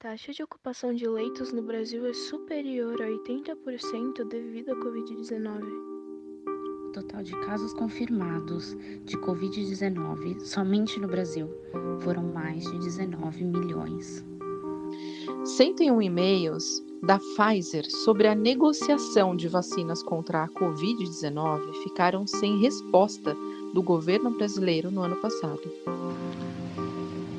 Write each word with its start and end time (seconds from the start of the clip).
taxa 0.00 0.32
de 0.32 0.42
ocupação 0.42 0.94
de 0.94 1.06
leitos 1.06 1.52
no 1.52 1.60
Brasil 1.60 2.06
é 2.06 2.14
superior 2.14 3.02
a 3.02 3.06
80% 3.06 4.26
devido 4.30 4.70
à 4.70 4.76
Covid-19. 4.76 5.60
O 6.88 6.92
total 6.94 7.22
de 7.22 7.38
casos 7.44 7.74
confirmados 7.74 8.74
de 9.04 9.14
Covid-19 9.18 10.40
somente 10.40 10.98
no 10.98 11.06
Brasil 11.06 11.50
foram 12.00 12.22
mais 12.22 12.64
de 12.64 12.78
19 12.78 13.44
milhões. 13.44 14.24
101 15.44 16.00
e-mails 16.00 16.82
da 17.02 17.18
Pfizer 17.18 17.84
sobre 17.90 18.26
a 18.26 18.34
negociação 18.34 19.36
de 19.36 19.48
vacinas 19.48 20.02
contra 20.02 20.44
a 20.44 20.48
Covid-19 20.48 21.74
ficaram 21.82 22.26
sem 22.26 22.58
resposta 22.58 23.36
do 23.74 23.82
governo 23.82 24.30
brasileiro 24.30 24.90
no 24.90 25.02
ano 25.02 25.16
passado. 25.16 25.60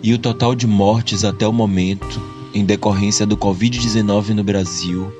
E 0.03 0.13
o 0.13 0.19
total 0.19 0.53
de 0.53 0.67
mortes 0.67 1.25
até 1.25 1.47
o 1.47 1.53
momento, 1.53 2.40
em 2.53 2.65
decorrência 2.65 3.25
do 3.25 3.37
Covid-19 3.37 4.29
no 4.29 4.43
Brasil, 4.43 5.11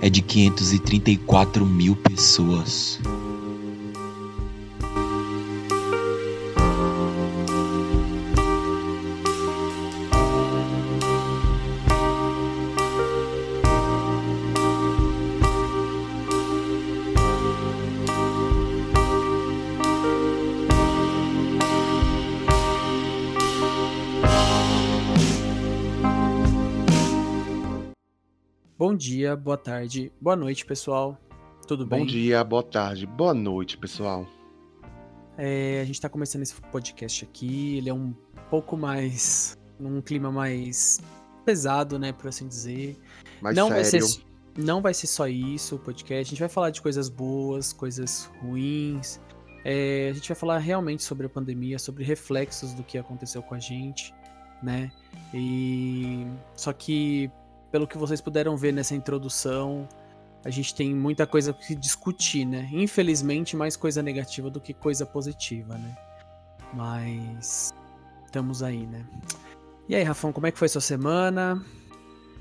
é 0.00 0.08
de 0.08 0.22
534 0.22 1.64
mil 1.64 1.94
pessoas. 1.94 2.98
Dia, 29.30 29.36
boa 29.36 29.56
tarde, 29.56 30.12
boa 30.20 30.34
noite, 30.34 30.66
pessoal. 30.66 31.16
Tudo 31.66 31.86
bem? 31.86 32.00
Bom 32.00 32.06
dia, 32.06 32.42
boa 32.42 32.62
tarde, 32.62 33.06
boa 33.06 33.32
noite, 33.32 33.78
pessoal. 33.78 34.26
É, 35.38 35.80
a 35.80 35.84
gente 35.84 35.94
está 35.94 36.08
começando 36.08 36.42
esse 36.42 36.54
podcast 36.54 37.24
aqui. 37.24 37.78
Ele 37.78 37.88
é 37.88 37.94
um 37.94 38.12
pouco 38.48 38.76
mais. 38.76 39.56
num 39.78 40.00
clima 40.00 40.32
mais 40.32 41.00
pesado, 41.44 41.98
né, 41.98 42.12
por 42.12 42.28
assim 42.28 42.48
dizer. 42.48 42.98
Mais 43.40 43.54
não 43.56 43.68
sério. 43.68 43.82
vai 43.82 44.00
ser 44.00 44.30
não 44.58 44.82
vai 44.82 44.92
ser 44.92 45.06
só 45.06 45.28
isso 45.28 45.76
o 45.76 45.78
podcast. 45.78 46.28
A 46.28 46.30
gente 46.30 46.40
vai 46.40 46.48
falar 46.48 46.70
de 46.70 46.82
coisas 46.82 47.08
boas, 47.08 47.72
coisas 47.72 48.28
ruins. 48.42 49.20
É, 49.64 50.08
a 50.10 50.12
gente 50.12 50.28
vai 50.28 50.36
falar 50.36 50.58
realmente 50.58 51.04
sobre 51.04 51.26
a 51.26 51.28
pandemia, 51.28 51.78
sobre 51.78 52.02
reflexos 52.02 52.74
do 52.74 52.82
que 52.82 52.98
aconteceu 52.98 53.42
com 53.42 53.54
a 53.54 53.60
gente, 53.60 54.12
né? 54.60 54.90
E 55.32 56.26
só 56.56 56.72
que 56.72 57.30
pelo 57.70 57.86
que 57.86 57.96
vocês 57.96 58.20
puderam 58.20 58.56
ver 58.56 58.72
nessa 58.72 58.94
introdução, 58.94 59.88
a 60.44 60.50
gente 60.50 60.74
tem 60.74 60.94
muita 60.94 61.26
coisa 61.26 61.52
que 61.52 61.74
discutir, 61.74 62.44
né? 62.44 62.68
Infelizmente, 62.72 63.56
mais 63.56 63.76
coisa 63.76 64.02
negativa 64.02 64.50
do 64.50 64.60
que 64.60 64.72
coisa 64.72 65.04
positiva, 65.04 65.74
né? 65.74 65.96
Mas 66.72 67.72
estamos 68.24 68.62
aí, 68.62 68.86
né? 68.86 69.04
E 69.88 69.94
aí, 69.94 70.02
Rafão, 70.02 70.32
como 70.32 70.46
é 70.46 70.50
que 70.50 70.58
foi 70.58 70.68
sua 70.68 70.80
semana? 70.80 71.64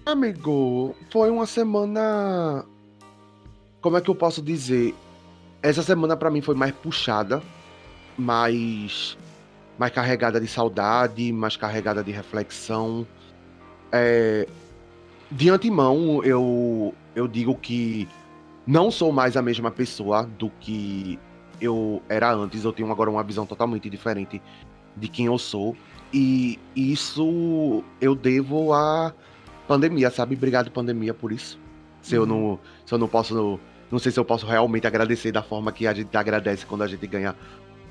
Amigo, 0.06 0.96
foi 1.12 1.30
uma 1.30 1.46
semana. 1.46 2.66
Como 3.82 3.98
é 3.98 4.02
que 4.02 4.10
eu 4.10 4.16
posso 4.16 4.42
dizer? 4.42 4.96
Essa 5.62 5.84
semana 5.84 6.16
pra 6.16 6.30
mim 6.30 6.42
foi 6.42 6.56
mais 6.56 6.72
puxada, 6.72 7.42
mais 8.18 9.18
mais 9.78 9.94
carregada 9.94 10.42
de 10.42 10.48
saudade, 10.48 11.32
mais 11.32 11.56
carregada 11.56 12.04
de 12.04 12.12
reflexão. 12.12 13.08
É, 13.92 14.48
de 15.32 15.50
antemão, 15.50 16.24
eu 16.24 16.94
eu 17.16 17.28
digo 17.28 17.56
que 17.56 18.08
não 18.66 18.92
sou 18.92 19.12
mais 19.12 19.36
a 19.36 19.42
mesma 19.42 19.72
pessoa 19.72 20.24
do 20.24 20.50
que 20.60 21.20
eu 21.62 22.02
era 22.08 22.32
antes. 22.34 22.64
Eu 22.64 22.72
tenho 22.72 22.92
agora 22.92 23.10
uma 23.10 23.24
visão 23.24 23.46
totalmente 23.46 23.90
diferente 23.90 24.42
de 24.96 25.08
quem 25.08 25.26
eu 25.26 25.38
sou. 25.38 25.76
E 26.14 26.60
isso 26.76 27.84
eu 28.02 28.16
devo 28.16 28.74
à 28.74 29.14
pandemia, 29.68 30.10
sabe? 30.10 30.36
Obrigado, 30.36 30.72
pandemia, 30.72 31.14
por 31.14 31.32
isso. 31.32 31.60
Se 32.02 32.16
eu 32.16 32.26
não, 32.26 32.60
se 32.86 32.94
eu 32.94 32.98
não 32.98 33.08
posso. 33.08 33.60
Não 33.92 33.98
sei 33.98 34.12
se 34.12 34.20
eu 34.20 34.26
posso 34.26 34.46
realmente 34.46 34.86
agradecer 34.86 35.32
da 35.32 35.42
forma 35.42 35.72
que 35.72 35.88
a 35.88 35.94
gente 35.94 36.16
agradece 36.16 36.64
quando 36.66 36.84
a 36.84 36.88
gente 36.88 37.06
ganha 37.08 37.36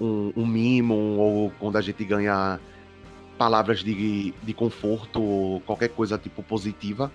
um, 0.00 0.32
um 0.36 0.46
mimo 0.46 0.94
ou 0.94 1.50
quando 1.58 1.76
a 1.76 1.80
gente 1.80 2.04
ganha 2.04 2.60
palavras 3.36 3.80
de, 3.80 4.32
de 4.42 4.54
conforto 4.54 5.20
ou 5.20 5.60
qualquer 5.60 5.88
coisa 5.88 6.16
tipo 6.16 6.42
positiva. 6.42 7.10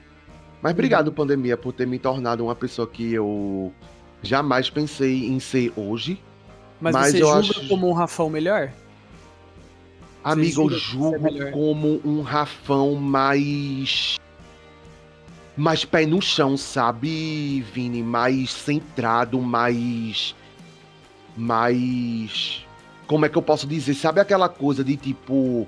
Mas 0.64 0.72
obrigado, 0.72 1.12
pandemia, 1.12 1.58
por 1.58 1.74
ter 1.74 1.86
me 1.86 2.00
tornado 2.00 2.42
uma 2.46 2.56
pessoa 2.56 2.88
que 2.88 3.14
eu 3.14 3.74
jamais 4.22 4.70
pensei 4.70 5.28
em 5.28 5.38
ser 5.38 5.74
hoje. 5.76 6.18
Mas, 6.80 6.94
Mas 6.96 7.12
você 7.12 7.22
eu 7.22 7.28
julga 7.28 7.60
acho- 7.60 7.68
como 7.68 7.90
um 7.90 7.94
Rafão 7.94 8.30
melhor? 8.30 8.72
Amigo, 10.24 10.62
eu 10.72 10.76
é 10.76 10.80
julgo 10.80 11.52
como 11.52 12.00
um 12.06 12.22
Rafão 12.22 12.96
mais. 12.96 14.16
Mais 15.56 15.84
pé 15.84 16.06
no 16.06 16.22
chão, 16.22 16.56
sabe, 16.56 17.60
Vini? 17.74 18.02
Mais 18.02 18.50
centrado, 18.54 19.42
mais. 19.42 20.34
Mais. 21.36 22.66
Como 23.06 23.26
é 23.26 23.30
que 23.30 23.38
eu 23.38 23.42
posso 23.42 23.68
dizer? 23.68 23.94
Sabe 23.96 24.22
aquela 24.22 24.48
coisa 24.48 24.82
de 24.82 24.96
tipo. 24.96 25.68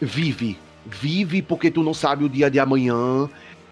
Vive. 0.00 0.56
Vive 0.86 1.42
porque 1.42 1.70
tu 1.70 1.82
não 1.82 1.92
sabe 1.92 2.24
o 2.24 2.28
dia 2.28 2.50
de 2.50 2.58
amanhã. 2.58 3.28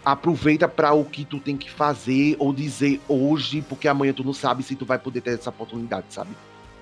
Aproveita 0.07 0.69
para 0.69 0.93
o 0.93 1.05
que 1.05 1.25
tu 1.25 1.41
tem 1.41 1.57
que 1.57 1.69
fazer 1.69 2.37
ou 2.39 2.53
dizer 2.53 3.01
hoje, 3.09 3.61
porque 3.61 3.89
amanhã 3.89 4.13
tu 4.13 4.23
não 4.23 4.33
sabe 4.33 4.63
se 4.63 4.77
tu 4.77 4.87
vai 4.87 5.01
poder 5.01 5.21
ter 5.21 5.35
essa 5.35 5.51
oportunidade, 5.51 6.07
sabe? 6.11 6.31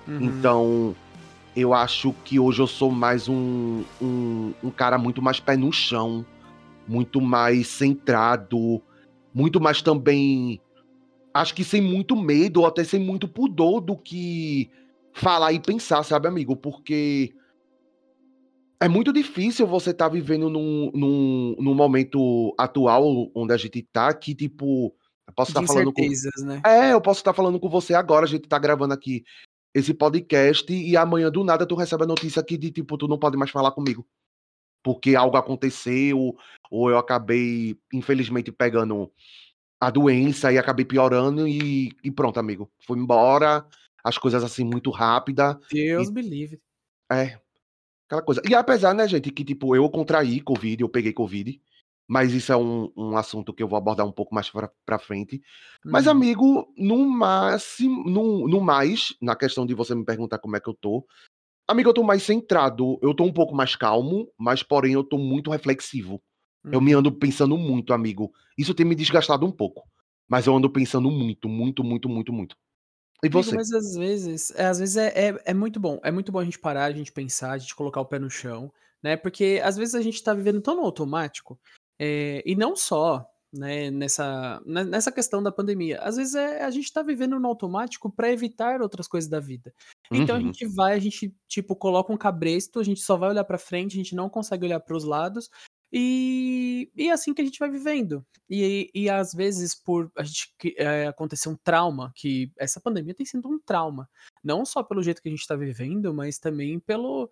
Uhum. 0.07 0.21
Então, 0.21 0.95
eu 1.55 1.73
acho 1.73 2.13
que 2.23 2.39
hoje 2.39 2.61
eu 2.61 2.67
sou 2.67 2.91
mais 2.91 3.27
um, 3.27 3.83
um, 3.99 4.53
um 4.63 4.69
cara 4.69 4.99
muito 4.99 5.23
mais 5.23 5.39
pé 5.39 5.57
no 5.57 5.73
chão, 5.73 6.23
muito 6.87 7.19
mais 7.19 7.67
centrado, 7.67 8.79
muito 9.33 9.59
mais 9.59 9.81
também. 9.81 10.61
Acho 11.33 11.55
que 11.55 11.63
sem 11.63 11.81
muito 11.81 12.15
medo, 12.15 12.59
ou 12.59 12.67
até 12.67 12.83
sem 12.83 12.99
muito 12.99 13.27
pudor 13.27 13.81
do 13.81 13.97
que 13.97 14.69
falar 15.13 15.51
e 15.51 15.59
pensar, 15.59 16.03
sabe, 16.03 16.27
amigo? 16.27 16.55
Porque 16.55 17.33
é 18.79 18.87
muito 18.87 19.13
difícil 19.13 19.65
você 19.65 19.91
estar 19.91 20.09
vivendo 20.09 20.49
num, 20.49 20.91
num, 20.93 21.55
num 21.59 21.73
momento 21.73 22.53
atual 22.57 23.31
onde 23.33 23.53
a 23.53 23.57
gente 23.57 23.81
tá, 23.83 24.13
que, 24.13 24.35
tipo, 24.35 24.95
eu 25.27 25.33
posso 25.33 25.51
estar 25.51 25.65
falando 25.65 25.93
com. 25.93 26.01
né? 26.45 26.61
É, 26.65 26.93
eu 26.93 27.01
posso 27.01 27.19
estar 27.19 27.33
falando 27.33 27.59
com 27.59 27.69
você 27.69 27.93
agora, 27.93 28.25
a 28.25 28.27
gente 28.27 28.47
tá 28.47 28.59
gravando 28.59 28.93
aqui 28.93 29.23
esse 29.73 29.93
podcast 29.93 30.71
e 30.71 30.95
amanhã 30.95 31.29
do 31.29 31.43
nada 31.43 31.65
tu 31.65 31.75
recebe 31.75 32.03
a 32.03 32.07
notícia 32.07 32.39
aqui 32.39 32.57
de 32.57 32.71
tipo, 32.71 32.97
tu 32.97 33.07
não 33.07 33.17
pode 33.17 33.37
mais 33.37 33.51
falar 33.51 33.71
comigo. 33.71 34.07
Porque 34.83 35.15
algo 35.15 35.35
aconteceu, 35.35 36.35
ou 36.69 36.89
eu 36.89 36.97
acabei, 36.97 37.77
infelizmente, 37.91 38.51
pegando 38.51 39.11
a 39.81 39.89
doença 39.89 40.51
e 40.53 40.57
acabei 40.57 40.85
piorando 40.85 41.47
e, 41.47 41.91
e 42.03 42.11
pronto, 42.11 42.39
amigo. 42.39 42.71
Fui 42.85 42.97
embora, 42.97 43.65
as 44.03 44.17
coisas 44.17 44.43
assim 44.43 44.63
muito 44.63 44.91
rápida. 44.91 45.59
Deus 45.71 46.07
E- 46.07 46.11
me 46.11 46.21
livre. 46.21 46.61
É, 47.11 47.39
aquela 48.07 48.21
coisa. 48.21 48.41
E 48.45 48.53
apesar, 48.55 48.93
né, 48.93 49.07
gente, 49.07 49.31
que 49.31 49.43
tipo, 49.43 49.75
eu 49.75 49.89
contraí 49.89 50.41
Covid, 50.41 50.81
eu 50.81 50.89
peguei 50.89 51.13
Covid, 51.13 51.59
mas 52.07 52.33
isso 52.33 52.51
é 52.51 52.57
um, 52.57 52.91
um 52.95 53.17
assunto 53.17 53.53
que 53.53 53.63
eu 53.63 53.67
vou 53.67 53.77
abordar 53.77 54.05
um 54.05 54.11
pouco 54.11 54.33
mais 54.35 54.49
pra, 54.49 54.69
pra 54.85 54.99
frente. 54.99 55.41
Mas, 55.89 56.05
Uhum. 56.05 56.11
amigo, 56.11 56.73
no 56.77 56.97
máximo, 57.05 58.03
no, 58.09 58.47
no 58.47 58.61
mais, 58.61 59.15
na 59.21 59.35
questão 59.35 59.65
de 59.65 59.73
você 59.73 59.95
me 59.95 60.05
perguntar 60.05 60.39
como 60.39 60.55
é 60.55 60.59
que 60.59 60.69
eu 60.69 60.73
tô, 60.73 61.05
amigo, 61.67 61.89
eu 61.89 61.93
tô 61.93 62.03
mais 62.03 62.23
centrado, 62.23 62.99
eu 63.01 63.13
tô 63.13 63.23
um 63.23 63.33
pouco 63.33 63.55
mais 63.55 63.75
calmo, 63.75 64.29
mas 64.37 64.63
porém 64.63 64.93
eu 64.93 65.03
tô 65.03 65.17
muito 65.17 65.51
reflexivo. 65.51 66.21
Eu 66.71 66.81
me 66.81 66.93
Uhum. 66.93 66.99
ando 66.99 67.11
pensando 67.11 67.57
muito, 67.57 67.93
amigo. 67.93 68.31
Isso 68.57 68.73
tem 68.73 68.85
me 68.85 68.95
desgastado 68.95 69.45
um 69.45 69.51
pouco. 69.51 69.83
Mas 70.27 70.47
eu 70.47 70.55
ando 70.55 70.69
pensando 70.69 71.09
muito, 71.11 71.47
muito, 71.47 71.83
muito, 71.83 72.09
muito, 72.09 72.33
muito. 72.33 72.55
E 73.23 73.27
Amigo, 73.27 73.41
você? 73.43 73.55
mas 73.55 73.71
às 73.71 73.95
vezes, 73.95 74.51
é, 74.51 74.65
às 74.65 74.79
vezes 74.79 74.97
é, 74.97 75.07
é, 75.29 75.41
é 75.45 75.53
muito 75.53 75.79
bom. 75.79 75.99
É 76.03 76.11
muito 76.11 76.31
bom 76.31 76.39
a 76.39 76.45
gente 76.45 76.59
parar, 76.59 76.85
a 76.85 76.91
gente 76.91 77.11
pensar, 77.11 77.51
a 77.51 77.57
gente 77.57 77.75
colocar 77.75 78.01
o 78.01 78.05
pé 78.05 78.19
no 78.19 78.29
chão, 78.29 78.71
né? 79.01 79.15
Porque 79.17 79.59
às 79.63 79.77
vezes 79.77 79.95
a 79.95 80.01
gente 80.01 80.21
tá 80.23 80.33
vivendo 80.33 80.61
tão 80.61 80.75
no 80.75 80.81
automático, 80.83 81.59
é, 81.99 82.43
e 82.45 82.55
não 82.55 82.75
só, 82.75 83.25
né, 83.53 83.89
nessa, 83.89 84.61
ne- 84.65 84.83
nessa 84.83 85.11
questão 85.11 85.41
da 85.41 85.51
pandemia. 85.51 85.99
Às 86.01 86.17
vezes 86.17 86.35
é, 86.35 86.63
a 86.63 86.69
gente 86.69 86.91
tá 86.91 87.01
vivendo 87.01 87.39
no 87.39 87.47
automático 87.47 88.11
para 88.11 88.31
evitar 88.31 88.81
outras 88.81 89.07
coisas 89.07 89.29
da 89.29 89.39
vida. 89.39 89.73
Então 90.13 90.35
a 90.35 90.39
Uhum. 90.39 90.45
gente 90.47 90.65
vai, 90.67 90.93
a 90.93 90.99
gente, 90.99 91.33
tipo, 91.47 91.75
coloca 91.75 92.11
um 92.13 92.17
cabresto, 92.17 92.79
a 92.79 92.83
gente 92.83 93.01
só 93.01 93.15
vai 93.17 93.29
olhar 93.29 93.43
pra 93.45 93.57
frente, 93.57 93.93
a 93.93 93.97
gente 93.97 94.15
não 94.15 94.29
consegue 94.29 94.65
olhar 94.65 94.79
pros 94.81 95.03
lados. 95.03 95.49
E, 95.97 96.91
e 96.93 97.07
é 97.07 97.13
assim 97.13 97.33
que 97.33 97.41
a 97.41 97.45
gente 97.45 97.57
vai 97.57 97.69
vivendo. 97.69 98.25
E, 98.49 98.91
e 98.93 99.09
às 99.09 99.33
vezes, 99.33 99.73
por 99.73 100.11
a 100.17 100.23
gente 100.23 100.53
é, 100.77 101.07
acontecer 101.07 101.47
um 101.47 101.55
trauma, 101.55 102.11
que 102.13 102.51
essa 102.59 102.81
pandemia 102.81 103.13
tem 103.15 103.25
sido 103.25 103.47
um 103.47 103.57
trauma. 103.57 104.09
Não 104.43 104.65
só 104.65 104.83
pelo 104.83 105.01
jeito 105.01 105.21
que 105.21 105.29
a 105.29 105.31
gente 105.31 105.47
tá 105.47 105.55
vivendo, 105.55 106.13
mas 106.13 106.37
também 106.37 106.81
pelo, 106.81 107.31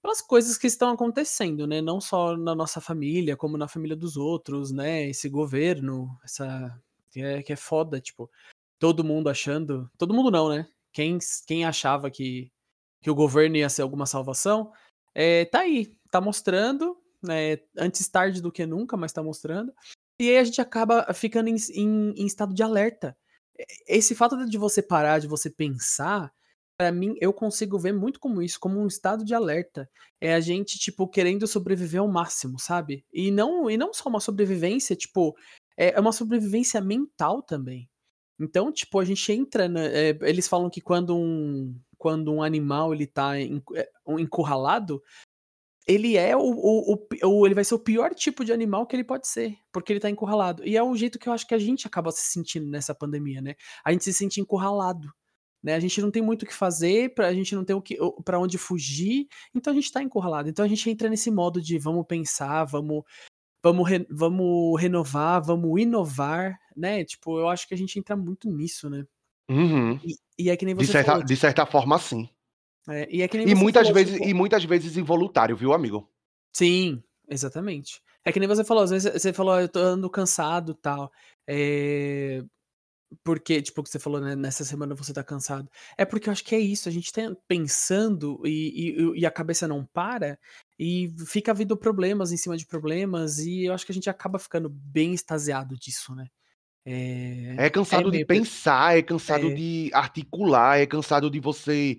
pelas 0.00 0.22
coisas 0.22 0.56
que 0.56 0.66
estão 0.66 0.90
acontecendo, 0.90 1.66
né? 1.66 1.82
Não 1.82 2.00
só 2.00 2.34
na 2.34 2.54
nossa 2.54 2.80
família, 2.80 3.36
como 3.36 3.58
na 3.58 3.68
família 3.68 3.94
dos 3.94 4.16
outros, 4.16 4.72
né? 4.72 5.06
Esse 5.10 5.28
governo, 5.28 6.08
essa 6.24 6.80
que 7.10 7.20
é, 7.20 7.42
que 7.42 7.52
é 7.52 7.56
foda, 7.56 8.00
tipo, 8.00 8.30
todo 8.78 9.04
mundo 9.04 9.28
achando, 9.28 9.90
todo 9.98 10.14
mundo 10.14 10.30
não, 10.30 10.48
né? 10.48 10.66
Quem, 10.94 11.18
quem 11.46 11.66
achava 11.66 12.10
que, 12.10 12.50
que 13.02 13.10
o 13.10 13.14
governo 13.14 13.56
ia 13.56 13.68
ser 13.68 13.82
alguma 13.82 14.06
salvação, 14.06 14.72
é, 15.14 15.44
tá 15.44 15.60
aí, 15.60 15.94
tá 16.10 16.20
mostrando, 16.22 16.97
né? 17.22 17.58
Antes 17.76 18.08
tarde 18.08 18.40
do 18.40 18.52
que 18.52 18.66
nunca, 18.66 18.96
mas 18.96 19.12
tá 19.12 19.22
mostrando. 19.22 19.72
E 20.20 20.28
aí 20.30 20.38
a 20.38 20.44
gente 20.44 20.60
acaba 20.60 21.06
ficando 21.14 21.48
em, 21.48 21.56
em, 21.74 22.10
em 22.16 22.26
estado 22.26 22.54
de 22.54 22.62
alerta. 22.62 23.16
Esse 23.86 24.14
fato 24.14 24.44
de 24.46 24.58
você 24.58 24.82
parar, 24.82 25.18
de 25.18 25.26
você 25.26 25.50
pensar, 25.50 26.32
para 26.78 26.92
mim, 26.92 27.16
eu 27.20 27.32
consigo 27.32 27.76
ver 27.78 27.92
muito 27.92 28.20
como 28.20 28.40
isso, 28.40 28.60
como 28.60 28.80
um 28.80 28.86
estado 28.86 29.24
de 29.24 29.34
alerta. 29.34 29.90
É 30.20 30.34
a 30.34 30.40
gente, 30.40 30.78
tipo, 30.78 31.08
querendo 31.08 31.46
sobreviver 31.46 32.00
ao 32.00 32.08
máximo, 32.08 32.58
sabe? 32.58 33.04
E 33.12 33.30
não, 33.32 33.68
e 33.68 33.76
não 33.76 33.92
só 33.92 34.08
uma 34.08 34.20
sobrevivência, 34.20 34.94
tipo, 34.94 35.36
é, 35.76 35.90
é 35.90 36.00
uma 36.00 36.12
sobrevivência 36.12 36.80
mental 36.80 37.42
também. 37.42 37.90
Então, 38.40 38.70
tipo, 38.70 39.00
a 39.00 39.04
gente 39.04 39.32
entra. 39.32 39.68
é, 39.76 40.16
eles 40.22 40.46
falam 40.46 40.70
que 40.70 40.80
quando 40.80 41.16
um, 41.16 41.76
quando 41.96 42.32
um 42.32 42.42
animal 42.42 42.94
ele 42.94 43.08
tá 43.08 43.40
é, 43.40 43.48
encurralado, 44.06 45.02
ele 45.88 46.16
é 46.16 46.36
o, 46.36 46.42
o, 46.42 47.06
o, 47.24 47.46
ele 47.46 47.54
vai 47.54 47.64
ser 47.64 47.74
o 47.74 47.78
pior 47.78 48.14
tipo 48.14 48.44
de 48.44 48.52
animal 48.52 48.86
que 48.86 48.94
ele 48.94 49.04
pode 49.04 49.26
ser, 49.26 49.56
porque 49.72 49.92
ele 49.92 50.00
tá 50.00 50.10
encurralado. 50.10 50.62
E 50.66 50.76
é 50.76 50.82
o 50.82 50.94
jeito 50.94 51.18
que 51.18 51.28
eu 51.28 51.32
acho 51.32 51.46
que 51.46 51.54
a 51.54 51.58
gente 51.58 51.86
acaba 51.86 52.12
se 52.12 52.30
sentindo 52.30 52.68
nessa 52.68 52.94
pandemia, 52.94 53.40
né? 53.40 53.54
A 53.82 53.90
gente 53.90 54.04
se 54.04 54.12
sente 54.12 54.40
encurralado. 54.40 55.08
Né? 55.62 55.74
A 55.74 55.80
gente 55.80 56.00
não 56.00 56.10
tem 56.10 56.22
muito 56.22 56.42
o 56.42 56.46
que 56.46 56.54
fazer, 56.54 57.14
pra, 57.14 57.26
a 57.26 57.34
gente 57.34 57.54
não 57.54 57.64
tem 57.64 57.74
o 57.74 57.82
que 57.82 57.98
para 58.24 58.38
onde 58.38 58.56
fugir, 58.56 59.26
então 59.52 59.72
a 59.72 59.74
gente 59.74 59.86
está 59.86 60.02
encurralado. 60.02 60.48
Então 60.48 60.64
a 60.64 60.68
gente 60.68 60.88
entra 60.88 61.08
nesse 61.08 61.30
modo 61.30 61.60
de 61.60 61.78
vamos 61.78 62.06
pensar, 62.06 62.64
vamos 62.64 63.02
vamos, 63.62 63.88
re, 63.88 64.06
vamos 64.10 64.80
renovar, 64.80 65.42
vamos 65.42 65.80
inovar, 65.80 66.58
né? 66.76 67.04
Tipo, 67.04 67.38
eu 67.38 67.48
acho 67.48 67.66
que 67.66 67.74
a 67.74 67.76
gente 67.76 67.98
entra 67.98 68.16
muito 68.16 68.48
nisso, 68.48 68.88
né? 68.88 69.04
Uhum. 69.50 69.98
E, 70.04 70.14
e, 70.38 70.50
é 70.50 70.56
que 70.56 70.64
nem 70.64 70.74
você 70.74 70.86
de 70.86 70.92
certa, 70.92 71.10
falou, 71.12 71.24
de 71.24 71.36
certa 71.36 71.66
forma, 71.66 71.98
sim. 71.98 72.28
É, 72.88 73.08
e, 73.10 73.22
é 73.22 73.28
e 73.46 73.54
muitas 73.54 73.88
falou, 73.88 73.94
vezes 73.94 74.14
tipo... 74.14 74.28
e 74.28 74.34
muitas 74.34 74.64
vezes 74.64 74.96
involuntário, 74.96 75.56
viu, 75.56 75.72
amigo? 75.72 76.10
Sim, 76.52 77.02
exatamente. 77.28 78.00
É 78.24 78.32
que 78.32 78.40
nem 78.40 78.48
você 78.48 78.64
falou, 78.64 78.82
às 78.82 78.90
vezes 78.90 79.12
você 79.12 79.32
falou, 79.32 79.60
eu 79.60 79.68
tô 79.68 79.78
andando 79.78 80.10
cansado 80.10 80.74
tal. 80.74 81.10
É, 81.46 82.42
porque, 83.24 83.62
tipo, 83.62 83.82
que 83.82 83.88
você 83.88 83.98
falou, 83.98 84.20
né, 84.20 84.36
nessa 84.36 84.64
semana 84.64 84.94
você 84.94 85.12
tá 85.12 85.22
cansado. 85.22 85.68
É 85.96 86.04
porque 86.04 86.28
eu 86.28 86.32
acho 86.32 86.44
que 86.44 86.54
é 86.54 86.58
isso, 86.58 86.88
a 86.88 86.92
gente 86.92 87.12
tá 87.12 87.22
pensando 87.46 88.40
e, 88.44 88.90
e, 88.90 89.20
e, 89.20 89.26
a 89.26 89.30
cabeça 89.30 89.66
não 89.66 89.84
para 89.84 90.38
e 90.78 91.08
fica 91.26 91.54
vindo 91.54 91.76
problemas 91.76 92.32
em 92.32 92.36
cima 92.36 92.56
de 92.56 92.66
problemas 92.66 93.38
e 93.38 93.64
eu 93.64 93.72
acho 93.72 93.86
que 93.86 93.92
a 93.92 93.94
gente 93.94 94.10
acaba 94.10 94.38
ficando 94.38 94.68
bem 94.68 95.14
extasiado 95.14 95.76
disso, 95.76 96.14
né? 96.14 96.26
É, 96.84 97.66
é 97.66 97.70
cansado 97.70 98.08
é 98.08 98.18
de 98.18 98.24
pensar, 98.24 98.96
é 98.96 99.02
cansado 99.02 99.50
é... 99.50 99.54
de 99.54 99.90
articular, 99.92 100.78
é 100.78 100.86
cansado 100.86 101.30
de 101.30 101.40
você 101.40 101.98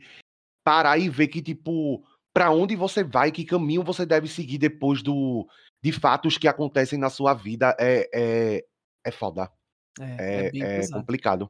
parar 0.64 0.98
e 0.98 1.10
ver 1.10 1.28
que, 1.28 1.42
tipo, 1.42 2.04
para 2.34 2.52
onde 2.52 2.76
você 2.76 3.04
vai, 3.04 3.32
que 3.32 3.46
caminho 3.46 3.84
você 3.84 4.06
deve 4.06 4.28
seguir 4.28 4.58
depois 4.58 5.02
do, 5.02 5.48
de 5.84 5.92
fatos 5.92 6.38
que 6.38 6.48
acontecem 6.48 6.98
na 7.00 7.10
sua 7.10 7.34
vida. 7.34 7.76
É, 7.80 8.10
é, 8.14 8.66
é 9.06 9.12
foda. 9.12 9.52
É, 10.00 10.52
é, 10.54 10.60
é, 10.60 10.80
é 10.82 10.88
complicado. 10.90 11.50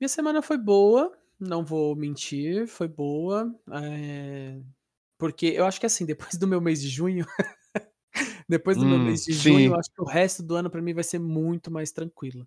Minha 0.00 0.08
semana 0.08 0.42
foi 0.42 0.58
boa, 0.58 1.16
não 1.40 1.64
vou 1.64 1.96
mentir, 1.96 2.66
foi 2.66 2.88
boa. 2.88 3.54
É... 3.82 4.60
Porque 5.18 5.46
eu 5.46 5.64
acho 5.64 5.80
que 5.80 5.86
assim, 5.86 6.04
depois 6.04 6.30
do 6.38 6.46
meu 6.46 6.60
mês 6.60 6.80
de 6.80 6.88
junho, 6.88 7.24
depois 8.48 8.76
do 8.76 8.84
hum, 8.84 8.90
meu 8.90 8.98
mês 8.98 9.24
de 9.24 9.34
sim. 9.34 9.52
junho, 9.52 9.72
eu 9.72 9.76
acho 9.76 9.90
que 9.90 10.02
o 10.02 10.06
resto 10.06 10.42
do 10.42 10.54
ano 10.54 10.70
para 10.70 10.82
mim 10.82 10.92
vai 10.92 11.04
ser 11.04 11.18
muito 11.18 11.70
mais 11.70 11.90
tranquilo. 11.92 12.46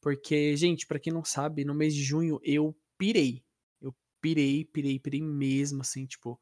Porque, 0.00 0.56
gente, 0.56 0.86
para 0.86 1.00
quem 1.00 1.12
não 1.12 1.24
sabe, 1.24 1.64
no 1.64 1.74
mês 1.74 1.94
de 1.94 2.02
junho 2.02 2.38
eu 2.42 2.74
pirei. 2.96 3.42
Pirei, 4.20 4.64
pirei, 4.64 4.98
pirei 4.98 5.22
mesmo, 5.22 5.82
assim, 5.82 6.06
tipo, 6.06 6.40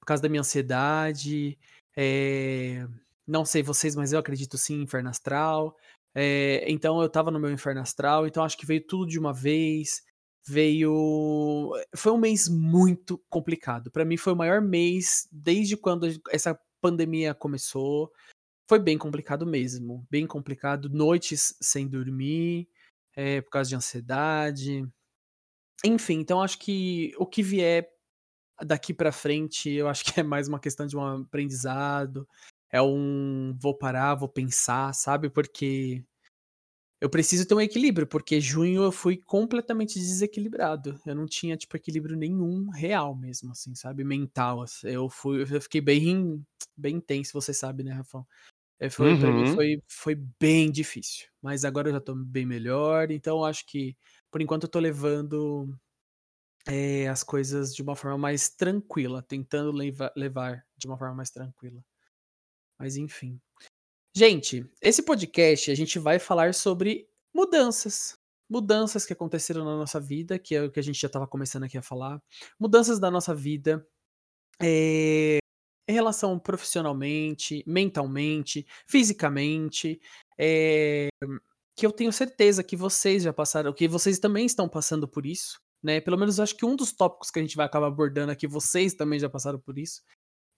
por 0.00 0.06
causa 0.06 0.22
da 0.22 0.28
minha 0.28 0.40
ansiedade. 0.40 1.58
É... 1.96 2.86
Não 3.26 3.44
sei 3.44 3.62
vocês, 3.62 3.94
mas 3.94 4.12
eu 4.12 4.18
acredito 4.18 4.56
sim 4.56 4.76
em 4.76 4.82
inferno 4.82 5.10
astral. 5.10 5.76
É, 6.14 6.64
então 6.70 7.00
eu 7.02 7.08
tava 7.08 7.30
no 7.30 7.38
meu 7.38 7.50
inferno 7.52 7.80
astral, 7.80 8.26
então 8.26 8.42
acho 8.42 8.56
que 8.56 8.66
veio 8.66 8.84
tudo 8.86 9.06
de 9.06 9.18
uma 9.18 9.32
vez. 9.32 10.02
Veio. 10.46 11.72
Foi 11.94 12.10
um 12.12 12.18
mês 12.18 12.48
muito 12.48 13.22
complicado. 13.28 13.90
Para 13.90 14.04
mim 14.04 14.16
foi 14.16 14.32
o 14.32 14.36
maior 14.36 14.60
mês 14.60 15.28
desde 15.30 15.76
quando 15.76 16.08
essa 16.30 16.58
pandemia 16.80 17.34
começou. 17.34 18.10
Foi 18.68 18.78
bem 18.78 18.96
complicado 18.98 19.46
mesmo. 19.46 20.06
Bem 20.10 20.26
complicado. 20.26 20.88
Noites 20.88 21.54
sem 21.60 21.86
dormir, 21.86 22.68
é, 23.14 23.40
por 23.42 23.50
causa 23.50 23.68
de 23.68 23.76
ansiedade. 23.76 24.88
Enfim, 25.84 26.14
então 26.20 26.42
acho 26.42 26.58
que 26.58 27.12
o 27.18 27.26
que 27.26 27.42
vier 27.42 27.88
daqui 28.64 28.92
para 28.92 29.12
frente, 29.12 29.70
eu 29.70 29.88
acho 29.88 30.04
que 30.04 30.18
é 30.20 30.22
mais 30.22 30.48
uma 30.48 30.58
questão 30.58 30.86
de 30.86 30.96
um 30.96 31.22
aprendizado 31.22 32.26
é 32.70 32.80
um 32.82 33.56
vou 33.58 33.74
parar, 33.74 34.14
vou 34.14 34.28
pensar, 34.28 34.94
sabe? 34.94 35.30
Porque 35.30 36.04
eu 37.00 37.08
preciso 37.08 37.46
ter 37.46 37.54
um 37.54 37.60
equilíbrio, 37.60 38.06
porque 38.06 38.40
junho 38.40 38.82
eu 38.82 38.92
fui 38.92 39.16
completamente 39.16 39.98
desequilibrado. 39.98 41.00
Eu 41.06 41.14
não 41.14 41.26
tinha, 41.26 41.56
tipo, 41.56 41.76
equilíbrio 41.76 42.16
nenhum 42.16 42.68
real 42.70 43.14
mesmo, 43.14 43.52
assim, 43.52 43.74
sabe? 43.74 44.04
Mental. 44.04 44.64
Eu 44.84 45.08
fui, 45.08 45.42
eu 45.42 45.60
fiquei 45.60 45.80
bem, 45.80 46.44
bem 46.76 47.00
tenso, 47.00 47.32
você 47.32 47.54
sabe, 47.54 47.82
né, 47.82 47.92
Rafão? 47.92 48.26
É, 48.80 48.90
foi. 48.90 49.16
Pra 49.18 49.32
mim 49.32 49.48
uhum. 49.48 49.54
foi, 49.54 49.82
foi 49.88 50.14
bem 50.40 50.70
difícil. 50.70 51.28
Mas 51.40 51.64
agora 51.64 51.88
eu 51.88 51.94
já 51.94 52.00
tô 52.00 52.14
bem 52.14 52.44
melhor, 52.44 53.10
então 53.10 53.44
acho 53.44 53.64
que, 53.66 53.96
por 54.30 54.42
enquanto, 54.42 54.64
eu 54.64 54.68
tô 54.68 54.78
levando 54.78 55.68
é, 56.66 57.08
as 57.08 57.22
coisas 57.22 57.74
de 57.74 57.82
uma 57.82 57.96
forma 57.96 58.18
mais 58.18 58.48
tranquila, 58.50 59.22
tentando 59.22 59.72
levar, 59.72 60.12
levar 60.16 60.66
de 60.76 60.86
uma 60.86 60.98
forma 60.98 61.14
mais 61.14 61.30
tranquila. 61.30 61.82
Mas 62.78 62.96
enfim. 62.96 63.40
Gente, 64.14 64.68
esse 64.80 65.02
podcast 65.02 65.70
a 65.70 65.74
gente 65.74 65.98
vai 65.98 66.18
falar 66.18 66.54
sobre 66.54 67.08
mudanças. 67.34 68.18
Mudanças 68.50 69.04
que 69.04 69.12
aconteceram 69.12 69.64
na 69.64 69.76
nossa 69.76 70.00
vida, 70.00 70.38
que 70.38 70.54
é 70.54 70.62
o 70.62 70.70
que 70.70 70.80
a 70.80 70.82
gente 70.82 71.00
já 71.00 71.06
estava 71.06 71.26
começando 71.26 71.64
aqui 71.64 71.76
a 71.78 71.82
falar. 71.82 72.22
Mudanças 72.58 72.98
da 72.98 73.10
nossa 73.10 73.34
vida. 73.34 73.86
É, 74.60 75.38
em 75.88 75.92
relação 75.92 76.38
profissionalmente, 76.38 77.64
mentalmente, 77.66 78.66
fisicamente. 78.86 80.00
É, 80.38 81.08
que 81.78 81.86
eu 81.86 81.92
tenho 81.92 82.12
certeza 82.12 82.64
que 82.64 82.76
vocês 82.76 83.22
já 83.22 83.32
passaram, 83.32 83.72
que 83.72 83.86
vocês 83.86 84.18
também 84.18 84.44
estão 84.44 84.68
passando 84.68 85.06
por 85.06 85.24
isso. 85.24 85.60
Né? 85.80 86.00
Pelo 86.00 86.18
menos 86.18 86.40
acho 86.40 86.56
que 86.56 86.66
um 86.66 86.74
dos 86.74 86.92
tópicos 86.92 87.30
que 87.30 87.38
a 87.38 87.42
gente 87.42 87.56
vai 87.56 87.66
acabar 87.66 87.86
abordando 87.86 88.32
aqui, 88.32 88.48
vocês 88.48 88.94
também 88.94 89.20
já 89.20 89.30
passaram 89.30 89.60
por 89.60 89.78
isso. 89.78 90.02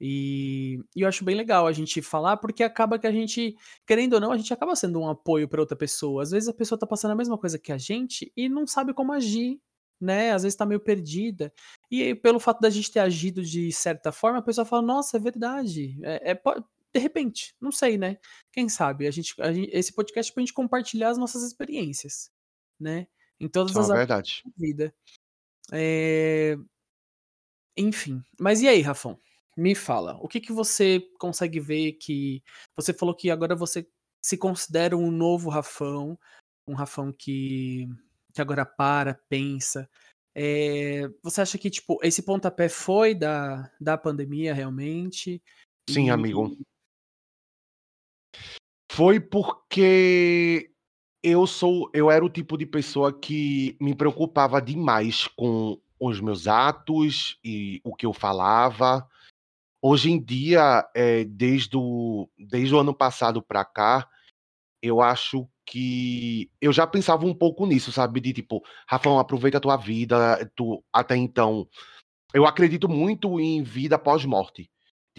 E, 0.01 0.81
e, 0.97 1.03
eu 1.03 1.09
acho 1.09 1.23
bem 1.23 1.37
legal 1.37 1.67
a 1.67 1.73
gente 1.73 2.01
falar, 2.01 2.39
porque 2.39 2.63
acaba 2.63 2.99
que 2.99 3.07
a 3.07 3.13
gente, 3.13 3.55
querendo 3.87 4.15
ou 4.15 4.21
não, 4.21 4.33
a 4.33 4.37
gente 4.39 4.51
acaba 4.51 4.75
sendo 4.75 4.99
um 4.99 5.11
apoio 5.11 5.47
para 5.47 5.61
outra 5.61 5.77
pessoa. 5.77 6.23
Às 6.23 6.31
vezes 6.31 6.49
a 6.49 6.55
pessoa 6.55 6.79
tá 6.79 6.87
passando 6.87 7.11
a 7.11 7.17
mesma 7.17 7.37
coisa 7.37 7.59
que 7.59 7.71
a 7.71 7.77
gente 7.77 8.33
e 8.35 8.49
não 8.49 8.67
sabe 8.67 8.95
como 8.95 9.13
agir, 9.13 9.61
né? 10.01 10.33
Às 10.33 10.45
vezes 10.45 10.57
tá 10.57 10.65
meio 10.65 10.81
perdida. 10.81 11.53
E 11.91 12.15
pelo 12.15 12.41
fato 12.41 12.61
da 12.63 12.71
gente 12.71 12.91
ter 12.91 13.01
agido 13.01 13.43
de 13.43 13.71
certa 13.73 14.11
forma, 14.11 14.39
a 14.39 14.43
pessoa 14.43 14.65
fala: 14.65 14.81
Nossa, 14.81 15.19
é 15.19 15.21
verdade. 15.21 15.99
É, 16.03 16.31
é 16.31 16.43
de 16.93 17.01
repente, 17.01 17.55
não 17.61 17.71
sei, 17.71 17.97
né? 17.97 18.19
Quem 18.53 18.69
sabe? 18.69 19.07
A 19.07 19.11
gente, 19.11 19.35
a 19.41 19.53
gente 19.53 19.71
esse 19.73 19.93
podcast 19.93 20.31
é 20.31 20.35
pra 20.35 20.41
gente 20.41 20.53
compartilhar 20.53 21.11
as 21.11 21.19
nossas 21.19 21.43
experiências, 21.43 22.31
né? 22.79 23.07
Em 23.39 23.49
todas 23.49 23.75
é 23.77 23.81
as 23.81 23.91
áreas 23.91 24.09
da 24.09 24.23
vida. 24.57 24.95
É... 25.73 26.57
Enfim. 27.77 28.23
Mas 28.39 28.61
e 28.61 28.69
aí, 28.69 28.81
Rafão? 28.81 29.19
Me 29.57 29.75
fala, 29.75 30.17
o 30.23 30.29
que, 30.29 30.41
que 30.41 30.53
você 30.53 31.01
consegue 31.19 31.61
ver 31.61 31.93
que. 31.93 32.43
Você 32.77 32.93
falou 32.93 33.15
que 33.15 33.31
agora 33.31 33.55
você 33.55 33.87
se 34.23 34.37
considera 34.37 34.97
um 34.97 35.11
novo 35.11 35.51
Rafão, 35.51 36.19
um 36.67 36.75
Rafão 36.75 37.13
que, 37.13 37.89
que 38.33 38.41
agora 38.41 38.65
para, 38.65 39.15
pensa. 39.29 39.89
É, 40.35 41.09
você 41.23 41.41
acha 41.41 41.59
que, 41.59 41.69
tipo, 41.69 41.99
esse 42.03 42.23
pontapé 42.23 42.69
foi 42.69 43.15
da, 43.15 43.71
da 43.81 43.99
pandemia 43.99 44.55
realmente? 44.55 45.43
Sim, 45.89 46.11
amigo. 46.11 46.57
Foi 48.93 49.21
porque 49.21 50.73
eu 51.23 51.47
sou, 51.47 51.89
eu 51.95 52.11
era 52.11 52.25
o 52.25 52.29
tipo 52.29 52.59
de 52.59 52.67
pessoa 52.67 53.17
que 53.17 53.77
me 53.81 53.95
preocupava 53.95 54.61
demais 54.61 55.29
com 55.29 55.81
os 56.01 56.21
meus 56.21 56.49
atos 56.49 57.39
e 57.45 57.81
o 57.85 57.95
que 57.95 58.05
eu 58.05 58.13
falava. 58.13 59.09
Hoje 59.81 60.11
em 60.11 60.21
dia, 60.21 60.85
é, 60.93 61.23
desde, 61.23 61.77
o, 61.77 62.29
desde 62.37 62.75
o 62.75 62.81
ano 62.81 62.93
passado 62.93 63.41
para 63.41 63.65
cá, 63.65 64.09
eu 64.83 65.01
acho 65.01 65.49
que 65.65 66.51
eu 66.61 66.73
já 66.73 66.85
pensava 66.85 67.25
um 67.25 67.35
pouco 67.35 67.67
nisso, 67.67 67.93
sabe? 67.93 68.21
De 68.21 68.33
tipo, 68.33 68.61
Rafão, 68.89 69.21
aproveita 69.21 69.59
a 69.59 69.61
tua 69.61 69.77
vida, 69.77 70.51
tu 70.57 70.83
até 70.93 71.17
então. 71.17 71.65
Eu 72.35 72.45
acredito 72.45 72.89
muito 72.89 73.39
em 73.39 73.63
vida 73.63 73.97
pós-morte. 73.97 74.69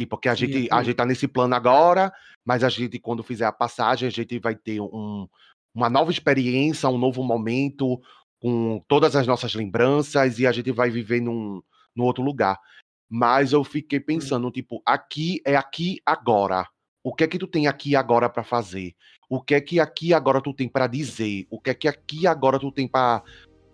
Tipo, 0.01 0.17
que 0.17 0.27
a 0.27 0.35
Sim, 0.35 0.47
gente, 0.47 0.67
a 0.71 0.79
vi. 0.79 0.85
gente 0.85 0.95
tá 0.95 1.05
nesse 1.05 1.27
plano 1.27 1.53
agora, 1.53 2.11
mas 2.43 2.63
a 2.63 2.69
gente, 2.69 2.97
quando 2.97 3.21
fizer 3.21 3.45
a 3.45 3.51
passagem, 3.51 4.07
a 4.07 4.11
gente 4.11 4.39
vai 4.39 4.55
ter 4.55 4.81
um, 4.81 5.27
uma 5.75 5.91
nova 5.91 6.09
experiência, 6.09 6.89
um 6.89 6.97
novo 6.97 7.23
momento, 7.23 8.01
com 8.41 8.83
todas 8.87 9.15
as 9.15 9.27
nossas 9.27 9.53
lembranças, 9.53 10.39
e 10.39 10.47
a 10.47 10.51
gente 10.51 10.71
vai 10.71 10.89
viver 10.89 11.21
num, 11.21 11.61
num 11.95 12.03
outro 12.03 12.23
lugar. 12.23 12.57
Mas 13.07 13.53
eu 13.53 13.63
fiquei 13.63 13.99
Hum. 13.99 14.03
pensando, 14.07 14.49
tipo, 14.49 14.81
aqui 14.83 15.39
é 15.45 15.55
aqui 15.55 15.99
agora. 16.03 16.67
O 17.03 17.13
que 17.13 17.23
é 17.23 17.27
que 17.27 17.37
tu 17.37 17.45
tem 17.45 17.67
aqui 17.67 17.95
agora 17.95 18.27
pra 18.27 18.43
fazer? 18.43 18.95
O 19.29 19.39
que 19.39 19.53
é 19.53 19.61
que 19.61 19.79
aqui 19.79 20.15
agora 20.15 20.41
tu 20.41 20.51
tem 20.51 20.67
pra 20.67 20.87
dizer? 20.87 21.45
O 21.51 21.59
que 21.59 21.69
é 21.69 21.73
que 21.75 21.87
aqui 21.87 22.25
agora 22.25 22.57
tu 22.57 22.71
tem 22.71 22.87
pra 22.87 23.21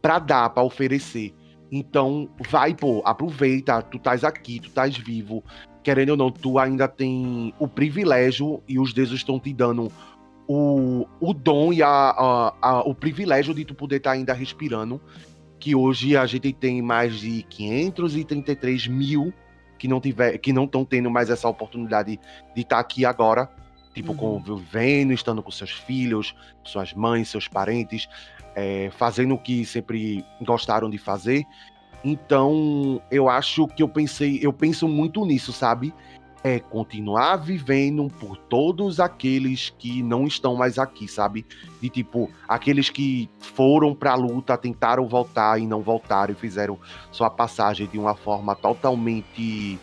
pra 0.01 0.19
dar, 0.19 0.49
pra 0.49 0.61
oferecer? 0.63 1.33
Então, 1.71 2.29
vai, 2.49 2.73
pô, 2.73 3.01
aproveita, 3.05 3.81
tu 3.81 3.97
estás 3.97 4.23
aqui, 4.23 4.59
tu 4.59 4.67
estás 4.67 4.97
vivo. 4.97 5.43
Querendo 5.87 6.09
ou 6.09 6.17
não, 6.17 6.29
tu 6.29 6.59
ainda 6.59 6.85
tem 6.85 7.53
o 7.57 7.65
privilégio 7.65 8.61
e 8.67 8.77
os 8.77 8.91
deuses 8.91 9.13
estão 9.15 9.39
te 9.39 9.53
dando 9.53 9.89
o, 10.45 11.07
o 11.21 11.33
dom 11.33 11.71
e 11.71 11.81
a, 11.81 11.87
a- 11.87 12.53
a- 12.61 12.81
o 12.81 12.93
privilégio 12.93 13.53
de 13.53 13.63
tu 13.63 13.73
poder 13.73 13.95
estar 13.95 14.11
ainda 14.11 14.33
respirando. 14.33 14.99
Que 15.57 15.73
hoje 15.73 16.17
a 16.17 16.25
gente 16.25 16.51
tem 16.51 16.81
mais 16.81 17.21
de 17.21 17.41
533 17.43 18.85
mil 18.87 19.33
que 19.79 19.87
não 19.87 20.01
tiver, 20.01 20.37
que 20.39 20.51
não 20.51 20.65
estão 20.65 20.83
tendo 20.83 21.09
mais 21.09 21.29
essa 21.29 21.47
oportunidade 21.47 22.19
de 22.53 22.61
estar 22.61 22.79
aqui 22.79 23.05
agora, 23.05 23.49
tipo 23.93 24.11
Uhum. 24.11 24.41
convivendo, 24.41 25.13
estando 25.13 25.41
com 25.41 25.51
seus 25.51 25.71
filhos, 25.71 26.35
suas 26.65 26.93
mães, 26.93 27.29
seus 27.29 27.47
parentes, 27.47 28.09
é, 28.55 28.89
fazendo 28.97 29.35
o 29.35 29.37
que 29.37 29.63
sempre 29.65 30.21
gostaram 30.41 30.89
de 30.89 30.97
fazer. 30.97 31.45
Então, 32.03 33.01
eu 33.11 33.29
acho 33.29 33.67
que 33.67 33.83
eu 33.83 33.89
pensei, 33.89 34.39
eu 34.41 34.53
penso 34.53 34.87
muito 34.87 35.25
nisso, 35.25 35.51
sabe? 35.51 35.93
É 36.43 36.59
continuar 36.59 37.37
vivendo 37.37 38.07
por 38.19 38.37
todos 38.37 38.99
aqueles 38.99 39.73
que 39.77 40.01
não 40.03 40.25
estão 40.25 40.55
mais 40.55 40.77
aqui, 40.77 41.07
sabe? 41.07 41.45
De 41.81 41.89
tipo, 41.89 42.29
aqueles 42.47 42.89
que 42.89 43.29
foram 43.39 43.93
pra 43.93 44.15
luta, 44.15 44.57
tentaram 44.57 45.07
voltar 45.07 45.59
e 45.59 45.67
não 45.67 45.81
voltaram 45.81 46.33
e 46.33 46.37
fizeram 46.37 46.79
sua 47.11 47.29
passagem 47.29 47.87
de 47.87 47.97
uma 47.97 48.15
forma 48.15 48.55
totalmente 48.55 49.77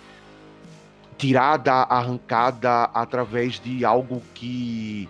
tirada, 1.19 1.73
arrancada 1.73 2.85
através 2.95 3.61
de 3.61 3.85
algo 3.85 4.23
que 4.35 5.09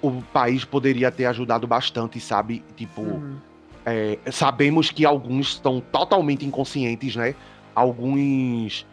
o 0.00 0.20
país 0.32 0.64
poderia 0.64 1.12
ter 1.12 1.26
ajudado 1.26 1.66
bastante, 1.66 2.18
sabe? 2.18 2.64
Tipo, 2.76 3.02
Uhum. 3.02 3.51
É, 3.84 4.18
sabemos 4.30 4.90
que 4.90 5.04
alguns 5.04 5.48
estão 5.48 5.80
totalmente 5.80 6.44
inconscientes, 6.46 7.16
né? 7.16 7.34
Alguns. 7.74 8.86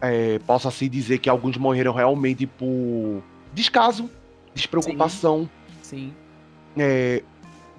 É, 0.00 0.38
Possa-se 0.40 0.88
dizer 0.88 1.18
que 1.18 1.28
alguns 1.28 1.56
morreram 1.56 1.92
realmente 1.92 2.46
por 2.46 3.22
descaso, 3.52 4.10
despreocupação, 4.52 5.48
Sim. 5.80 6.12
é, 6.76 7.22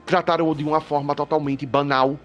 trataram 0.05 0.53
de 0.55 0.63
uma 0.63 0.79
forma 0.79 1.13
totalmente 1.15 1.65
banal. 1.65 2.17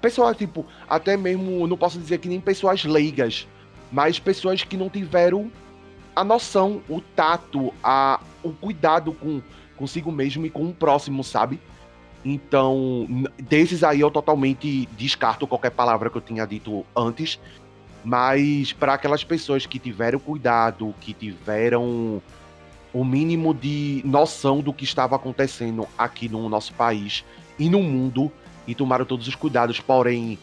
Pessoas, 0.00 0.36
tipo, 0.36 0.64
até 0.88 1.16
mesmo, 1.16 1.66
não 1.66 1.76
posso 1.76 1.98
dizer 1.98 2.18
que 2.18 2.28
nem 2.28 2.40
pessoas 2.40 2.84
leigas, 2.84 3.46
mas 3.90 4.18
pessoas 4.18 4.62
que 4.62 4.76
não 4.76 4.88
tiveram 4.88 5.50
a 6.14 6.24
noção, 6.24 6.80
o 6.88 7.00
tato, 7.00 7.72
a, 7.82 8.20
o 8.42 8.50
cuidado 8.52 9.12
com 9.12 9.42
consigo 9.76 10.10
mesmo 10.10 10.44
e 10.44 10.50
com 10.50 10.68
o 10.68 10.74
próximo, 10.74 11.22
sabe? 11.22 11.60
Então, 12.24 13.06
desses 13.38 13.84
aí 13.84 14.00
eu 14.00 14.10
totalmente 14.10 14.86
descarto 14.96 15.46
qualquer 15.46 15.70
palavra 15.70 16.10
que 16.10 16.16
eu 16.16 16.22
tinha 16.22 16.46
dito 16.46 16.84
antes. 16.94 17.38
Mas 18.04 18.72
para 18.72 18.94
aquelas 18.94 19.24
pessoas 19.24 19.66
que 19.66 19.78
tiveram 19.78 20.18
cuidado, 20.18 20.94
que 21.00 21.12
tiveram 21.12 22.22
o 22.92 23.04
mínimo 23.04 23.52
de 23.52 24.02
noção 24.04 24.60
do 24.60 24.72
que 24.72 24.84
estava 24.84 25.16
acontecendo 25.16 25.86
aqui 25.96 26.28
no 26.28 26.48
nosso 26.48 26.72
país 26.74 27.24
e 27.58 27.68
no 27.68 27.82
mundo 27.82 28.30
e 28.66 28.74
tomaram 28.74 29.04
todos 29.04 29.26
os 29.28 29.34
cuidados, 29.34 29.80
porém 29.80 30.38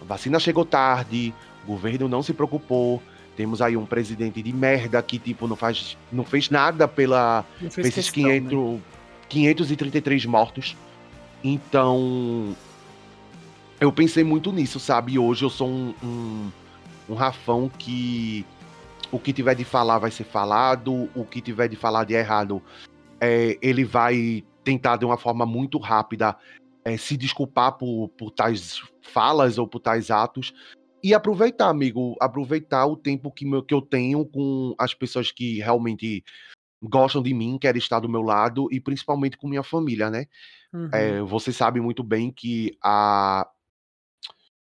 a 0.00 0.04
vacina 0.04 0.38
chegou 0.38 0.64
tarde, 0.64 1.32
o 1.64 1.66
governo 1.66 2.08
não 2.08 2.22
se 2.22 2.32
preocupou. 2.32 3.02
Temos 3.36 3.60
aí 3.60 3.76
um 3.76 3.84
presidente 3.84 4.42
de 4.42 4.52
merda 4.52 5.00
que 5.02 5.18
tipo 5.18 5.46
não 5.46 5.56
faz 5.56 5.96
não 6.10 6.24
fez 6.24 6.48
nada 6.48 6.88
pela 6.88 7.44
fez 7.58 7.78
esses 7.78 8.10
questão, 8.10 8.22
né? 8.22 8.40
500, 8.40 8.80
533 9.28 10.26
mortos. 10.26 10.76
Então, 11.48 12.56
eu 13.80 13.92
pensei 13.92 14.24
muito 14.24 14.50
nisso, 14.50 14.80
sabe? 14.80 15.16
Hoje 15.16 15.44
eu 15.44 15.50
sou 15.50 15.68
um, 15.68 15.94
um, 16.02 16.52
um 17.10 17.14
Rafão 17.14 17.68
que 17.68 18.44
o 19.12 19.20
que 19.20 19.32
tiver 19.32 19.54
de 19.54 19.64
falar 19.64 20.00
vai 20.00 20.10
ser 20.10 20.24
falado, 20.24 21.08
o 21.14 21.24
que 21.24 21.40
tiver 21.40 21.68
de 21.68 21.76
falar 21.76 22.02
de 22.02 22.14
errado, 22.14 22.60
é, 23.20 23.56
ele 23.62 23.84
vai 23.84 24.44
tentar 24.64 24.96
de 24.96 25.04
uma 25.04 25.16
forma 25.16 25.46
muito 25.46 25.78
rápida 25.78 26.36
é, 26.84 26.96
se 26.96 27.16
desculpar 27.16 27.78
por, 27.78 28.08
por 28.18 28.32
tais 28.32 28.82
falas 29.00 29.56
ou 29.56 29.68
por 29.68 29.78
tais 29.78 30.10
atos. 30.10 30.52
E 31.00 31.14
aproveitar, 31.14 31.68
amigo, 31.68 32.16
aproveitar 32.20 32.86
o 32.86 32.96
tempo 32.96 33.30
que, 33.30 33.46
meu, 33.46 33.62
que 33.62 33.72
eu 33.72 33.80
tenho 33.80 34.26
com 34.26 34.74
as 34.76 34.94
pessoas 34.94 35.30
que 35.30 35.60
realmente 35.60 36.24
gostam 36.82 37.22
de 37.22 37.32
mim, 37.32 37.58
querem 37.58 37.78
estar 37.78 38.00
do 38.00 38.08
meu 38.08 38.22
lado 38.22 38.68
e 38.70 38.80
principalmente 38.80 39.36
com 39.36 39.48
minha 39.48 39.62
família, 39.62 40.10
né? 40.10 40.26
Uhum. 40.72 40.90
É, 40.92 41.20
você 41.22 41.52
sabe 41.52 41.80
muito 41.80 42.02
bem 42.02 42.30
que 42.30 42.76
há 42.82 43.48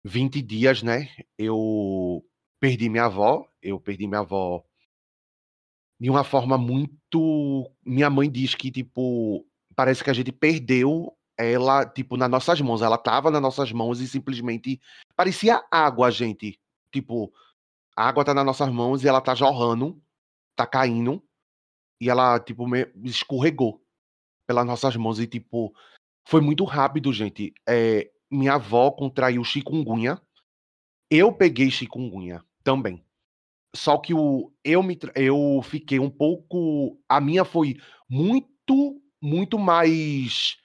20 0.04 0.42
dias, 0.42 0.84
né, 0.84 1.10
eu 1.38 2.24
perdi 2.60 2.90
minha 2.90 3.06
avó, 3.06 3.48
eu 3.62 3.80
perdi 3.80 4.08
minha 4.08 4.20
avó 4.20 4.64
de 6.00 6.10
uma 6.10 6.24
forma 6.24 6.58
muito. 6.58 7.70
Minha 7.84 8.10
mãe 8.10 8.30
diz 8.30 8.54
que, 8.56 8.70
tipo, 8.70 9.46
parece 9.76 10.04
que 10.04 10.10
a 10.10 10.14
gente 10.14 10.32
perdeu 10.32 11.12
ela, 11.38 11.86
tipo, 11.86 12.18
nas 12.18 12.30
nossas 12.30 12.62
mãos. 12.62 12.82
Ela 12.82 12.98
tava 12.98 13.32
nas 13.32 13.42
nossas 13.42 13.72
mãos 13.72 14.00
e 14.00 14.08
simplesmente 14.08 14.80
parecia 15.16 15.64
água, 15.72 16.12
gente. 16.12 16.60
Tipo, 16.92 17.32
a 17.96 18.08
água 18.08 18.24
tá 18.24 18.34
nas 18.34 18.46
nossas 18.46 18.70
mãos 18.70 19.04
e 19.04 19.08
ela 19.08 19.22
tá 19.22 19.34
jorrando, 19.36 20.02
tá 20.56 20.66
caindo, 20.66 21.24
e 22.00 22.10
ela, 22.10 22.40
tipo, 22.40 22.66
escorregou 23.04 23.82
pelas 24.48 24.66
nossas 24.66 24.96
mãos 24.96 25.20
e, 25.20 25.28
tipo, 25.28 25.74
foi 26.28 26.42
muito 26.42 26.64
rápido, 26.64 27.14
gente. 27.14 27.54
É, 27.68 28.10
minha 28.30 28.56
avó 28.56 28.92
contraiu 28.92 29.44
chikungunya. 29.44 30.22
Eu 31.10 31.32
peguei 31.32 31.70
chikungunya 31.70 32.44
também. 32.64 33.04
Só 33.76 33.98
que 33.98 34.14
o, 34.14 34.52
eu, 34.64 34.82
me, 34.82 34.98
eu 35.16 35.62
fiquei 35.64 36.00
um 36.00 36.10
pouco. 36.10 37.00
A 37.08 37.20
minha 37.20 37.44
foi 37.44 37.78
muito, 38.10 39.02
muito 39.22 39.60
mais. 39.60 40.58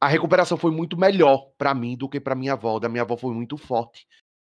A 0.00 0.08
recuperação 0.08 0.56
foi 0.56 0.70
muito 0.70 0.96
melhor 0.96 1.50
pra 1.56 1.74
mim 1.74 1.96
do 1.96 2.08
que 2.08 2.20
pra 2.20 2.34
minha 2.34 2.54
avó. 2.54 2.78
Da 2.78 2.88
minha 2.88 3.02
avó 3.02 3.16
foi 3.16 3.34
muito 3.34 3.56
forte. 3.56 4.06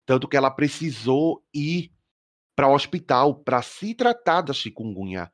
Tanto 0.07 0.29
que 0.29 0.37
ela 0.37 0.51
precisou 0.51 1.43
ir 1.53 1.93
para 2.55 2.69
o 2.69 2.75
hospital 2.75 3.35
para 3.37 3.63
se 3.63 3.95
tratar 3.95 4.43
da 4.43 4.53
chikungunya. 4.53 5.33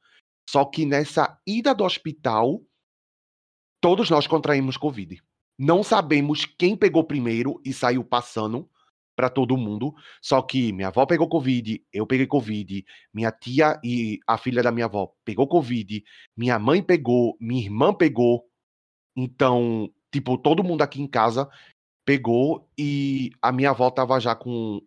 Só 0.50 0.64
que 0.64 0.84
nessa 0.84 1.40
ida 1.46 1.72
do 1.72 1.84
hospital, 1.84 2.60
todos 3.80 4.10
nós 4.10 4.26
contraímos 4.26 4.76
Covid. 4.76 5.22
Não 5.56 5.84
sabemos 5.84 6.44
quem 6.44 6.76
pegou 6.76 7.04
primeiro 7.04 7.60
e 7.64 7.72
saiu 7.72 8.02
passando 8.02 8.68
para 9.14 9.30
todo 9.30 9.56
mundo. 9.56 9.94
Só 10.20 10.42
que 10.42 10.72
minha 10.72 10.88
avó 10.88 11.06
pegou 11.06 11.28
Covid, 11.28 11.80
eu 11.92 12.04
peguei 12.04 12.26
Covid, 12.26 12.84
minha 13.14 13.30
tia 13.30 13.80
e 13.84 14.18
a 14.26 14.36
filha 14.36 14.60
da 14.60 14.72
minha 14.72 14.86
avó 14.86 15.14
pegou 15.24 15.46
Covid, 15.46 16.02
minha 16.36 16.58
mãe 16.58 16.82
pegou, 16.82 17.36
minha 17.40 17.62
irmã 17.62 17.94
pegou. 17.94 18.44
Então, 19.14 19.88
tipo, 20.10 20.36
todo 20.36 20.64
mundo 20.64 20.82
aqui 20.82 21.00
em 21.00 21.06
casa 21.06 21.48
pegou 22.04 22.68
e 22.76 23.30
a 23.40 23.52
minha 23.52 23.70
avó 23.70 23.88
tava 23.88 24.18
já 24.18 24.34
com 24.34 24.82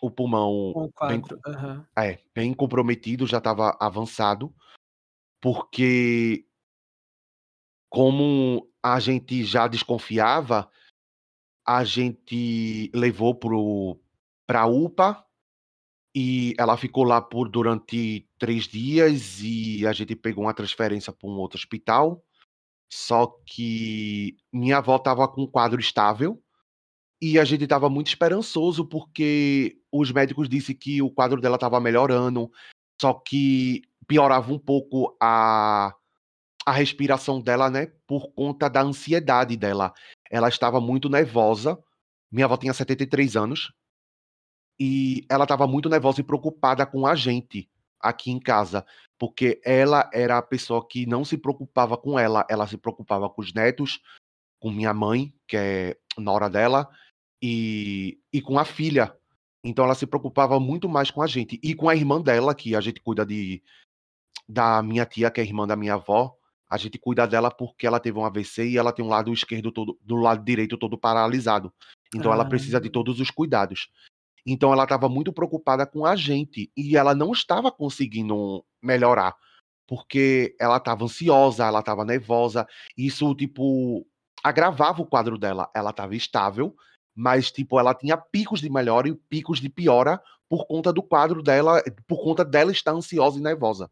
o 0.00 0.10
pulmão 0.10 0.72
o 0.74 0.90
bem, 1.06 1.22
aham. 1.46 1.86
é, 1.98 2.18
bem 2.34 2.54
comprometido, 2.54 3.26
já 3.26 3.36
estava 3.36 3.76
avançado, 3.78 4.50
porque 5.42 6.46
como 7.90 8.70
a 8.82 8.98
gente 9.00 9.44
já 9.44 9.66
desconfiava, 9.66 10.70
a 11.66 11.84
gente 11.84 12.90
levou 12.94 13.34
para 14.46 14.62
a 14.62 14.66
UPA 14.66 15.26
e 16.14 16.54
ela 16.58 16.76
ficou 16.76 17.04
lá 17.04 17.20
por 17.20 17.48
durante 17.48 18.28
três 18.38 18.64
dias 18.64 19.40
e 19.42 19.86
a 19.86 19.92
gente 19.92 20.14
pegou 20.14 20.44
uma 20.44 20.54
transferência 20.54 21.12
para 21.12 21.28
um 21.28 21.38
outro 21.38 21.58
hospital. 21.58 22.24
Só 22.90 23.26
que 23.44 24.36
minha 24.52 24.78
avó 24.78 24.96
estava 24.96 25.26
com 25.26 25.42
um 25.42 25.46
quadro 25.46 25.80
estável 25.80 26.42
e 27.20 27.38
a 27.38 27.44
gente 27.44 27.64
estava 27.64 27.88
muito 27.88 28.08
esperançoso 28.08 28.86
porque 28.86 29.80
os 29.90 30.12
médicos 30.12 30.48
disseram 30.48 30.78
que 30.78 31.02
o 31.02 31.10
quadro 31.10 31.40
dela 31.40 31.56
estava 31.56 31.80
melhorando, 31.80 32.50
só 33.00 33.14
que 33.14 33.82
piorava 34.06 34.52
um 34.52 34.58
pouco 34.58 35.16
a, 35.20 35.94
a 36.66 36.72
respiração 36.72 37.40
dela, 37.40 37.70
né? 37.70 37.92
Por 38.06 38.32
conta 38.32 38.68
da 38.68 38.82
ansiedade 38.82 39.56
dela. 39.56 39.92
Ela 40.30 40.48
estava 40.48 40.80
muito 40.80 41.08
nervosa. 41.08 41.78
Minha 42.30 42.46
avó 42.46 42.56
tinha 42.56 42.72
73 42.72 43.36
anos. 43.36 43.72
e 44.80 45.24
ela 45.30 45.44
estava 45.44 45.66
muito 45.66 45.88
nervosa 45.88 46.20
e 46.20 46.24
preocupada 46.24 46.84
com 46.86 47.06
a 47.06 47.14
gente 47.14 47.70
aqui 48.00 48.30
em 48.32 48.40
casa, 48.40 48.84
porque 49.18 49.60
ela 49.64 50.10
era 50.12 50.38
a 50.38 50.42
pessoa 50.42 50.86
que 50.86 51.06
não 51.06 51.24
se 51.24 51.38
preocupava 51.38 51.96
com 51.96 52.18
ela, 52.18 52.44
ela 52.50 52.66
se 52.66 52.76
preocupava 52.76 53.30
com 53.30 53.40
os 53.40 53.52
netos, 53.54 54.00
com 54.60 54.70
minha 54.70 54.92
mãe, 54.92 55.32
que 55.46 55.56
é 55.56 55.96
nora 56.18 56.50
dela, 56.50 56.88
e, 57.40 58.18
e 58.32 58.42
com 58.42 58.58
a 58.58 58.64
filha. 58.64 59.16
Então 59.64 59.84
ela 59.84 59.94
se 59.94 60.06
preocupava 60.06 60.58
muito 60.58 60.88
mais 60.88 61.10
com 61.10 61.22
a 61.22 61.26
gente. 61.26 61.60
E 61.62 61.74
com 61.74 61.88
a 61.88 61.94
irmã 61.94 62.20
dela, 62.20 62.54
que 62.54 62.74
a 62.74 62.80
gente 62.80 63.00
cuida 63.00 63.24
de 63.24 63.62
da 64.48 64.82
minha 64.82 65.06
tia, 65.06 65.30
que 65.30 65.40
é 65.40 65.44
irmã 65.44 65.66
da 65.66 65.76
minha 65.76 65.94
avó, 65.94 66.36
a 66.72 66.78
gente 66.78 66.98
cuida 66.98 67.26
dela 67.26 67.50
porque 67.50 67.86
ela 67.86 68.00
teve 68.00 68.18
um 68.18 68.24
AVC 68.24 68.70
e 68.70 68.78
ela 68.78 68.92
tem 68.92 69.04
um 69.04 69.08
lado 69.08 69.30
esquerdo 69.30 69.70
todo, 69.70 69.98
do 70.00 70.16
lado 70.16 70.42
direito 70.42 70.78
todo 70.78 70.96
paralisado. 70.96 71.70
Então 72.14 72.32
ah. 72.32 72.34
ela 72.34 72.44
precisa 72.46 72.80
de 72.80 72.88
todos 72.88 73.20
os 73.20 73.30
cuidados. 73.30 73.90
Então 74.46 74.72
ela 74.72 74.84
estava 74.84 75.08
muito 75.08 75.32
preocupada 75.34 75.86
com 75.86 76.06
a 76.06 76.16
gente 76.16 76.72
e 76.74 76.96
ela 76.96 77.14
não 77.14 77.32
estava 77.32 77.70
conseguindo 77.70 78.64
melhorar, 78.82 79.36
porque 79.86 80.56
ela 80.58 80.78
estava 80.78 81.04
ansiosa, 81.04 81.66
ela 81.66 81.80
estava 81.80 82.06
nervosa. 82.06 82.66
Isso 82.96 83.34
tipo 83.34 84.06
agravava 84.42 85.02
o 85.02 85.06
quadro 85.06 85.36
dela. 85.36 85.70
Ela 85.74 85.90
estava 85.90 86.16
estável, 86.16 86.74
mas 87.14 87.52
tipo 87.52 87.78
ela 87.78 87.94
tinha 87.94 88.16
picos 88.16 88.62
de 88.62 88.70
melhora 88.70 89.08
e 89.08 89.14
picos 89.14 89.60
de 89.60 89.68
piora 89.68 90.18
por 90.48 90.66
conta 90.66 90.92
do 90.92 91.02
quadro 91.02 91.42
dela, 91.42 91.82
por 92.06 92.22
conta 92.22 92.44
dela 92.44 92.72
estar 92.72 92.92
ansiosa 92.92 93.38
e 93.38 93.42
nervosa. 93.42 93.90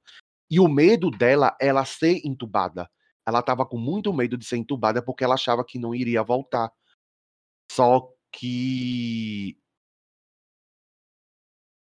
E 0.51 0.59
o 0.59 0.69
medo 0.69 1.11
dela 1.11 1.57
ela 1.61 1.85
ser 1.85 2.21
entubada. 2.25 2.91
Ela 3.27 3.41
estava 3.41 3.65
com 3.65 3.79
muito 3.79 4.13
medo 4.13 4.37
de 4.37 4.45
ser 4.45 4.57
entubada 4.57 5.03
porque 5.03 5.23
ela 5.23 5.35
achava 5.35 5.65
que 5.65 5.79
não 5.79 5.95
iria 5.95 6.23
voltar. 6.23 6.73
Só 7.71 8.13
que 8.33 9.57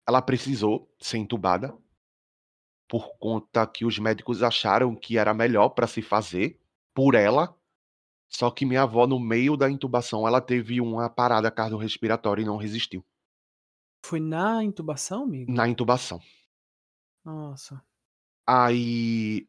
ela 0.06 0.22
precisou 0.22 0.90
ser 1.00 1.18
entubada 1.18 1.76
por 2.88 3.18
conta 3.18 3.66
que 3.66 3.84
os 3.84 3.98
médicos 3.98 4.42
acharam 4.42 4.96
que 4.96 5.18
era 5.18 5.34
melhor 5.34 5.70
para 5.70 5.86
se 5.86 6.00
fazer 6.00 6.58
por 6.94 7.14
ela. 7.14 7.54
Só 8.30 8.50
que 8.50 8.66
minha 8.66 8.82
avó, 8.82 9.06
no 9.06 9.18
meio 9.18 9.56
da 9.56 9.70
intubação, 9.70 10.26
ela 10.26 10.40
teve 10.40 10.80
uma 10.80 11.08
parada 11.08 11.50
cardiorrespiratória 11.50 12.42
e 12.42 12.46
não 12.46 12.56
resistiu. 12.56 13.04
Foi 14.04 14.20
na 14.20 14.62
intubação, 14.62 15.24
amigo? 15.24 15.52
Na 15.52 15.68
intubação. 15.68 16.20
Nossa. 17.24 17.82
Aí. 18.48 19.46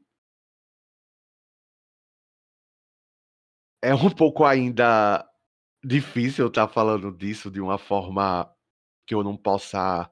É 3.81 3.95
um 3.95 4.09
pouco 4.09 4.43
ainda 4.43 5.25
difícil 5.81 6.47
estar 6.47 6.67
tá 6.67 6.73
falando 6.73 7.09
disso 7.15 7.49
de 7.49 7.61
uma 7.61 7.77
forma 7.77 8.53
que 9.07 9.15
eu 9.15 9.23
não 9.23 9.37
possa 9.37 10.11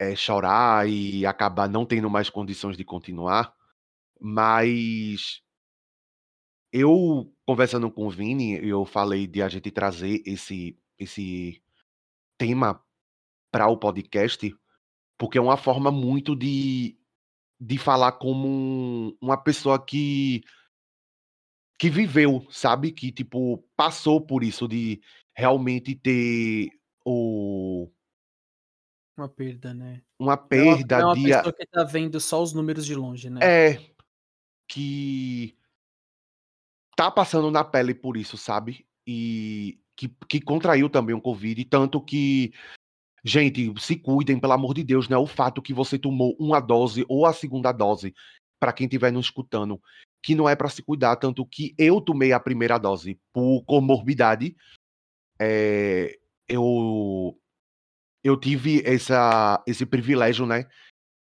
é, 0.00 0.16
chorar 0.16 0.88
e 0.88 1.24
acabar 1.24 1.68
não 1.68 1.86
tendo 1.86 2.10
mais 2.10 2.28
condições 2.28 2.76
de 2.76 2.84
continuar, 2.84 3.54
mas 4.20 5.40
eu 6.72 7.32
conversando 7.46 7.90
com 7.92 8.06
o 8.08 8.10
Vini, 8.10 8.58
eu 8.66 8.84
falei 8.84 9.26
de 9.26 9.40
a 9.40 9.48
gente 9.48 9.70
trazer 9.70 10.20
esse 10.26 10.76
esse 10.98 11.62
tema 12.38 12.84
para 13.52 13.68
o 13.68 13.78
podcast, 13.78 14.52
porque 15.18 15.36
é 15.36 15.40
uma 15.40 15.56
forma 15.56 15.90
muito 15.90 16.34
de 16.34 16.96
de 17.60 17.76
falar 17.76 18.12
como 18.12 18.46
um, 18.46 19.16
uma 19.20 19.36
pessoa 19.36 19.84
que 19.84 20.42
que 21.78 21.90
viveu, 21.90 22.46
sabe? 22.50 22.92
Que 22.92 23.12
tipo 23.12 23.64
passou 23.76 24.20
por 24.20 24.42
isso 24.42 24.66
de 24.68 25.00
realmente 25.34 25.94
ter 25.94 26.70
o 27.04 27.90
uma 29.16 29.28
perda, 29.28 29.74
né. 29.74 30.00
Uma 30.16 30.36
perda 30.36 30.96
é 30.96 30.98
uma, 30.98 31.02
é 31.02 31.06
uma 31.06 31.14
de 31.14 31.22
pessoa 31.24 31.52
que 31.52 31.66
tá 31.66 31.84
vendo 31.84 32.20
só 32.20 32.40
os 32.40 32.52
números 32.52 32.86
de 32.86 32.94
longe, 32.94 33.28
né. 33.28 33.40
É. 33.42 33.80
Que 34.68 35.56
tá 36.96 37.10
passando 37.10 37.50
na 37.50 37.64
pele 37.64 37.94
por 37.94 38.16
isso, 38.16 38.36
sabe? 38.36 38.86
E 39.04 39.80
que, 39.96 40.08
que 40.28 40.40
contraiu 40.40 40.88
também 40.88 41.16
o 41.16 41.20
Covid, 41.20 41.64
tanto 41.64 42.00
que 42.00 42.52
Gente, 43.24 43.72
se 43.80 43.96
cuidem, 43.96 44.38
pelo 44.38 44.52
amor 44.52 44.74
de 44.74 44.84
Deus, 44.84 45.08
né? 45.08 45.16
O 45.16 45.26
fato 45.26 45.62
que 45.62 45.74
você 45.74 45.98
tomou 45.98 46.36
uma 46.38 46.60
dose 46.60 47.04
ou 47.08 47.26
a 47.26 47.32
segunda 47.32 47.72
dose, 47.72 48.14
para 48.60 48.72
quem 48.72 48.86
estiver 48.86 49.12
nos 49.12 49.26
escutando, 49.26 49.80
que 50.22 50.34
não 50.34 50.48
é 50.48 50.56
para 50.56 50.68
se 50.68 50.82
cuidar, 50.82 51.16
tanto 51.16 51.44
que 51.46 51.74
eu 51.78 52.00
tomei 52.00 52.32
a 52.32 52.40
primeira 52.40 52.78
dose 52.78 53.18
por 53.32 53.62
comorbidade. 53.64 54.56
É, 55.40 56.18
eu 56.48 57.38
eu 58.22 58.36
tive 58.36 58.82
essa, 58.84 59.62
esse 59.66 59.86
privilégio, 59.86 60.44
né, 60.44 60.66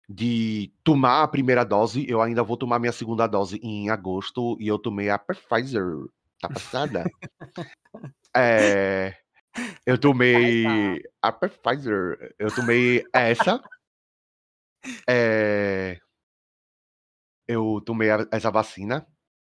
de 0.08 0.72
tomar 0.82 1.22
a 1.22 1.28
primeira 1.28 1.64
dose. 1.64 2.08
Eu 2.08 2.22
ainda 2.22 2.42
vou 2.42 2.56
tomar 2.56 2.78
minha 2.78 2.92
segunda 2.92 3.26
dose 3.26 3.58
em 3.62 3.90
agosto 3.90 4.56
e 4.60 4.68
eu 4.68 4.78
tomei 4.78 5.10
a 5.10 5.18
Pfizer. 5.18 5.84
Tá 6.40 6.48
passada? 6.48 7.04
é, 8.36 9.16
eu 9.86 9.98
tomei 9.98 11.02
a 11.22 11.32
Pfizer. 11.32 12.34
Eu 12.38 12.54
tomei 12.54 13.04
essa. 13.12 13.62
É, 15.08 15.98
eu 17.48 17.80
tomei 17.84 18.08
essa 18.30 18.50
vacina 18.50 19.06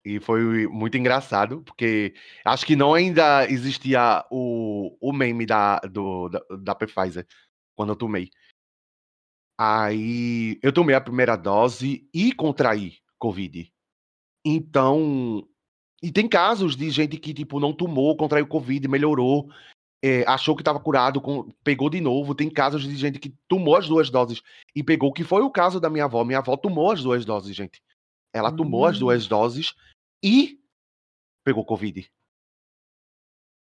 e 0.03 0.19
foi 0.19 0.67
muito 0.67 0.97
engraçado, 0.97 1.61
porque 1.63 2.13
acho 2.45 2.65
que 2.65 2.75
não 2.75 2.93
ainda 2.93 3.45
existia 3.49 4.25
o, 4.31 4.97
o 4.99 5.13
meme 5.13 5.45
da, 5.45 5.79
do, 5.79 6.29
da, 6.29 6.39
da 6.61 6.75
Pfizer 6.75 7.27
quando 7.75 7.89
eu 7.89 7.95
tomei. 7.95 8.29
Aí 9.59 10.57
eu 10.63 10.71
tomei 10.71 10.95
a 10.95 11.01
primeira 11.01 11.35
dose 11.35 12.09
e 12.13 12.33
contraí 12.33 12.97
Covid. 13.17 13.71
Então, 14.45 15.45
e 16.01 16.11
tem 16.11 16.29
casos 16.29 16.77
de 16.77 16.89
gente 16.89 17.17
que, 17.17 17.33
tipo, 17.33 17.59
não 17.59 17.73
tomou, 17.73 18.15
contraiu 18.15 18.47
Covid, 18.47 18.87
melhorou, 18.87 19.51
é, 20.01 20.23
achou 20.27 20.55
que 20.55 20.61
estava 20.61 20.79
curado, 20.79 21.21
com, 21.21 21.51
pegou 21.63 21.89
de 21.89 21.99
novo. 21.99 22.35
Tem 22.35 22.49
casos 22.49 22.83
de 22.83 22.95
gente 22.95 23.19
que 23.19 23.35
tomou 23.47 23.75
as 23.75 23.87
duas 23.87 24.09
doses 24.09 24.41
e 24.75 24.83
pegou, 24.83 25.11
que 25.11 25.23
foi 25.23 25.41
o 25.41 25.51
caso 25.51 25.79
da 25.79 25.89
minha 25.89 26.05
avó. 26.05 26.23
Minha 26.23 26.39
avó 26.39 26.55
tomou 26.55 26.91
as 26.91 27.03
duas 27.03 27.25
doses, 27.25 27.55
gente. 27.55 27.81
Ela 28.33 28.55
tomou 28.55 28.85
as 28.85 28.97
duas 28.97 29.25
hum. 29.25 29.29
doses 29.29 29.75
e 30.23 30.59
pegou 31.43 31.65
Covid. 31.65 32.09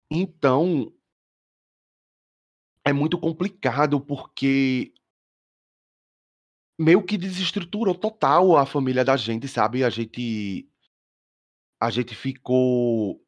Então, 0.10 0.94
é 2.86 2.92
muito 2.92 3.18
complicado 3.18 4.00
porque 4.00 4.94
meio 6.80 7.04
que 7.04 7.18
desestruturou 7.18 7.94
total 7.94 8.58
a 8.58 8.66
família 8.66 9.06
da 9.06 9.16
gente, 9.16 9.48
sabe? 9.48 9.84
A 9.84 9.90
gente 9.90 10.68
a 11.80 11.90
gente 11.90 12.16
ficou 12.16 13.24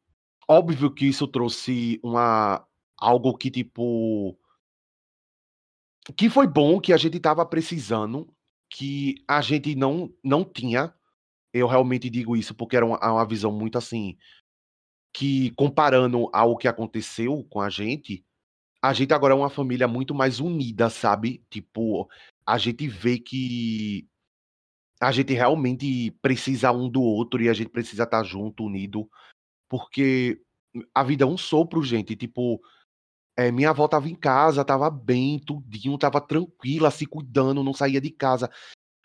óbvio 0.48 0.92
que 0.92 1.06
isso 1.06 1.26
trouxe 1.26 1.98
uma 2.02 2.66
algo 3.04 3.36
que 3.36 3.50
tipo 3.50 4.38
que 6.16 6.28
foi 6.28 6.46
bom 6.46 6.80
que 6.80 6.92
a 6.92 6.96
gente 6.96 7.16
estava 7.16 7.44
precisando, 7.46 8.28
que 8.70 9.14
a 9.28 9.40
gente 9.40 9.74
não 9.74 10.12
não 10.22 10.44
tinha 10.44 10.94
eu 11.52 11.68
realmente 11.68 12.10
digo 12.10 12.36
isso 12.36 12.54
porque 12.54 12.76
era 12.76 12.84
uma, 12.84 12.98
uma 12.98 13.24
visão 13.24 13.52
muito 13.52 13.78
assim, 13.78 14.18
que 15.12 15.52
comparando 15.52 16.28
ao 16.32 16.56
que 16.56 16.66
aconteceu 16.66 17.44
com 17.48 17.60
a 17.60 17.70
gente, 17.70 18.24
a 18.82 18.92
gente 18.92 19.14
agora 19.14 19.32
é 19.32 19.36
uma 19.36 19.48
família 19.48 19.86
muito 19.86 20.12
mais 20.14 20.40
unida, 20.40 20.90
sabe? 20.90 21.44
Tipo, 21.48 22.08
a 22.44 22.58
gente 22.58 22.88
vê 22.88 23.18
que 23.20 24.08
a 25.00 25.12
gente 25.12 25.32
realmente 25.32 26.10
precisa 26.20 26.72
um 26.72 26.88
do 26.88 27.02
outro 27.02 27.40
e 27.40 27.48
a 27.48 27.52
gente 27.52 27.70
precisa 27.70 28.02
estar 28.02 28.18
tá 28.18 28.24
junto, 28.24 28.64
unido, 28.64 29.08
porque 29.68 30.42
a 30.92 31.04
vida 31.04 31.24
é 31.24 31.26
um 31.26 31.38
sopro, 31.38 31.82
gente. 31.82 32.16
Tipo, 32.16 32.60
é, 33.36 33.50
minha 33.50 33.70
avó 33.70 33.88
tava 33.88 34.08
em 34.08 34.14
casa, 34.14 34.64
tava 34.64 34.88
bem, 34.90 35.38
tudinho, 35.38 35.98
tava 35.98 36.20
tranquila, 36.20 36.90
se 36.90 37.06
cuidando, 37.06 37.64
não 37.64 37.74
saía 37.74 38.00
de 38.00 38.10
casa 38.10 38.50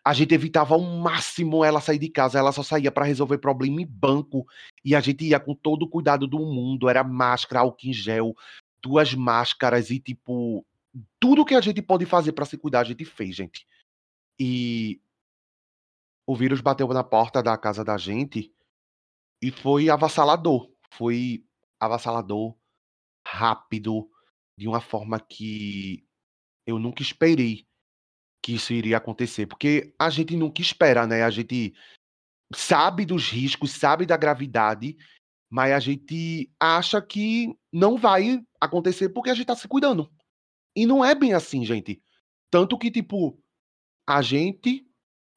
a 0.04 0.12
gente 0.12 0.34
evitava 0.34 0.74
ao 0.74 0.80
máximo 0.80 1.64
ela 1.64 1.80
sair 1.80 1.98
de 1.98 2.08
casa, 2.08 2.38
ela 2.38 2.52
só 2.52 2.62
saía 2.62 2.90
para 2.90 3.04
resolver 3.04 3.38
problema 3.38 3.82
em 3.82 3.86
banco 3.86 4.46
e 4.84 4.94
a 4.94 5.00
gente 5.00 5.24
ia 5.24 5.38
com 5.38 5.54
todo 5.54 5.82
o 5.82 5.88
cuidado 5.88 6.26
do 6.26 6.38
mundo, 6.38 6.88
era 6.88 7.04
máscara, 7.04 7.60
álcool 7.60 7.88
em 7.88 7.92
gel, 7.92 8.34
duas 8.82 9.14
máscaras 9.14 9.90
e 9.90 10.00
tipo 10.00 10.66
tudo 11.20 11.44
que 11.44 11.54
a 11.54 11.60
gente 11.60 11.82
pode 11.82 12.06
fazer 12.06 12.32
para 12.32 12.46
se 12.46 12.56
cuidar 12.56 12.80
a 12.80 12.84
gente 12.84 13.04
fez, 13.04 13.36
gente. 13.36 13.66
E 14.38 15.00
o 16.26 16.34
vírus 16.34 16.60
bateu 16.60 16.88
na 16.88 17.04
porta 17.04 17.42
da 17.42 17.56
casa 17.58 17.84
da 17.84 17.98
gente 17.98 18.52
e 19.42 19.50
foi 19.50 19.90
avassalador, 19.90 20.70
foi 20.90 21.44
avassalador, 21.78 22.56
rápido, 23.26 24.10
de 24.60 24.68
uma 24.68 24.82
forma 24.82 25.18
que 25.18 26.06
eu 26.66 26.78
nunca 26.78 27.00
esperei 27.00 27.66
que 28.44 28.56
isso 28.56 28.74
iria 28.74 28.98
acontecer, 28.98 29.46
porque 29.46 29.94
a 29.98 30.10
gente 30.10 30.36
nunca 30.36 30.60
espera, 30.60 31.06
né? 31.06 31.22
A 31.22 31.30
gente 31.30 31.74
sabe 32.54 33.06
dos 33.06 33.30
riscos, 33.30 33.70
sabe 33.70 34.04
da 34.04 34.18
gravidade, 34.18 34.98
mas 35.48 35.72
a 35.72 35.80
gente 35.80 36.52
acha 36.60 37.00
que 37.00 37.56
não 37.72 37.96
vai 37.96 38.44
acontecer 38.60 39.08
porque 39.08 39.30
a 39.30 39.34
gente 39.34 39.44
está 39.44 39.56
se 39.56 39.66
cuidando. 39.66 40.12
E 40.76 40.84
não 40.84 41.02
é 41.02 41.14
bem 41.14 41.32
assim, 41.32 41.64
gente. 41.64 42.02
Tanto 42.50 42.76
que, 42.76 42.90
tipo, 42.90 43.42
a 44.06 44.20
gente. 44.20 44.86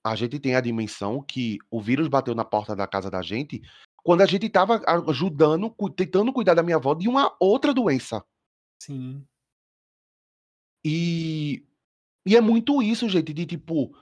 A 0.06 0.16
gente 0.16 0.38
tem 0.38 0.54
a 0.54 0.60
dimensão 0.60 1.24
que 1.24 1.60
o 1.72 1.80
vírus 1.80 2.10
bateu 2.10 2.36
na 2.36 2.44
porta 2.44 2.76
da 2.76 2.86
casa 2.86 3.10
da 3.10 3.22
gente 3.22 3.62
quando 4.04 4.20
a 4.20 4.26
gente 4.26 4.50
tava 4.50 4.82
ajudando, 5.08 5.74
tentando 5.96 6.34
cuidar 6.34 6.56
da 6.56 6.62
minha 6.62 6.76
avó 6.76 6.94
de 6.94 7.08
uma 7.08 7.34
outra 7.40 7.74
doença. 7.74 8.22
Sim. 8.84 9.26
E, 10.86 11.64
e 12.26 12.36
é 12.36 12.42
muito 12.42 12.84
isso, 12.84 13.08
gente, 13.08 13.34
de 13.34 13.46
tipo, 13.46 13.96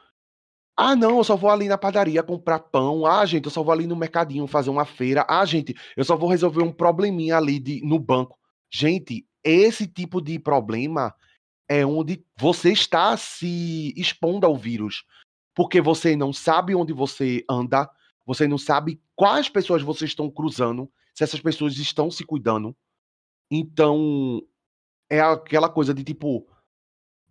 ah, 0.76 0.96
não, 0.96 1.18
eu 1.20 1.24
só 1.24 1.36
vou 1.36 1.52
ali 1.52 1.68
na 1.68 1.78
padaria 1.78 2.24
comprar 2.24 2.58
pão. 2.60 3.06
Ah, 3.06 3.24
gente, 3.28 3.46
eu 3.46 3.52
só 3.52 3.62
vou 3.62 3.72
ali 3.74 3.86
no 3.86 3.96
mercadinho 3.96 4.48
fazer 4.48 4.72
uma 4.72 4.84
feira. 4.86 5.24
Ah, 5.30 5.46
gente, 5.46 5.76
eu 5.96 6.04
só 6.04 6.18
vou 6.18 6.28
resolver 6.28 6.64
um 6.64 6.72
probleminha 6.72 7.38
ali 7.38 7.60
de, 7.60 7.82
no 7.86 8.00
banco. 8.00 8.40
Gente, 8.74 9.28
esse 9.44 9.86
tipo 9.86 10.20
de 10.20 10.40
problema 10.40 11.14
é 11.70 11.86
onde 11.86 12.26
você 12.36 12.72
está 12.72 13.16
se 13.18 13.94
expondo 13.96 14.48
ao 14.48 14.58
vírus. 14.58 15.06
Porque 15.54 15.80
você 15.80 16.16
não 16.16 16.34
sabe 16.34 16.74
onde 16.74 16.92
você 16.92 17.46
anda, 17.48 17.88
você 18.26 18.48
não 18.48 18.58
sabe 18.58 19.00
quais 19.16 19.48
pessoas 19.48 19.84
vocês 19.84 20.10
estão 20.10 20.32
cruzando, 20.32 20.92
se 21.14 21.24
essas 21.24 21.40
pessoas 21.40 21.78
estão 21.78 22.10
se 22.10 22.26
cuidando. 22.26 22.76
Então, 23.52 24.42
é 25.12 25.20
aquela 25.20 25.68
coisa 25.68 25.94
de 25.94 26.06
tipo, 26.06 26.48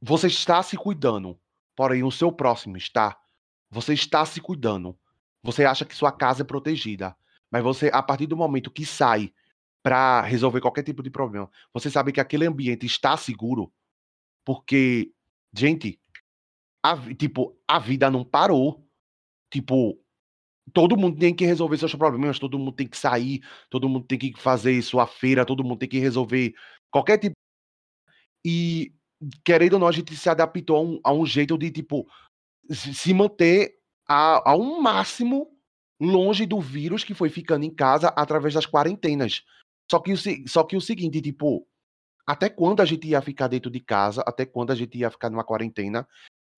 você 0.03 0.27
está 0.27 0.63
se 0.63 0.77
cuidando, 0.77 1.41
porém 1.75 2.05
o 2.05 2.11
seu 2.11 2.31
próximo 2.31 2.77
está. 2.77 3.19
Você 3.71 3.95
está 3.95 4.27
se 4.27 4.39
cuidando. 4.39 4.99
Você 5.43 5.65
acha 5.65 5.87
que 5.87 5.97
sua 5.97 6.13
casa 6.13 6.43
é 6.43 6.45
protegida, 6.45 7.17
mas 7.51 7.63
você, 7.63 7.91
a 7.93 8.03
partir 8.03 8.27
do 8.27 8.37
momento 8.37 8.71
que 8.71 8.85
sai 8.85 9.33
para 9.83 10.21
resolver 10.21 10.61
qualquer 10.61 10.83
tipo 10.83 11.03
de 11.03 11.09
problema, 11.09 11.51
você 11.73 11.91
sabe 11.91 12.13
que 12.13 12.21
aquele 12.21 12.47
ambiente 12.47 12.85
está 12.85 13.17
seguro, 13.17 13.73
porque, 14.45 15.15
gente, 15.55 15.99
a, 16.83 16.95
tipo, 17.15 17.59
a 17.67 17.79
vida 17.79 18.11
não 18.11 18.23
parou. 18.23 18.87
Tipo, 19.51 19.99
todo 20.75 20.99
mundo 20.99 21.19
tem 21.19 21.35
que 21.35 21.47
resolver 21.47 21.79
seus 21.79 21.95
problemas, 21.95 22.39
todo 22.39 22.59
mundo 22.59 22.73
tem 22.73 22.87
que 22.87 22.97
sair, 22.99 23.43
todo 23.71 23.89
mundo 23.89 24.07
tem 24.07 24.19
que 24.19 24.35
fazer 24.39 24.83
sua 24.83 25.07
feira, 25.07 25.47
todo 25.47 25.65
mundo 25.65 25.79
tem 25.79 25.89
que 25.89 25.99
resolver 25.99 26.55
qualquer 26.91 27.17
tipo. 27.19 27.40
E, 28.45 28.95
querendo 29.45 29.75
ou 29.75 29.79
não, 29.79 29.89
a 29.89 29.93
gente 29.93 30.17
se 30.17 30.29
adaptou 30.29 30.77
a 30.77 30.81
um, 30.81 31.01
a 31.05 31.13
um 31.13 31.27
jeito 31.27 31.57
de, 31.59 31.71
tipo, 31.71 32.07
se 32.71 33.13
manter 33.13 33.79
a, 34.07 34.51
a 34.51 34.57
um 34.57 34.81
máximo 34.81 35.49
longe 36.01 36.47
do 36.47 36.61
vírus 36.61 37.05
que 37.05 37.15
foi 37.15 37.29
ficando 37.29 37.65
em 37.65 37.71
casa 37.71 38.09
através 38.09 38.55
das 38.55 38.67
quarentenas. 38.67 39.45
Só 39.91 39.99
que, 39.99 40.13
o, 40.13 40.17
só 40.49 40.65
que 40.65 40.77
o 40.77 40.81
seguinte, 40.81 41.21
tipo, 41.21 41.67
até 42.27 42.49
quando 42.49 42.81
a 42.81 42.85
gente 42.85 43.09
ia 43.09 43.21
ficar 43.21 43.49
dentro 43.49 43.71
de 43.71 43.81
casa, 43.81 44.23
até 44.27 44.47
quando 44.47 44.71
a 44.71 44.75
gente 44.75 44.97
ia 44.97 45.11
ficar 45.11 45.29
numa 45.29 45.45
quarentena, 45.45 46.09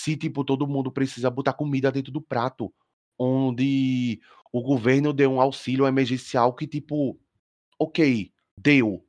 se, 0.01 0.17
tipo, 0.17 0.45
todo 0.45 0.67
mundo 0.67 0.93
precisa 0.93 1.31
botar 1.31 1.53
comida 1.53 1.91
dentro 1.91 2.13
do 2.13 2.21
prato, 2.21 2.73
onde 3.19 4.21
o 4.53 4.61
governo 4.61 5.13
deu 5.13 5.33
um 5.33 5.41
auxílio 5.41 5.87
emergencial 5.87 6.55
que, 6.55 6.67
tipo, 6.67 7.19
ok, 7.79 8.33
deu, 8.59 9.05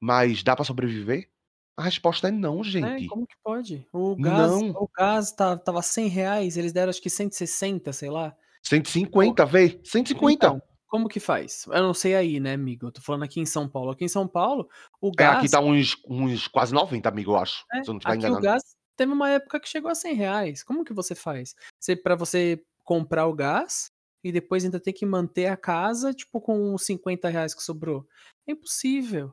mas 0.00 0.42
dá 0.42 0.54
pra 0.54 0.64
sobreviver? 0.64 1.30
A 1.80 1.84
resposta 1.84 2.28
é 2.28 2.30
não, 2.30 2.60
É, 2.60 2.64
gente. 2.64 3.06
como 3.06 3.26
que 3.26 3.34
pode? 3.42 3.88
O 3.90 4.14
gás, 4.14 4.50
Não. 4.50 4.70
o 4.72 4.86
gás 4.94 5.32
tá, 5.32 5.56
tava 5.56 5.80
100 5.80 6.08
reais, 6.08 6.58
eles 6.58 6.74
deram 6.74 6.90
acho 6.90 7.00
que 7.00 7.08
160, 7.08 7.90
sei 7.94 8.10
lá. 8.10 8.36
150, 8.62 9.46
vê? 9.46 9.80
150. 9.82 10.46
Então, 10.46 10.62
como 10.86 11.08
que 11.08 11.18
faz? 11.18 11.64
Eu 11.68 11.82
não 11.82 11.94
sei 11.94 12.14
aí, 12.14 12.38
né, 12.38 12.52
amigo? 12.52 12.88
Eu 12.88 12.92
tô 12.92 13.00
falando 13.00 13.22
aqui 13.22 13.40
em 13.40 13.46
São 13.46 13.66
Paulo. 13.66 13.92
Aqui 13.92 14.04
em 14.04 14.08
São 14.08 14.28
Paulo, 14.28 14.68
o 15.00 15.08
É, 15.08 15.12
gás. 15.16 15.38
aqui 15.38 15.48
tá 15.50 15.58
uns, 15.60 15.96
uns 16.06 16.46
quase 16.48 16.74
90, 16.74 17.08
amigo, 17.08 17.32
eu 17.32 17.36
acho. 17.36 17.64
É, 17.72 17.82
se 17.82 17.88
eu 17.88 17.94
não 17.94 17.98
estiver 17.98 18.12
aqui 18.14 18.24
o 18.24 18.28
enganando. 18.28 18.42
gás 18.42 18.62
teve 18.94 19.10
uma 19.12 19.30
época 19.30 19.58
que 19.58 19.66
chegou 19.66 19.90
a 19.90 19.94
100 19.94 20.14
reais. 20.16 20.62
Como 20.62 20.84
que 20.84 20.92
você 20.92 21.14
faz? 21.14 21.54
Você, 21.80 21.96
para 21.96 22.14
você 22.14 22.62
comprar 22.84 23.26
o 23.26 23.32
gás 23.34 23.90
e 24.22 24.30
depois 24.30 24.66
ainda 24.66 24.78
ter 24.78 24.92
que 24.92 25.06
manter 25.06 25.46
a 25.46 25.56
casa, 25.56 26.12
tipo, 26.12 26.42
com 26.42 26.74
os 26.74 26.82
50 26.84 27.26
reais 27.30 27.54
que 27.54 27.62
sobrou. 27.62 28.06
É 28.46 28.52
impossível, 28.52 29.32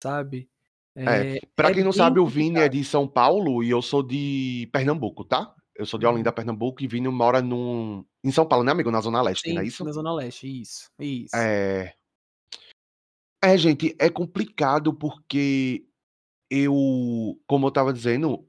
sabe? 0.00 0.48
É, 1.06 1.40
pra 1.54 1.70
é 1.70 1.74
quem 1.74 1.84
não 1.84 1.92
sabe, 1.92 2.18
o 2.18 2.26
Vini 2.26 2.58
é 2.58 2.68
de 2.68 2.82
São 2.82 3.06
Paulo 3.06 3.62
e 3.62 3.70
eu 3.70 3.80
sou 3.80 4.02
de 4.02 4.68
Pernambuco, 4.72 5.24
tá? 5.24 5.54
Eu 5.76 5.86
sou 5.86 5.98
de 5.98 6.04
Uhum. 6.04 6.14
Olinda, 6.14 6.32
Pernambuco, 6.32 6.82
e 6.82 6.88
Vini 6.88 7.08
mora 7.08 7.40
num... 7.40 8.04
em 8.24 8.32
São 8.32 8.44
Paulo, 8.44 8.64
né, 8.64 8.72
amigo? 8.72 8.90
Na 8.90 9.00
Zona 9.00 9.22
Leste, 9.22 9.52
não 9.52 9.60
é 9.60 9.64
Sim, 9.64 9.68
isso? 9.68 9.84
na 9.84 9.92
Zona 9.92 10.12
Leste, 10.12 10.60
isso, 10.60 10.90
isso. 10.98 11.36
É... 11.36 11.94
é, 13.40 13.56
gente, 13.56 13.94
é 13.96 14.10
complicado 14.10 14.92
porque 14.92 15.84
eu, 16.50 17.40
como 17.46 17.68
eu 17.68 17.70
tava 17.70 17.92
dizendo, 17.92 18.44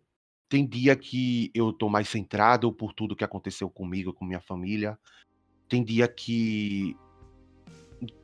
tem 0.49 0.65
dia 0.65 0.95
que 0.95 1.51
eu 1.53 1.71
tô 1.71 1.87
mais 1.87 2.09
centrado 2.09 2.73
por 2.73 2.93
tudo 2.93 3.15
que 3.15 3.23
aconteceu 3.23 3.69
comigo, 3.69 4.11
com 4.11 4.25
minha 4.25 4.41
família. 4.41 4.97
Tem 5.67 5.83
dia 5.83 6.07
que 6.07 6.97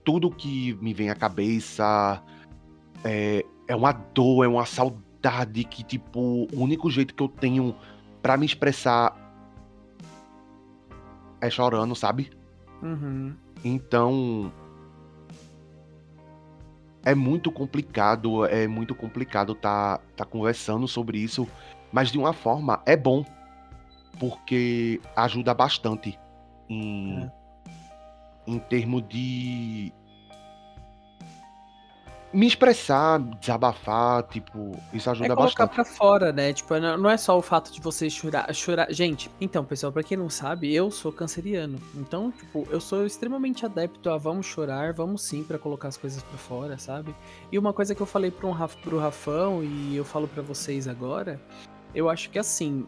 tudo 0.03 0.31
que 0.31 0.73
me 0.75 0.95
vem 0.95 1.11
à 1.11 1.15
cabeça 1.15 2.23
é, 3.03 3.45
é 3.67 3.75
uma 3.75 3.91
dor, 3.91 4.45
é 4.45 4.47
uma 4.47 4.65
saudade 4.65 5.63
que, 5.63 5.83
tipo, 5.83 6.47
o 6.53 6.59
único 6.59 6.89
jeito 6.89 7.13
que 7.13 7.21
eu 7.23 7.27
tenho 7.27 7.75
pra 8.21 8.37
me 8.37 8.45
expressar 8.45 9.15
é 11.41 11.49
chorando, 11.49 11.95
sabe? 11.95 12.31
Uhum. 12.81 13.35
Então. 13.63 14.51
É 17.03 17.13
muito 17.13 17.51
complicado, 17.51 18.45
é 18.45 18.67
muito 18.67 18.95
complicado 18.95 19.53
tá, 19.53 19.99
tá 20.15 20.25
conversando 20.25 20.87
sobre 20.87 21.19
isso, 21.19 21.47
mas 21.91 22.11
de 22.11 22.17
uma 22.17 22.33
forma 22.33 22.81
é 22.83 22.97
bom, 22.97 23.23
porque 24.19 24.99
ajuda 25.15 25.53
bastante 25.53 26.19
em, 26.67 27.19
É. 27.21 27.31
em 28.47 28.57
termos 28.57 29.07
de 29.07 29.93
me 32.35 32.45
expressar, 32.45 33.19
desabafar, 33.39 34.23
tipo, 34.23 34.77
isso 34.93 35.09
É 35.09 35.13
ajuda 35.13 35.35
colocar 35.35 35.65
bastante. 35.65 35.73
pra 35.73 35.85
fora, 35.85 36.33
né? 36.33 36.51
Tipo, 36.51 36.77
não 36.79 37.09
é 37.09 37.15
só 37.15 37.37
o 37.37 37.41
fato 37.41 37.71
de 37.71 37.79
você 37.79 38.09
chorar, 38.09 38.53
chorar. 38.53 38.91
Gente, 38.91 39.31
então, 39.39 39.63
pessoal, 39.63 39.91
pra 39.91 40.03
quem 40.03 40.17
não 40.17 40.29
sabe, 40.29 40.73
eu 40.73 40.91
sou 40.91 41.11
canceriano. 41.11 41.79
Então, 41.95 42.31
tipo, 42.31 42.67
eu 42.69 42.81
sou 42.81 43.05
extremamente 43.05 43.65
adepto 43.65 44.09
a 44.09 44.17
vamos 44.17 44.45
chorar, 44.45 44.93
vamos 44.93 45.21
sim 45.21 45.43
pra 45.43 45.57
colocar 45.57 45.87
as 45.87 45.95
coisas 45.97 46.21
pra 46.21 46.37
fora, 46.37 46.77
sabe? 46.77 47.15
E 47.51 47.57
uma 47.57 47.71
coisa 47.71 47.95
que 47.95 48.01
eu 48.01 48.05
falei 48.05 48.29
pro, 48.31 48.51
Raf, 48.51 48.75
pro 48.77 48.99
Rafão 48.99 49.63
e 49.63 49.95
eu 49.95 50.03
falo 50.03 50.27
pra 50.27 50.43
vocês 50.43 50.87
agora, 50.87 51.39
eu 51.93 52.09
acho 52.09 52.29
que 52.29 52.37
assim, 52.37 52.85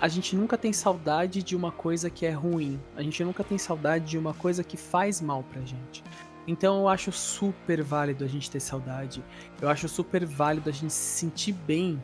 a 0.00 0.08
gente 0.08 0.34
nunca 0.34 0.58
tem 0.58 0.72
saudade 0.72 1.42
de 1.42 1.54
uma 1.54 1.70
coisa 1.70 2.10
que 2.10 2.26
é 2.26 2.30
ruim. 2.30 2.80
A 2.96 3.02
gente 3.02 3.22
nunca 3.22 3.44
tem 3.44 3.58
saudade 3.58 4.04
de 4.06 4.18
uma 4.18 4.34
coisa 4.34 4.64
que 4.64 4.76
faz 4.76 5.20
mal 5.20 5.44
pra 5.44 5.60
gente. 5.62 6.02
Então 6.48 6.80
eu 6.80 6.88
acho 6.88 7.12
super 7.12 7.82
válido 7.82 8.24
a 8.24 8.26
gente 8.26 8.50
ter 8.50 8.58
saudade. 8.58 9.22
Eu 9.60 9.68
acho 9.68 9.86
super 9.86 10.24
válido 10.24 10.70
a 10.70 10.72
gente 10.72 10.92
se 10.92 11.18
sentir 11.18 11.52
bem 11.52 12.02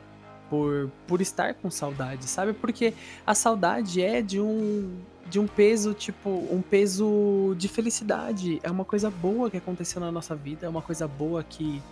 por, 0.51 0.91
por 1.07 1.23
estar 1.23 1.55
com 1.55 1.71
saudade, 1.71 2.27
sabe? 2.27 2.53
Porque 2.53 2.93
a 3.27 3.35
saudade 3.35 4.03
é 4.03 4.21
de 4.21 4.39
um 4.39 5.01
de 5.27 5.41
um 5.41 5.47
peso, 5.47 5.95
tipo, 5.95 6.29
um 6.29 6.61
peso 6.61 7.55
de 7.57 7.67
felicidade. 7.67 8.61
É 8.63 8.71
uma 8.71 8.85
coisa 8.85 9.11
boa 9.11 9.51
que 9.51 9.57
aconteceu 9.57 9.99
na 9.99 10.13
nossa 10.13 10.37
vida, 10.37 10.67
é 10.67 10.69
uma 10.69 10.83
coisa 10.83 11.09
boa 11.09 11.43
que, 11.43 11.83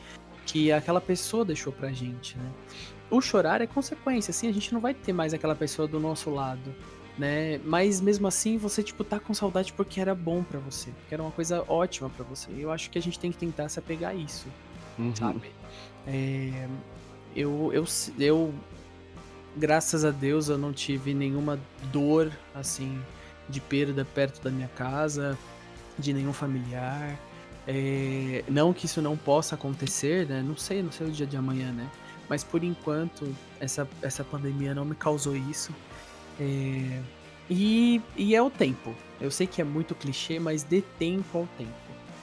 que 0.45 0.71
aquela 0.71 1.01
pessoa 1.01 1.43
deixou 1.43 1.73
pra 1.73 1.91
gente, 1.91 2.37
né? 2.37 2.51
O 3.11 3.23
chorar 3.23 3.63
é 3.63 3.67
consequência, 3.67 4.31
assim, 4.31 4.49
a 4.49 4.53
gente 4.53 4.75
não 4.75 4.81
vai 4.83 4.93
ter 4.93 5.15
mais 5.15 5.33
aquela 5.33 5.55
pessoa 5.55 5.89
do 5.89 5.99
nosso 5.99 6.29
lado, 6.29 6.75
né? 7.19 7.61
Mas 7.65 8.01
mesmo 8.01 8.27
assim, 8.27 8.57
você, 8.57 8.83
tipo, 8.83 9.05
tá 9.05 9.21
com 9.21 9.35
saudade 9.35 9.73
porque 9.73 10.01
era 10.01 10.15
bom 10.15 10.43
pra 10.43 10.59
você, 10.59 10.91
porque 10.91 11.15
era 11.15 11.23
uma 11.23 11.33
coisa 11.33 11.65
ótima 11.69 12.09
pra 12.11 12.25
você. 12.25 12.51
Eu 12.57 12.71
acho 12.71 12.91
que 12.91 12.99
a 12.99 13.03
gente 13.03 13.19
tem 13.19 13.31
que 13.31 13.39
tentar 13.39 13.69
se 13.69 13.79
apegar 13.79 14.13
a 14.13 14.15
isso 14.15 14.47
Uhum. 14.99 15.15
sabe? 15.15 15.51
É, 16.07 16.69
eu, 17.35 17.71
eu, 17.73 17.85
eu, 18.19 18.55
graças 19.57 20.05
a 20.05 20.11
Deus, 20.11 20.49
eu 20.49 20.59
não 20.59 20.73
tive 20.73 21.15
nenhuma 21.15 21.59
dor, 21.93 22.31
assim, 22.55 23.01
de 23.49 23.61
perda 23.61 24.05
perto 24.05 24.43
da 24.43 24.51
minha 24.51 24.69
casa, 24.69 25.39
de 25.99 26.13
nenhum 26.13 26.33
familiar. 26.33 27.19
É, 27.67 28.43
não 28.49 28.73
que 28.73 28.87
isso 28.87 29.01
não 29.01 29.17
possa 29.17 29.55
acontecer, 29.55 30.27
né? 30.27 30.43
Não 30.43 30.57
sei, 30.57 30.83
não 30.83 30.91
sei 30.91 31.07
o 31.07 31.11
dia 31.11 31.27
de 31.27 31.37
amanhã, 31.37 31.71
né? 31.73 31.89
Mas 32.29 32.43
por 32.43 32.65
enquanto, 32.65 33.35
essa, 33.61 33.87
essa 34.01 34.25
pandemia 34.25 34.75
não 34.75 34.85
me 34.85 34.95
causou 34.95 35.37
isso. 35.37 35.73
É, 36.41 37.01
e, 37.51 38.01
e 38.17 38.35
é 38.35 38.43
o 38.43 38.51
tempo. 38.51 38.95
Eu 39.21 39.31
sei 39.31 39.47
que 39.47 39.61
é 39.61 39.65
muito 39.65 39.95
clichê, 39.95 40.39
mas 40.39 40.63
dê 40.63 40.83
tempo 40.99 41.39
ao 41.39 41.49
tempo. 41.59 41.71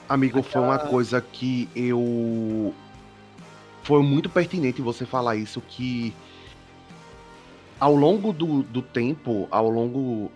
Amigo, 0.07 0.41
foi 0.41 0.61
uma 0.61 0.79
coisa 0.79 1.21
que 1.21 1.69
eu. 1.75 2.73
Foi 3.83 4.01
muito 4.01 4.29
pertinente 4.29 4.81
você 4.81 5.05
falar 5.05 5.35
isso, 5.35 5.61
que 5.61 6.13
ao 7.79 7.95
longo 7.95 8.33
do, 8.33 8.63
do 8.63 8.81
tempo, 8.81 9.47
ao 9.51 9.69
longo 9.69 10.31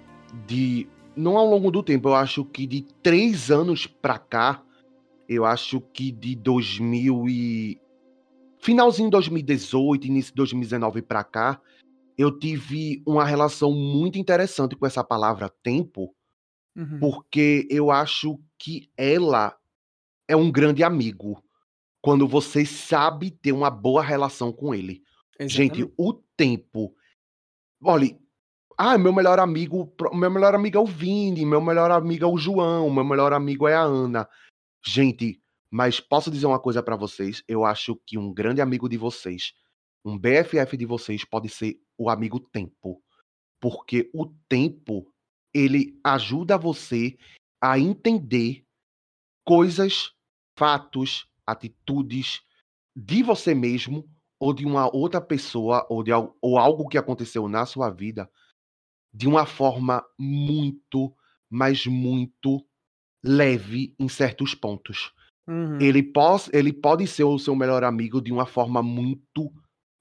de. 0.47 0.87
Não 1.15 1.37
ao 1.37 1.47
longo 1.47 1.69
do 1.69 1.83
tempo, 1.83 2.09
eu 2.09 2.15
acho 2.15 2.45
que 2.45 2.65
de 2.65 2.81
três 3.01 3.51
anos 3.51 3.85
pra 3.85 4.17
cá, 4.17 4.63
eu 5.27 5.43
acho 5.43 5.81
que 5.81 6.11
de 6.11 6.35
2000 6.35 7.27
e. 7.27 7.81
finalzinho 8.59 9.07
de 9.07 9.11
2018, 9.11 10.07
início 10.07 10.31
de 10.31 10.37
2019 10.37 11.01
para 11.01 11.23
cá, 11.23 11.59
eu 12.17 12.37
tive 12.37 13.01
uma 13.05 13.25
relação 13.25 13.71
muito 13.71 14.17
interessante 14.17 14.75
com 14.75 14.85
essa 14.85 15.03
palavra 15.03 15.49
tempo, 15.61 16.15
Uhum. 16.75 16.99
porque 16.99 17.67
eu 17.69 17.91
acho 17.91 18.39
que 18.57 18.89
ela 18.97 19.55
é 20.27 20.35
um 20.35 20.51
grande 20.51 20.83
amigo 20.83 21.43
quando 22.01 22.27
você 22.27 22.65
sabe 22.65 23.29
ter 23.29 23.51
uma 23.51 23.69
boa 23.69 24.01
relação 24.01 24.51
com 24.51 24.73
ele. 24.73 25.03
Gente, 25.41 25.81
Exatamente. 25.81 25.93
o 25.97 26.13
tempo. 26.35 26.95
Olha, 27.83 28.17
ah, 28.77 28.97
meu 28.97 29.13
melhor 29.13 29.39
amigo, 29.39 29.93
meu 30.13 30.31
melhor 30.31 30.55
amigo 30.55 30.77
é 30.77 30.81
o 30.81 30.85
Vini, 30.85 31.45
meu 31.45 31.61
melhor 31.61 31.91
amigo 31.91 32.25
é 32.25 32.27
o 32.27 32.37
João, 32.37 32.89
meu 32.89 33.03
melhor 33.03 33.33
amigo 33.33 33.67
é 33.67 33.75
a 33.75 33.81
Ana. 33.81 34.27
Gente, 34.85 35.39
mas 35.69 35.99
posso 35.99 36.31
dizer 36.31 36.45
uma 36.45 36.59
coisa 36.59 36.81
pra 36.81 36.95
vocês? 36.95 37.43
Eu 37.47 37.63
acho 37.63 37.95
que 38.05 38.17
um 38.17 38.33
grande 38.33 38.61
amigo 38.61 38.89
de 38.89 38.97
vocês, 38.97 39.53
um 40.03 40.17
BFF 40.17 40.75
de 40.75 40.85
vocês 40.85 41.23
pode 41.23 41.49
ser 41.49 41.79
o 41.97 42.09
amigo 42.09 42.39
tempo, 42.39 43.01
porque 43.59 44.09
o 44.13 44.27
tempo 44.47 45.11
ele 45.53 45.99
ajuda 46.03 46.57
você 46.57 47.17
a 47.61 47.77
entender 47.77 48.65
coisas, 49.45 50.11
fatos, 50.57 51.27
atitudes 51.45 52.41
de 52.95 53.23
você 53.23 53.53
mesmo 53.53 54.07
ou 54.39 54.53
de 54.53 54.65
uma 54.65 54.93
outra 54.93 55.21
pessoa 55.21 55.85
ou 55.89 56.03
de 56.03 56.11
ou 56.13 56.57
algo 56.57 56.87
que 56.87 56.97
aconteceu 56.97 57.47
na 57.47 57.65
sua 57.65 57.89
vida 57.89 58.29
de 59.13 59.27
uma 59.27 59.45
forma 59.45 60.03
muito, 60.17 61.15
mas 61.49 61.85
muito 61.85 62.65
leve 63.23 63.95
em 63.99 64.09
certos 64.09 64.55
pontos. 64.55 65.13
Uhum. 65.47 65.79
Ele, 65.79 66.01
pos, 66.01 66.49
ele 66.51 66.73
pode 66.73 67.05
ser 67.05 67.23
o 67.23 67.37
seu 67.37 67.55
melhor 67.55 67.83
amigo 67.83 68.21
de 68.21 68.31
uma 68.31 68.45
forma 68.45 68.81
muito 68.81 69.53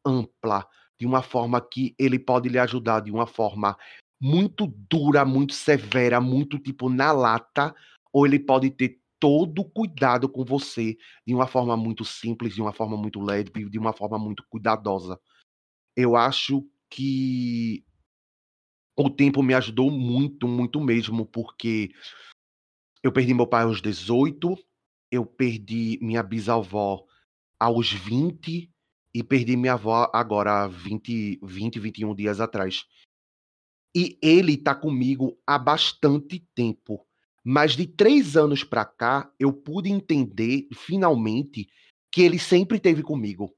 ampla, 0.05 0.67
de 1.03 1.07
uma 1.07 1.21
forma 1.21 1.61
que 1.61 1.97
ele 1.99 2.17
pode 2.17 2.49
lhe 2.49 2.61
ajudar 2.61 3.01
de 3.01 3.11
uma 3.11 3.27
forma 3.27 3.77
muito 4.21 4.73
dura, 4.89 5.25
muito 5.25 5.53
severa, 5.53 6.21
muito 6.21 6.61
tipo 6.61 6.89
na 6.89 7.11
lata, 7.11 7.75
ou 8.13 8.25
ele 8.25 8.39
pode 8.39 8.71
ter 8.71 9.01
todo 9.19 9.65
cuidado 9.65 10.29
com 10.29 10.45
você 10.45 10.97
de 11.27 11.35
uma 11.35 11.49
forma 11.49 11.77
muito 11.77 12.05
simples, 12.05 12.55
de 12.55 12.63
uma 12.63 12.73
forma 12.73 12.97
muito 12.97 13.21
leve, 13.21 13.69
de 13.69 13.79
uma 13.81 13.93
forma 13.93 14.17
muito 14.17 14.45
cuidadosa. 14.49 15.19
Eu 15.97 16.15
acho 16.15 16.65
que 16.89 17.85
o 18.97 19.11
tempo 19.11 19.43
me 19.43 19.55
ajudou 19.55 19.91
muito, 19.91 20.47
muito 20.47 20.81
mesmo, 20.81 21.27
porque 21.27 21.91
eu 23.03 23.11
perdi 23.11 23.35
meu 23.35 23.49
pai 23.49 23.65
aos 23.65 23.83
18, 23.83 24.57
eu 25.11 25.27
perdi 25.27 25.99
minha 26.01 26.23
bisavó 26.23 27.05
aos 27.59 27.93
20 27.93 28.72
e 29.15 29.23
perdi 29.23 29.57
minha 29.57 29.75
avó 29.75 30.11
agora 30.13 30.65
há 30.65 30.69
20, 30.69 31.41
20, 31.43 31.79
21 31.79 32.15
dias 32.15 32.41
atrás. 32.41 32.87
E 33.95 34.19
ele 34.23 34.57
tá 34.57 34.75
comigo 34.75 35.39
há 35.47 35.59
bastante 35.59 36.41
tempo. 36.55 37.07
Mas 37.45 37.77
de 37.77 37.87
três 37.87 38.37
anos 38.37 38.65
pra 38.65 38.85
cá, 38.85 39.31
eu 39.39 39.53
pude 39.53 39.91
entender, 39.91 40.69
finalmente, 40.73 41.69
que 42.11 42.23
ele 42.23 42.39
sempre 42.39 42.79
teve 42.79 43.03
comigo. 43.03 43.55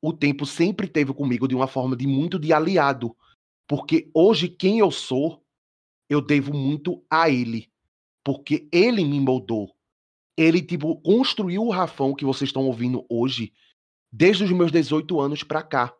O 0.00 0.12
tempo 0.12 0.46
sempre 0.46 0.86
teve 0.86 1.12
comigo 1.12 1.48
de 1.48 1.54
uma 1.54 1.66
forma 1.66 1.96
de 1.96 2.06
muito 2.06 2.38
de 2.38 2.52
aliado. 2.52 3.16
Porque 3.66 4.10
hoje, 4.14 4.48
quem 4.48 4.78
eu 4.78 4.90
sou, 4.90 5.42
eu 6.08 6.20
devo 6.20 6.54
muito 6.54 7.04
a 7.10 7.28
ele. 7.28 7.68
Porque 8.22 8.68
ele 8.70 9.04
me 9.04 9.18
moldou. 9.20 9.74
Ele, 10.36 10.62
tipo, 10.62 11.00
construiu 11.00 11.64
o 11.64 11.70
Rafão 11.70 12.14
que 12.14 12.24
vocês 12.24 12.48
estão 12.48 12.66
ouvindo 12.66 13.04
hoje, 13.08 13.52
desde 14.12 14.44
os 14.44 14.52
meus 14.52 14.72
18 14.72 15.20
anos 15.20 15.42
pra 15.42 15.62
cá. 15.62 15.94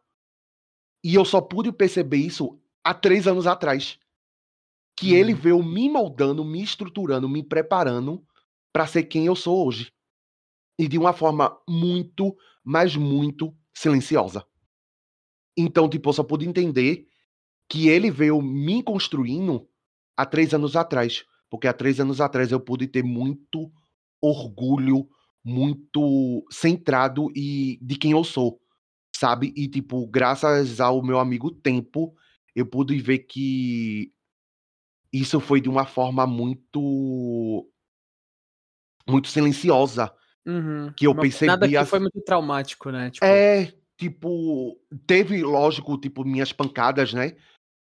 E 1.04 1.14
eu 1.14 1.24
só 1.24 1.40
pude 1.40 1.72
perceber 1.72 2.18
isso 2.18 2.58
há 2.84 2.92
três 2.94 3.26
anos 3.26 3.46
atrás. 3.46 3.98
Que 4.98 5.14
ele 5.14 5.32
Uhum. 5.32 5.38
veio 5.40 5.62
me 5.62 5.88
moldando, 5.88 6.44
me 6.44 6.62
estruturando, 6.62 7.28
me 7.28 7.42
preparando 7.42 8.24
pra 8.72 8.86
ser 8.86 9.04
quem 9.04 9.26
eu 9.26 9.36
sou 9.36 9.66
hoje. 9.66 9.92
E 10.78 10.88
de 10.88 10.98
uma 10.98 11.12
forma 11.12 11.56
muito, 11.68 12.36
mas 12.64 12.96
muito 12.96 13.56
silenciosa. 13.74 14.44
Então, 15.56 15.88
tipo, 15.88 16.08
eu 16.08 16.12
só 16.12 16.22
pude 16.22 16.48
entender 16.48 17.06
que 17.68 17.88
ele 17.88 18.10
veio 18.10 18.40
me 18.42 18.82
construindo 18.82 19.68
há 20.16 20.26
três 20.26 20.54
anos 20.54 20.76
atrás. 20.76 21.24
Porque 21.50 21.66
há 21.68 21.72
três 21.72 22.00
anos 22.00 22.20
atrás 22.20 22.52
eu 22.52 22.60
pude 22.60 22.86
ter 22.86 23.02
muito 23.02 23.72
orgulho, 24.22 25.08
muito 25.48 26.44
centrado 26.50 27.30
e 27.34 27.78
de 27.80 27.96
quem 27.96 28.10
eu 28.12 28.22
sou, 28.22 28.60
sabe? 29.16 29.52
E, 29.56 29.66
tipo, 29.66 30.06
graças 30.06 30.78
ao 30.80 31.02
meu 31.02 31.18
amigo 31.18 31.50
Tempo, 31.50 32.14
eu 32.54 32.66
pude 32.66 32.98
ver 32.98 33.20
que 33.20 34.12
isso 35.12 35.40
foi 35.40 35.60
de 35.60 35.68
uma 35.70 35.86
forma 35.86 36.26
muito. 36.26 37.66
muito 39.08 39.28
silenciosa. 39.28 40.12
Uhum. 40.46 40.92
Que 40.94 41.06
eu 41.06 41.12
Uma- 41.12 41.22
percebi. 41.22 41.46
Nada 41.46 41.66
que 41.68 41.76
as- 41.76 41.88
foi 41.88 41.98
muito 41.98 42.20
traumático, 42.20 42.90
né? 42.90 43.10
Tipo, 43.10 43.24
É, 43.24 43.72
tipo, 43.96 44.78
teve, 45.06 45.42
lógico, 45.42 45.98
tipo, 45.98 46.24
minhas 46.24 46.52
pancadas, 46.52 47.12
né? 47.14 47.36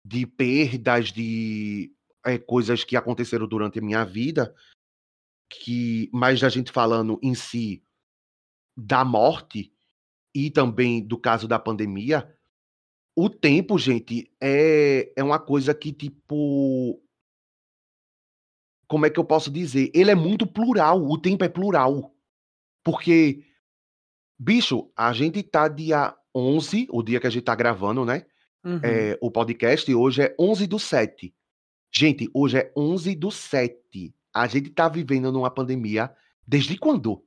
De 0.06 0.26
perdas, 0.26 1.12
de 1.12 1.91
é, 2.26 2.38
coisas 2.38 2.84
que 2.86 2.95
aconteceram 2.95 3.48
durante 3.48 3.80
a 3.80 3.82
minha 3.82 4.04
vida, 4.06 4.54
que, 5.50 6.10
mas 6.14 6.44
a 6.44 6.50
gente 6.50 6.72
falando 6.72 7.20
em 7.22 7.34
si 7.34 7.84
da 8.78 9.04
morte 9.04 9.74
e 10.34 10.50
também 10.52 11.06
do 11.06 11.18
caso 11.18 11.48
da 11.48 11.58
pandemia, 11.58 12.34
o 13.16 13.30
tempo, 13.30 13.78
gente, 13.78 14.32
é, 14.42 15.12
é 15.16 15.24
uma 15.24 15.40
coisa 15.40 15.74
que, 15.74 15.92
tipo. 15.92 17.02
Como 18.88 19.06
é 19.06 19.10
que 19.10 19.20
eu 19.20 19.26
posso 19.26 19.52
dizer? 19.52 19.92
Ele 19.94 20.10
é 20.10 20.16
muito 20.16 20.48
plural, 20.48 21.04
o 21.04 21.18
tempo 21.18 21.44
é 21.44 21.50
plural. 21.50 22.16
Porque, 22.84 23.44
bicho, 24.40 24.92
a 24.96 25.14
gente 25.14 25.44
tá 25.44 25.68
dia 25.68 26.16
11, 26.34 26.88
o 26.90 27.04
dia 27.04 27.20
que 27.20 27.28
a 27.28 27.30
gente 27.30 27.44
tá 27.44 27.54
gravando, 27.54 28.04
né? 28.04 28.26
uhum. 28.64 28.80
é, 28.84 29.18
o 29.22 29.32
podcast, 29.32 29.94
hoje 29.94 30.24
é 30.24 30.36
11 30.40 30.68
do 30.68 30.80
7. 30.80 31.34
Gente, 31.92 32.30
hoje 32.34 32.58
é 32.58 32.74
11 32.76 33.16
do 33.16 33.32
7. 33.32 34.14
A 34.34 34.48
gente 34.48 34.70
tá 34.70 34.88
vivendo 34.88 35.32
numa 35.32 35.50
pandemia 35.50 36.13
desde 36.48 36.78
quando? 36.78 37.24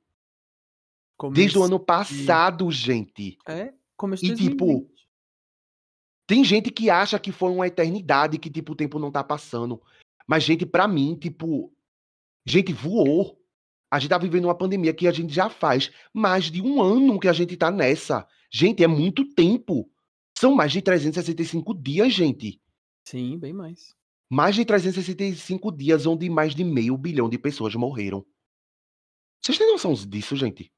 Desde 1.33 1.59
o 1.59 1.63
ano 1.63 1.79
passado, 1.79 2.71
gente. 2.71 3.39
É, 3.47 3.73
começo 3.97 4.25
de 4.25 4.33
E, 4.33 4.37
tipo, 4.37 4.67
2020. 4.67 4.93
Tem 6.27 6.45
gente 6.45 6.71
que 6.71 6.89
acha 6.89 7.19
que 7.19 7.31
foi 7.31 7.51
uma 7.51 7.67
eternidade, 7.67 8.39
que, 8.39 8.51
tipo, 8.51 8.73
o 8.73 8.77
tempo 8.77 8.99
não 8.99 9.11
tá 9.11 9.23
passando. 9.23 9.81
Mas, 10.27 10.45
gente, 10.45 10.65
pra 10.65 10.89
mim, 10.89 11.15
tipo, 11.15 11.73
gente, 12.47 12.73
voou. 12.73 13.39
A 13.91 13.99
gente 13.99 14.11
tá 14.11 14.19
vivendo 14.19 14.47
uma 14.47 14.55
pandemia 14.55 14.95
que 14.95 15.07
a 15.07 15.13
gente 15.13 15.33
já 15.33 15.51
faz 15.51 15.91
mais 16.15 16.45
de 16.45 16.63
um 16.63 16.81
ano 16.81 17.21
que 17.21 17.29
a 17.29 17.33
gente 17.33 17.57
tá 17.57 17.71
nessa. 17.71 18.27
Gente, 18.51 18.83
é 18.83 18.87
muito 18.87 19.25
tempo. 19.35 19.91
São 20.37 20.55
mais 20.55 20.73
de 20.73 20.81
365 20.81 21.75
dias, 21.75 22.13
gente. 22.13 22.61
Sim, 23.05 23.39
bem 23.39 23.53
mais. 23.53 23.95
Mais 24.33 24.55
de 24.55 24.65
365 24.65 25.71
dias 25.71 26.07
onde 26.07 26.31
mais 26.31 26.55
de 26.55 26.65
meio 26.65 26.97
bilhão 26.97 27.29
de 27.29 27.37
pessoas 27.37 27.75
morreram. 27.75 28.25
Vocês 29.45 29.59
têm 29.59 29.71
noção 29.71 29.93
disso, 29.93 30.35
gente? 30.35 30.73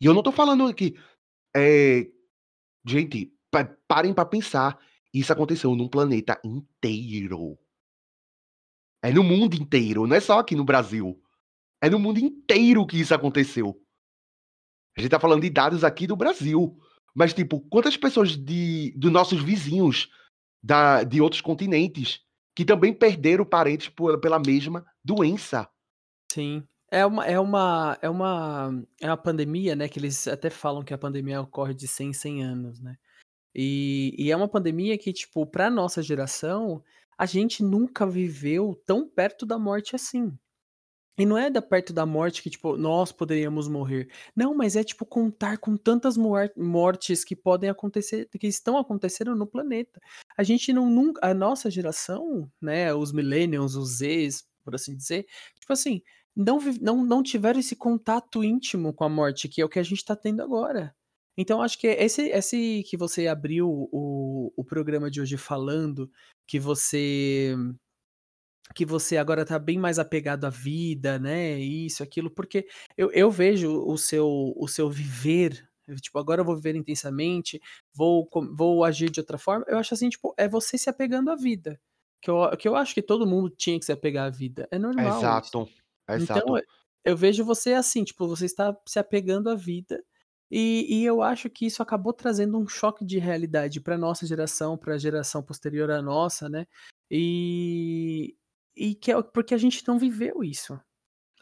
E 0.00 0.06
eu 0.06 0.14
não 0.14 0.22
tô 0.22 0.30
falando 0.30 0.72
que. 0.72 0.94
É... 1.52 2.08
Gente, 2.86 3.36
pa- 3.50 3.76
parem 3.88 4.14
pra 4.14 4.24
pensar. 4.24 4.78
Isso 5.12 5.32
aconteceu 5.32 5.74
num 5.74 5.88
planeta 5.88 6.40
inteiro. 6.44 7.58
É 9.02 9.12
no 9.12 9.24
mundo 9.24 9.56
inteiro, 9.56 10.06
não 10.06 10.14
é 10.14 10.20
só 10.20 10.38
aqui 10.38 10.54
no 10.54 10.64
Brasil. 10.64 11.20
É 11.82 11.90
no 11.90 11.98
mundo 11.98 12.20
inteiro 12.20 12.86
que 12.86 13.00
isso 13.00 13.12
aconteceu. 13.12 13.84
A 14.96 15.00
gente 15.00 15.10
tá 15.10 15.18
falando 15.18 15.42
de 15.42 15.50
dados 15.50 15.82
aqui 15.82 16.06
do 16.06 16.14
Brasil. 16.14 16.78
Mas, 17.12 17.34
tipo, 17.34 17.60
quantas 17.62 17.96
pessoas 17.96 18.36
de, 18.36 18.92
dos 18.96 19.10
nossos 19.10 19.42
vizinhos 19.42 20.08
da, 20.62 21.02
de 21.02 21.20
outros 21.20 21.40
continentes 21.40 22.24
que 22.54 22.64
também 22.64 22.92
perderam 22.94 23.44
parentes 23.44 23.88
por- 23.88 24.20
pela 24.20 24.38
mesma 24.38 24.84
doença? 25.04 25.68
Sim. 26.32 26.66
É 26.90 27.06
uma, 27.06 27.24
é 27.26 27.38
uma, 27.40 27.98
é 28.02 28.08
uma, 28.10 28.84
é 29.00 29.06
uma 29.06 29.16
pandemia, 29.16 29.74
né? 29.74 29.88
Que 29.88 29.98
eles 29.98 30.28
até 30.28 30.50
falam 30.50 30.82
que 30.82 30.92
a 30.92 30.98
pandemia 30.98 31.40
ocorre 31.40 31.74
de 31.74 31.88
100 31.88 32.10
em 32.10 32.12
100 32.12 32.42
anos, 32.44 32.80
né? 32.80 32.96
E, 33.54 34.14
e 34.18 34.30
é 34.32 34.36
uma 34.36 34.48
pandemia 34.48 34.98
que, 34.98 35.12
tipo, 35.12 35.46
pra 35.46 35.70
nossa 35.70 36.02
geração, 36.02 36.82
a 37.18 37.26
gente 37.26 37.62
nunca 37.64 38.06
viveu 38.06 38.74
tão 38.86 39.08
perto 39.08 39.46
da 39.46 39.58
morte 39.58 39.96
assim. 39.96 40.36
E 41.18 41.26
não 41.26 41.36
é 41.36 41.50
da 41.50 41.60
perto 41.60 41.92
da 41.92 42.06
morte 42.06 42.42
que, 42.42 42.48
tipo, 42.48 42.76
nós 42.76 43.12
poderíamos 43.12 43.68
morrer. 43.68 44.08
Não, 44.34 44.54
mas 44.54 44.76
é, 44.76 44.82
tipo, 44.82 45.04
contar 45.04 45.58
com 45.58 45.76
tantas 45.76 46.16
mor- 46.16 46.50
mortes 46.56 47.22
que 47.22 47.36
podem 47.36 47.68
acontecer, 47.68 48.28
que 48.30 48.46
estão 48.46 48.78
acontecendo 48.78 49.34
no 49.34 49.46
planeta. 49.46 50.00
A 50.36 50.42
gente 50.42 50.72
não 50.72 50.88
nunca, 50.88 51.26
a 51.26 51.34
nossa 51.34 51.70
geração, 51.70 52.50
né, 52.60 52.94
os 52.94 53.12
millennials, 53.12 53.74
os 53.74 53.98
Zs, 53.98 54.44
por 54.64 54.74
assim 54.74 54.96
dizer, 54.96 55.26
tipo 55.60 55.72
assim, 55.72 56.00
não, 56.34 56.58
não, 56.80 57.04
não 57.04 57.22
tiveram 57.22 57.60
esse 57.60 57.76
contato 57.76 58.42
íntimo 58.42 58.92
com 58.94 59.04
a 59.04 59.08
morte, 59.08 59.48
que 59.48 59.60
é 59.60 59.64
o 59.64 59.68
que 59.68 59.78
a 59.78 59.82
gente 59.82 60.04
tá 60.04 60.16
tendo 60.16 60.42
agora. 60.42 60.94
Então, 61.36 61.62
acho 61.62 61.78
que 61.78 61.86
esse, 61.86 62.28
esse 62.28 62.82
que 62.88 62.96
você 62.96 63.26
abriu 63.26 63.68
o, 63.68 64.52
o 64.54 64.64
programa 64.64 65.10
de 65.10 65.20
hoje 65.20 65.36
falando 65.36 66.10
que 66.46 66.58
você 66.58 67.54
que 68.74 68.86
você 68.86 69.16
agora 69.16 69.44
tá 69.44 69.58
bem 69.58 69.78
mais 69.78 69.98
apegado 69.98 70.44
à 70.44 70.50
vida, 70.50 71.18
né? 71.18 71.58
Isso, 71.58 72.02
aquilo, 72.02 72.30
porque 72.30 72.66
eu, 72.96 73.10
eu 73.12 73.30
vejo 73.30 73.82
o 73.84 73.96
seu 73.98 74.54
o 74.56 74.66
seu 74.68 74.88
viver, 74.90 75.68
tipo, 76.00 76.18
agora 76.18 76.40
eu 76.40 76.44
vou 76.44 76.56
viver 76.56 76.76
intensamente, 76.76 77.60
vou 77.94 78.28
vou 78.54 78.84
agir 78.84 79.10
de 79.10 79.20
outra 79.20 79.38
forma. 79.38 79.64
Eu 79.68 79.78
acho 79.78 79.94
assim, 79.94 80.08
tipo, 80.08 80.34
é 80.38 80.48
você 80.48 80.78
se 80.78 80.88
apegando 80.88 81.30
à 81.30 81.36
vida. 81.36 81.80
Que 82.20 82.30
eu, 82.30 82.56
que 82.56 82.68
eu 82.68 82.76
acho 82.76 82.94
que 82.94 83.02
todo 83.02 83.26
mundo 83.26 83.50
tinha 83.50 83.78
que 83.78 83.84
se 83.84 83.92
apegar 83.92 84.26
à 84.26 84.30
vida. 84.30 84.68
É 84.70 84.78
normal. 84.78 85.18
Exato. 85.18 85.62
Isso. 85.62 85.82
Exato. 86.08 86.40
Então, 86.40 86.60
eu 87.04 87.16
vejo 87.16 87.44
você 87.44 87.74
assim, 87.74 88.04
tipo, 88.04 88.28
você 88.28 88.46
está 88.46 88.76
se 88.86 88.98
apegando 88.98 89.50
à 89.50 89.54
vida. 89.56 90.02
E, 90.50 90.86
e 90.88 91.04
eu 91.04 91.22
acho 91.22 91.48
que 91.48 91.66
isso 91.66 91.82
acabou 91.82 92.12
trazendo 92.12 92.58
um 92.58 92.68
choque 92.68 93.04
de 93.04 93.18
realidade 93.18 93.80
para 93.80 93.96
nossa 93.98 94.26
geração, 94.26 94.76
para 94.76 94.94
a 94.94 94.98
geração 94.98 95.42
posterior 95.42 95.90
à 95.90 96.02
nossa, 96.02 96.48
né? 96.48 96.66
E, 97.10 98.36
e 98.76 98.94
que 98.94 99.12
é 99.12 99.22
porque 99.22 99.54
a 99.54 99.58
gente 99.58 99.86
não 99.86 99.98
viveu 99.98 100.42
isso. 100.42 100.78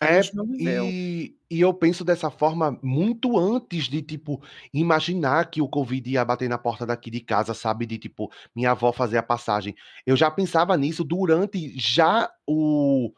É, 0.03 0.21
e, 0.59 1.37
e 1.51 1.61
eu 1.61 1.75
penso 1.75 2.03
dessa 2.05 2.31
forma 2.31 2.79
muito 2.83 3.39
antes 3.39 3.85
de, 3.87 4.01
tipo, 4.01 4.43
imaginar 4.73 5.51
que 5.51 5.61
o 5.61 5.69
Covid 5.69 6.11
ia 6.11 6.25
bater 6.25 6.49
na 6.49 6.57
porta 6.57 6.87
daqui 6.87 7.11
de 7.11 7.21
casa, 7.21 7.53
sabe? 7.53 7.85
De, 7.85 7.99
tipo, 7.99 8.33
minha 8.57 8.71
avó 8.71 8.93
fazer 8.93 9.19
a 9.19 9.23
passagem. 9.23 9.75
Eu 10.07 10.17
já 10.17 10.31
pensava 10.31 10.75
nisso 10.77 11.05
durante 11.05 11.79
já 11.79 12.31
o. 12.47 13.13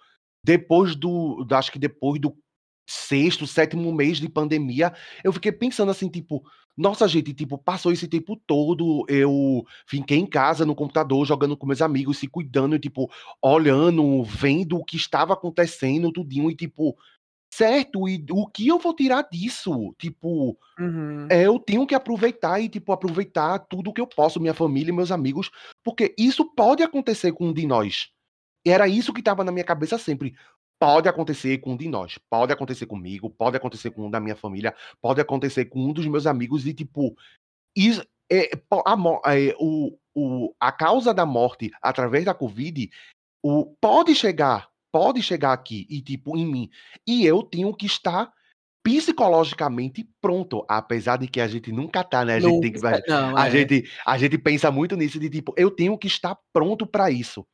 Depois 0.45 0.97
do. 0.97 1.45
do- 1.45 1.55
Acho 1.55 1.71
que 1.71 1.79
depois 1.79 2.21
do 2.21 2.37
sexto, 2.87 3.47
sétimo 3.47 3.93
mês 3.93 4.19
de 4.19 4.29
pandemia, 4.29 4.93
eu 5.23 5.33
fiquei 5.33 5.53
pensando 5.53 5.91
assim, 5.91 6.09
tipo, 6.09 6.45
nossa, 6.77 7.07
gente, 7.07 7.35
tipo, 7.35 7.59
passou 7.59 7.93
esse 7.93 8.09
tempo 8.09 8.37
todo, 8.47 9.05
eu 9.09 9.65
fiquei 9.87 10.19
em 10.19 10.27
casa 10.27 10.65
no 10.65 10.75
computador, 10.75 11.27
jogando 11.27 11.57
com 11.57 11.67
meus 11.67 11.83
amigos, 11.83 12.19
se 12.19 12.27
cuidando, 12.27 12.75
e, 12.75 12.79
tipo, 12.79 13.11
olhando, 13.43 14.23
vendo 14.25 14.77
o 14.79 14.85
que 14.85 14.97
estava 14.97 15.35
acontecendo, 15.35 16.11
tudinho, 16.13 16.51
e 16.51 16.57
tipo, 16.57 16.97
certo, 17.53 18.09
e 18.09 18.25
o 18.31 18.47
que 18.47 18.67
eu 18.69 18.79
vou 18.79 18.95
tirar 18.95 19.29
disso? 19.31 19.95
Tipo, 19.99 20.57
Uhum. 20.79 21.29
é, 21.31 21.43
eu 21.47 21.59
tenho 21.59 21.87
que 21.87 21.95
aproveitar 21.95 22.59
e, 22.61 22.69
tipo, 22.69 22.93
aproveitar 22.93 23.59
tudo 23.59 23.93
que 23.93 24.01
eu 24.01 24.07
posso, 24.07 24.41
minha 24.41 24.55
família 24.55 24.91
e 24.91 24.95
meus 24.95 25.11
amigos, 25.13 25.51
porque 25.85 26.15
isso 26.19 26.45
pode 26.55 26.83
acontecer 26.83 27.33
com 27.33 27.49
um 27.49 27.53
de 27.53 27.67
nós. 27.67 28.09
E 28.65 28.71
era 28.71 28.89
isso 28.89 29.13
que 29.13 29.21
estava 29.21 29.45
na 29.45 29.53
minha 29.53 29.65
cabeça 29.65 29.99
sempre. 29.99 30.35
Pode 30.85 31.09
acontecer 31.09 31.59
com 31.59 31.75
um 31.75 31.77
de 31.77 31.87
nós, 31.89 32.19
pode 32.29 32.53
acontecer 32.53 32.87
comigo, 32.87 33.31
pode 33.31 33.57
acontecer 33.57 33.91
com 33.93 34.07
um 34.07 34.11
da 34.11 34.19
minha 34.19 34.35
família, 34.35 34.75
pode 35.01 35.21
acontecer 35.21 35.67
com 35.67 35.79
um 35.79 35.93
dos 35.93 36.07
meus 36.09 36.27
amigos, 36.27 36.67
e 36.67 36.75
tipo, 36.75 37.17
isso, 37.77 38.05
é, 38.29 38.57
po- 38.57 38.83
a, 38.85 38.97
é, 39.39 39.55
o, 39.61 39.97
o, 40.13 40.53
a 40.59 40.73
causa 40.73 41.15
da 41.15 41.25
morte 41.25 41.71
através 41.81 42.25
da 42.25 42.35
Covid 42.35 42.91
o, 43.45 43.77
pode 43.81 44.13
chegar, 44.17 44.71
pode 44.93 45.23
chegar 45.23 45.53
aqui 45.53 45.87
e 45.89 46.03
tipo 46.03 46.37
em 46.37 46.47
mim. 46.47 46.71
E 47.07 47.25
eu 47.25 47.45
tenho 47.45 47.73
que 47.73 47.87
estar 47.87 48.33
psicologicamente 48.85 50.09
pronto, 50.21 50.65
apesar 50.69 51.17
de 51.17 51.29
que 51.29 51.41
a 51.41 51.47
gente 51.47 51.71
nunca 51.71 52.03
tá, 52.03 52.25
né? 52.25 52.35
A 52.35 52.41
gente 52.41 52.71
que 52.73 52.79
Nunca- 52.79 53.03
não, 53.07 53.37
a 53.37 53.47
é. 53.47 53.51
gente 53.51 53.89
a 54.05 54.19
gente 54.19 54.37
pensa 54.37 54.71
muito 54.71 54.97
nisso 54.97 55.21
de 55.21 55.31
tipo, 55.31 55.55
eu 55.57 55.71
tenho 55.71 55.97
que 55.97 56.09
estar 56.09 56.37
pronto 56.53 56.87
para 56.87 57.11
isso. 57.11 57.47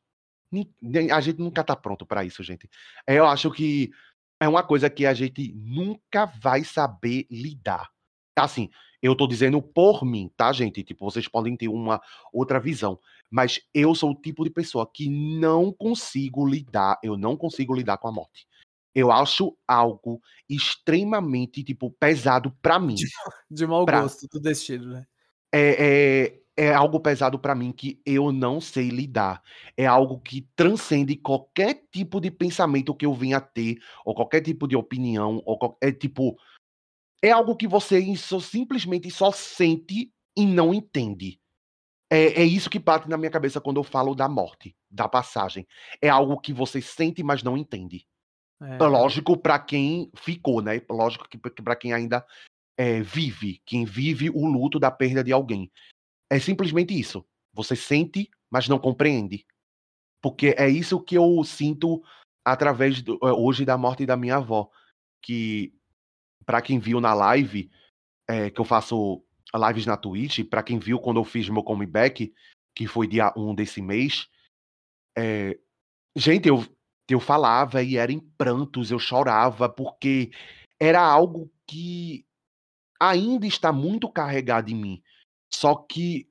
A 1.11 1.21
gente 1.21 1.39
nunca 1.39 1.63
tá 1.63 1.75
pronto 1.75 2.05
para 2.05 2.23
isso, 2.23 2.43
gente. 2.43 2.69
É, 3.05 3.15
Eu 3.15 3.25
acho 3.27 3.51
que 3.51 3.91
é 4.39 4.47
uma 4.47 4.63
coisa 4.63 4.89
que 4.89 5.05
a 5.05 5.13
gente 5.13 5.53
nunca 5.53 6.25
vai 6.25 6.63
saber 6.63 7.27
lidar. 7.29 7.89
Assim, 8.37 8.69
eu 9.01 9.15
tô 9.15 9.27
dizendo 9.27 9.61
por 9.61 10.05
mim, 10.05 10.31
tá, 10.35 10.51
gente? 10.53 10.83
Tipo, 10.83 11.05
vocês 11.09 11.27
podem 11.27 11.55
ter 11.57 11.67
uma 11.67 12.01
outra 12.33 12.59
visão, 12.59 12.99
mas 13.29 13.61
eu 13.73 13.93
sou 13.93 14.11
o 14.11 14.15
tipo 14.15 14.43
de 14.43 14.49
pessoa 14.49 14.89
que 14.91 15.09
não 15.09 15.71
consigo 15.73 16.47
lidar, 16.47 16.97
eu 17.03 17.17
não 17.17 17.35
consigo 17.35 17.75
lidar 17.75 17.97
com 17.97 18.07
a 18.07 18.11
morte. 18.11 18.47
Eu 18.95 19.11
acho 19.11 19.55
algo 19.67 20.21
extremamente, 20.49 21.63
tipo, 21.63 21.91
pesado 21.91 22.51
pra 22.61 22.79
mim. 22.79 22.95
De 23.49 23.67
mau 23.67 23.85
pra- 23.85 24.01
gosto 24.01 24.27
do 24.27 24.39
destino, 24.39 24.93
né? 24.93 25.05
É, 25.51 26.25
é, 26.25 26.39
é 26.59 26.73
algo 26.73 26.99
pesado 26.99 27.39
pra 27.39 27.55
mim 27.55 27.71
que 27.71 28.01
eu 28.05 28.33
não 28.33 28.59
sei 28.59 28.89
lidar. 28.89 29.41
É 29.77 29.85
algo 29.85 30.19
que 30.19 30.41
transcende 30.57 31.15
qualquer 31.15 31.85
tipo 31.89 32.19
de 32.19 32.29
pensamento 32.29 32.93
que 32.93 33.05
eu 33.05 33.13
venha 33.13 33.37
a 33.37 33.41
ter, 33.41 33.77
ou 34.03 34.13
qualquer 34.13 34.41
tipo 34.41 34.67
de 34.67 34.75
opinião, 34.75 35.41
ou 35.45 35.77
é 35.79 35.89
tipo. 35.89 36.37
É 37.23 37.31
algo 37.31 37.55
que 37.55 37.65
você 37.65 38.13
só, 38.17 38.41
simplesmente 38.41 39.09
só 39.09 39.31
sente 39.31 40.11
e 40.35 40.45
não 40.45 40.73
entende. 40.73 41.39
É, 42.11 42.41
é 42.41 42.43
isso 42.43 42.69
que 42.69 42.79
bate 42.79 43.07
na 43.07 43.17
minha 43.17 43.31
cabeça 43.31 43.61
quando 43.61 43.77
eu 43.77 43.83
falo 43.83 44.13
da 44.13 44.27
morte, 44.27 44.75
da 44.89 45.07
passagem. 45.07 45.65
É 46.01 46.09
algo 46.09 46.41
que 46.41 46.51
você 46.51 46.81
sente, 46.81 47.23
mas 47.23 47.41
não 47.41 47.57
entende. 47.57 48.05
É, 48.61 48.83
Lógico 48.83 49.37
pra 49.37 49.59
quem 49.59 50.11
ficou, 50.13 50.61
né? 50.61 50.81
Lógico 50.89 51.25
que 51.29 51.37
para 51.37 51.75
quem 51.77 51.93
ainda 51.93 52.25
é, 52.77 52.99
vive, 53.01 53.61
quem 53.65 53.85
vive 53.85 54.29
o 54.29 54.45
luto 54.45 54.77
da 54.77 54.91
perda 54.91 55.23
de 55.23 55.31
alguém. 55.31 55.71
É 56.29 56.39
simplesmente 56.39 56.97
isso. 56.97 57.25
Você 57.53 57.75
sente, 57.75 58.29
mas 58.51 58.67
não 58.69 58.77
compreende. 58.77 59.45
Porque 60.21 60.55
é 60.57 60.69
isso 60.69 61.01
que 61.01 61.15
eu 61.17 61.43
sinto 61.43 62.01
através 62.45 63.01
do, 63.01 63.15
eh, 63.23 63.31
hoje 63.33 63.65
da 63.65 63.77
morte 63.77 64.05
da 64.05 64.17
minha 64.17 64.37
avó. 64.37 64.69
Que, 65.23 65.73
pra 66.45 66.61
quem 66.61 66.79
viu 66.79 67.01
na 67.01 67.13
live, 67.13 67.71
eh, 68.29 68.49
que 68.51 68.61
eu 68.61 68.65
faço 68.65 69.23
lives 69.55 69.85
na 69.85 69.97
Twitch, 69.97 70.45
pra 70.49 70.63
quem 70.63 70.79
viu 70.79 70.99
quando 70.99 71.19
eu 71.19 71.25
fiz 71.25 71.49
meu 71.49 71.63
comeback, 71.63 72.33
que 72.75 72.87
foi 72.87 73.07
dia 73.07 73.33
1 73.37 73.55
desse 73.55 73.81
mês, 73.81 74.27
eh, 75.17 75.59
gente, 76.17 76.49
eu, 76.49 76.65
eu 77.09 77.19
falava 77.19 77.83
e 77.83 77.97
era 77.97 78.11
em 78.11 78.19
prantos, 78.37 78.91
eu 78.91 78.99
chorava, 78.99 79.69
porque 79.69 80.31
era 80.81 81.01
algo 81.01 81.51
que 81.67 82.25
ainda 82.99 83.47
está 83.47 83.71
muito 83.73 84.09
carregado 84.11 84.71
em 84.71 84.75
mim. 84.75 85.03
Só 85.53 85.75
que 85.75 86.27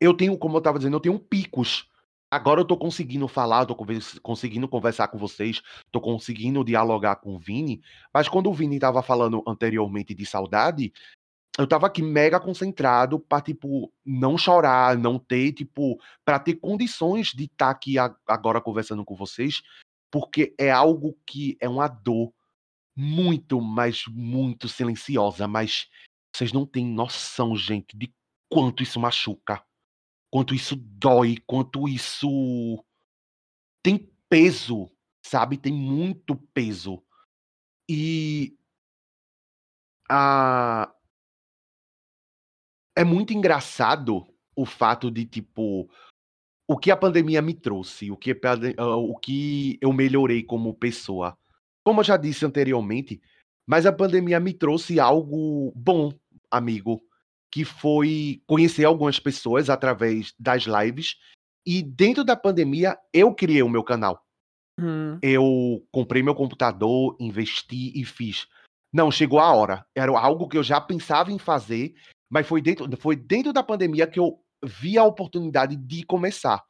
eu 0.00 0.14
tenho, 0.14 0.36
como 0.36 0.56
eu 0.56 0.58
estava 0.58 0.78
dizendo, 0.78 0.96
eu 0.96 1.00
tenho 1.00 1.18
picos. 1.18 1.88
Agora 2.30 2.60
eu 2.60 2.64
tô 2.64 2.76
conseguindo 2.76 3.28
falar, 3.28 3.64
convers- 3.66 4.18
conseguindo 4.18 4.68
conversar 4.68 5.08
com 5.08 5.16
vocês, 5.18 5.62
tô 5.92 6.00
conseguindo 6.00 6.64
dialogar 6.64 7.16
com 7.16 7.36
o 7.36 7.38
Vini, 7.38 7.80
mas 8.12 8.28
quando 8.28 8.50
o 8.50 8.54
Vini 8.54 8.74
estava 8.74 9.02
falando 9.02 9.42
anteriormente 9.46 10.12
de 10.14 10.26
saudade, 10.26 10.92
eu 11.56 11.66
tava 11.66 11.86
aqui 11.86 12.02
mega 12.02 12.40
concentrado 12.40 13.20
pra, 13.20 13.40
tipo, 13.40 13.92
não 14.04 14.36
chorar, 14.36 14.98
não 14.98 15.16
ter, 15.16 15.52
tipo, 15.52 16.00
pra 16.24 16.40
ter 16.40 16.56
condições 16.56 17.28
de 17.28 17.44
estar 17.44 17.70
aqui 17.70 17.96
a- 17.98 18.14
agora 18.26 18.60
conversando 18.60 19.04
com 19.04 19.14
vocês, 19.14 19.62
porque 20.10 20.52
é 20.58 20.70
algo 20.72 21.16
que 21.24 21.56
é 21.60 21.68
uma 21.68 21.86
dor 21.86 22.32
muito, 22.96 23.60
mas 23.60 24.04
muito 24.08 24.68
silenciosa, 24.68 25.46
mas 25.46 25.88
vocês 26.34 26.52
não 26.52 26.66
têm 26.66 26.84
noção, 26.84 27.54
gente, 27.56 27.96
de 27.96 28.12
quanto 28.50 28.82
isso 28.82 28.98
machuca, 28.98 29.64
quanto 30.30 30.54
isso 30.54 30.74
dói, 30.74 31.36
quanto 31.46 31.88
isso 31.88 32.84
tem 33.82 34.12
peso, 34.28 34.90
sabe? 35.24 35.56
Tem 35.56 35.72
muito 35.72 36.34
peso. 36.52 37.00
E 37.88 38.58
a 40.10 40.92
é 42.96 43.04
muito 43.04 43.32
engraçado 43.32 44.26
o 44.56 44.64
fato 44.64 45.10
de 45.10 45.26
tipo 45.26 45.88
o 46.66 46.78
que 46.78 46.90
a 46.90 46.96
pandemia 46.96 47.42
me 47.42 47.54
trouxe, 47.54 48.10
o 48.10 48.16
que, 48.16 48.38
ah, 48.78 48.96
o 48.96 49.16
que 49.16 49.78
eu 49.80 49.92
melhorei 49.92 50.42
como 50.42 50.74
pessoa. 50.74 51.36
Como 51.84 52.00
eu 52.00 52.04
já 52.04 52.16
disse 52.16 52.46
anteriormente, 52.46 53.20
mas 53.66 53.84
a 53.84 53.92
pandemia 53.92 54.40
me 54.40 54.54
trouxe 54.54 54.98
algo 54.98 55.72
bom, 55.76 56.12
amigo, 56.56 57.02
que 57.50 57.64
foi 57.64 58.42
conhecer 58.46 58.84
algumas 58.84 59.20
pessoas 59.20 59.70
através 59.70 60.34
das 60.38 60.64
lives. 60.64 61.16
E 61.66 61.82
dentro 61.82 62.24
da 62.24 62.36
pandemia, 62.36 62.98
eu 63.12 63.34
criei 63.34 63.62
o 63.62 63.68
meu 63.68 63.82
canal. 63.82 64.22
Uhum. 64.78 65.18
Eu 65.22 65.86
comprei 65.92 66.22
meu 66.22 66.34
computador, 66.34 67.16
investi 67.20 67.92
e 67.98 68.04
fiz. 68.04 68.46
Não, 68.92 69.10
chegou 69.10 69.38
a 69.38 69.52
hora. 69.52 69.86
Era 69.94 70.16
algo 70.18 70.48
que 70.48 70.58
eu 70.58 70.62
já 70.62 70.80
pensava 70.80 71.32
em 71.32 71.38
fazer, 71.38 71.94
mas 72.30 72.46
foi 72.46 72.60
dentro, 72.60 72.88
foi 72.96 73.16
dentro 73.16 73.52
da 73.52 73.62
pandemia 73.62 74.06
que 74.06 74.18
eu 74.18 74.38
vi 74.64 74.98
a 74.98 75.04
oportunidade 75.04 75.76
de 75.76 76.04
começar. 76.04 76.62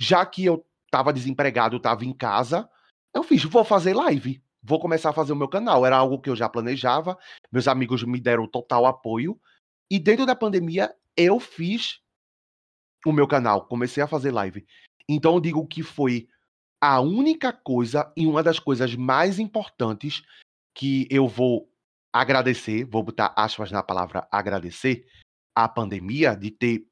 Já 0.00 0.24
que 0.24 0.44
eu 0.44 0.64
estava 0.86 1.12
desempregado, 1.12 1.76
estava 1.76 2.04
em 2.04 2.12
casa, 2.12 2.68
eu 3.14 3.22
fiz, 3.22 3.44
vou 3.44 3.64
fazer 3.64 3.94
live, 3.94 4.42
vou 4.62 4.80
começar 4.80 5.10
a 5.10 5.14
fazer 5.14 5.32
o 5.32 5.36
meu 5.36 5.48
canal. 5.48 5.84
Era 5.84 5.96
algo 5.96 6.20
que 6.20 6.30
eu 6.30 6.36
já 6.36 6.48
planejava, 6.48 7.18
meus 7.50 7.68
amigos 7.68 8.02
me 8.04 8.20
deram 8.20 8.46
total 8.46 8.86
apoio. 8.86 9.40
E 9.90 9.98
dentro 9.98 10.24
da 10.24 10.36
pandemia, 10.36 10.94
eu 11.16 11.40
fiz 11.40 12.00
o 13.04 13.12
meu 13.12 13.26
canal, 13.26 13.66
comecei 13.66 14.02
a 14.02 14.06
fazer 14.06 14.30
live. 14.30 14.66
Então 15.08 15.34
eu 15.34 15.40
digo 15.40 15.66
que 15.66 15.82
foi 15.82 16.28
a 16.80 17.00
única 17.00 17.52
coisa 17.52 18.12
e 18.16 18.26
uma 18.26 18.42
das 18.42 18.58
coisas 18.58 18.94
mais 18.94 19.38
importantes 19.38 20.22
que 20.74 21.06
eu 21.10 21.26
vou 21.26 21.68
agradecer, 22.12 22.84
vou 22.84 23.02
botar 23.02 23.32
aspas 23.36 23.70
na 23.70 23.82
palavra 23.82 24.26
agradecer, 24.30 25.06
a 25.54 25.68
pandemia, 25.68 26.34
de 26.34 26.50
ter, 26.50 26.86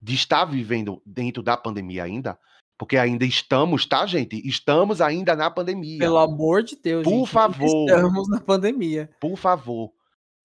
de 0.00 0.14
estar 0.14 0.44
vivendo 0.44 1.02
dentro 1.04 1.42
da 1.42 1.56
pandemia 1.56 2.04
ainda, 2.04 2.38
porque 2.78 2.96
ainda 2.96 3.24
estamos, 3.24 3.86
tá, 3.86 4.04
gente? 4.06 4.46
Estamos 4.46 5.00
ainda 5.00 5.34
na 5.34 5.50
pandemia. 5.50 5.98
Pelo 5.98 6.18
amor 6.18 6.62
de 6.62 6.76
Deus, 6.76 7.04
Por 7.04 7.10
gente, 7.10 7.30
favor. 7.30 7.88
Estamos 7.88 8.28
na 8.28 8.40
pandemia. 8.40 9.10
Por 9.20 9.36
favor, 9.36 9.92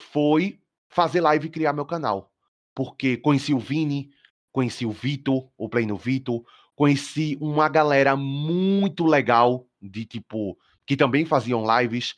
foi 0.00 0.58
fazer 0.88 1.20
live 1.20 1.46
e 1.46 1.50
criar 1.50 1.72
meu 1.72 1.84
canal. 1.84 2.32
Porque 2.74 3.18
conheci 3.18 3.52
o 3.52 3.58
Vini, 3.58 4.10
conheci 4.50 4.86
o 4.86 4.90
Vitor, 4.90 5.46
o 5.58 5.68
Play 5.68 5.84
no 5.84 5.96
Vitor, 5.96 6.42
conheci 6.74 7.36
uma 7.40 7.68
galera 7.68 8.16
muito 8.16 9.04
legal 9.04 9.66
de 9.80 10.06
tipo 10.06 10.56
que 10.86 10.96
também 10.96 11.26
faziam 11.26 11.64
lives. 11.78 12.14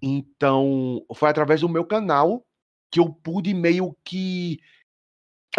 Então, 0.00 1.02
foi 1.14 1.30
através 1.30 1.62
do 1.62 1.68
meu 1.68 1.84
canal 1.84 2.46
que 2.90 3.00
eu 3.00 3.08
pude 3.08 3.54
meio 3.54 3.96
que 4.04 4.60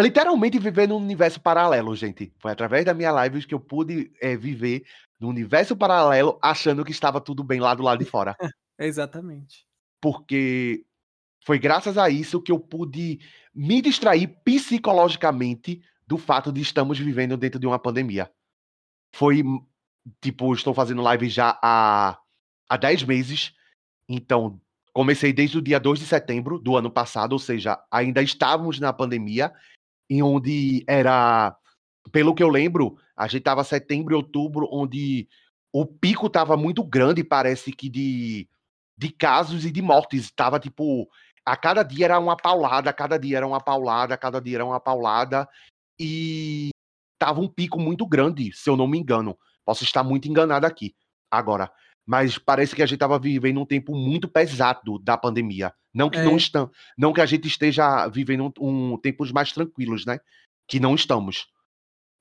literalmente 0.02 0.60
viver 0.60 0.88
num 0.88 0.98
universo 0.98 1.40
paralelo, 1.40 1.96
gente. 1.96 2.34
Foi 2.40 2.52
através 2.52 2.86
da 2.86 2.94
minha 2.94 3.12
live 3.12 3.46
que 3.46 3.54
eu 3.54 3.60
pude 3.60 4.12
é, 4.22 4.36
viver 4.36 4.86
num 5.20 5.30
universo 5.30 5.76
paralelo 5.76 6.38
achando 6.42 6.84
que 6.84 6.92
estava 6.92 7.22
tudo 7.22 7.44
bem 7.44 7.60
lá 7.60 7.74
do 7.74 7.84
lado 7.84 8.00
de 8.00 8.10
fora. 8.10 8.36
Exatamente. 8.78 9.66
Porque 10.02 10.86
foi 11.46 11.60
graças 11.60 11.98
a 11.98 12.10
isso 12.10 12.42
que 12.42 12.52
eu 12.52 12.60
pude 12.60 13.20
me 13.54 13.82
distrair 13.82 14.28
psicologicamente 14.44 15.82
do 16.06 16.18
fato 16.18 16.52
de 16.52 16.62
estamos 16.62 17.00
vivendo 17.00 17.38
dentro 17.38 17.60
de 17.60 17.66
uma 17.66 17.80
pandemia. 17.80 18.30
Foi, 19.16 19.44
tipo, 20.22 20.54
estou 20.54 20.74
fazendo 20.74 21.02
live 21.02 21.30
já 21.30 21.58
há, 21.62 22.20
há 22.70 22.78
10 22.78 23.04
meses, 23.04 23.54
então 24.10 24.60
comecei 24.94 25.34
desde 25.34 25.58
o 25.58 25.62
dia 25.62 25.80
2 25.80 26.00
de 26.00 26.06
setembro 26.06 26.58
do 26.60 26.76
ano 26.78 26.90
passado, 26.90 27.34
ou 27.34 27.40
seja, 27.40 27.78
ainda 27.92 28.22
estávamos 28.22 28.80
na 28.80 28.94
pandemia, 28.94 29.54
em 30.10 30.22
onde 30.22 30.84
era, 30.88 31.56
pelo 32.12 32.34
que 32.36 32.44
eu 32.44 32.50
lembro, 32.50 32.98
a 33.16 33.28
gente 33.28 33.40
estava 33.40 33.64
setembro 33.64 34.16
outubro, 34.16 34.68
onde 34.72 35.28
o 35.74 35.86
pico 35.86 36.28
estava 36.28 36.56
muito 36.56 36.84
grande, 36.84 37.24
parece 37.24 37.72
que 37.72 37.90
de, 37.90 38.48
de 38.98 39.10
casos 39.10 39.66
e 39.66 39.72
de 39.72 39.82
mortes. 39.82 40.26
Estava 40.26 40.60
tipo, 40.60 41.08
a 41.46 41.56
cada 41.56 41.84
dia 41.84 42.06
era 42.06 42.20
uma 42.20 42.38
paulada, 42.38 42.90
a 42.90 42.94
cada 42.94 43.18
dia 43.18 43.38
era 43.38 43.48
uma 43.48 43.62
paulada, 43.62 44.14
a 44.14 44.18
cada 44.18 44.40
dia 44.40 44.58
era 44.58 44.66
uma 44.66 44.80
paulada, 44.80 45.48
e 46.00 46.70
tava 47.20 47.40
um 47.40 47.48
pico 47.48 47.80
muito 47.80 48.06
grande, 48.06 48.52
se 48.54 48.70
eu 48.70 48.76
não 48.76 48.88
me 48.88 48.98
engano. 48.98 49.38
Posso 49.66 49.84
estar 49.84 50.04
muito 50.04 50.28
enganado 50.28 50.66
aqui 50.66 50.96
agora. 51.32 51.72
Mas 52.06 52.38
parece 52.38 52.76
que 52.76 52.84
a 52.84 52.86
gente 52.86 52.98
estava 52.98 53.18
vivendo 53.18 53.60
um 53.60 53.66
tempo 53.66 53.96
muito 53.96 54.28
pesado 54.28 55.00
da 55.00 55.18
pandemia. 55.18 55.74
Não 55.96 56.10
que 56.10 56.18
É. 56.18 56.24
não 56.24 56.36
estão, 56.36 56.70
não 56.98 57.14
que 57.14 57.22
a 57.22 57.26
gente 57.26 57.48
esteja 57.48 58.06
vivendo 58.10 58.54
um, 58.60 58.94
um 58.94 58.98
tempos 58.98 59.32
mais 59.32 59.54
tranquilos, 59.54 60.06
né? 60.06 60.20
Que 60.68 60.78
não 60.78 60.94
estamos. 60.94 61.48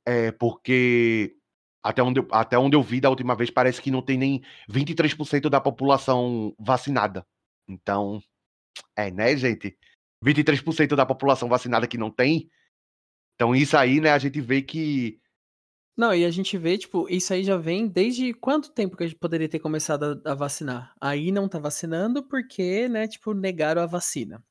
É 0.06 0.30
porque 0.30 1.36
até 1.82 2.02
onde, 2.02 2.20
eu, 2.20 2.28
até 2.30 2.56
onde 2.56 2.76
eu 2.76 2.82
vi 2.82 3.00
da 3.00 3.10
última 3.10 3.34
vez, 3.34 3.50
parece 3.50 3.82
que 3.82 3.90
não 3.90 4.00
tem 4.00 4.16
nem 4.16 4.42
23% 4.70 5.50
da 5.50 5.60
população 5.60 6.54
vacinada. 6.58 7.26
Então, 7.68 8.22
é, 8.96 9.10
né, 9.10 9.36
gente? 9.36 9.76
23% 10.24 10.94
da 10.94 11.04
população 11.04 11.48
vacinada 11.48 11.86
que 11.86 11.98
não 11.98 12.10
tem. 12.10 12.48
Então, 13.34 13.54
isso 13.54 13.76
aí, 13.76 14.00
né, 14.00 14.12
a 14.12 14.18
gente 14.18 14.40
vê 14.40 14.62
que. 14.62 15.20
Não, 15.96 16.12
e 16.12 16.24
a 16.24 16.30
gente 16.30 16.58
vê, 16.58 16.76
tipo, 16.76 17.06
isso 17.08 17.32
aí 17.32 17.44
já 17.44 17.56
vem 17.56 17.86
desde 17.86 18.34
quanto 18.34 18.72
tempo 18.72 18.96
que 18.96 19.04
a 19.04 19.06
gente 19.06 19.18
poderia 19.18 19.48
ter 19.48 19.60
começado 19.60 20.20
a, 20.24 20.32
a 20.32 20.34
vacinar? 20.34 20.92
Aí 21.00 21.30
não 21.30 21.48
tá 21.48 21.58
vacinando 21.58 22.22
porque, 22.22 22.88
né, 22.88 23.06
tipo, 23.06 23.32
negaram 23.32 23.80
a 23.80 23.86
vacina. 23.86 24.42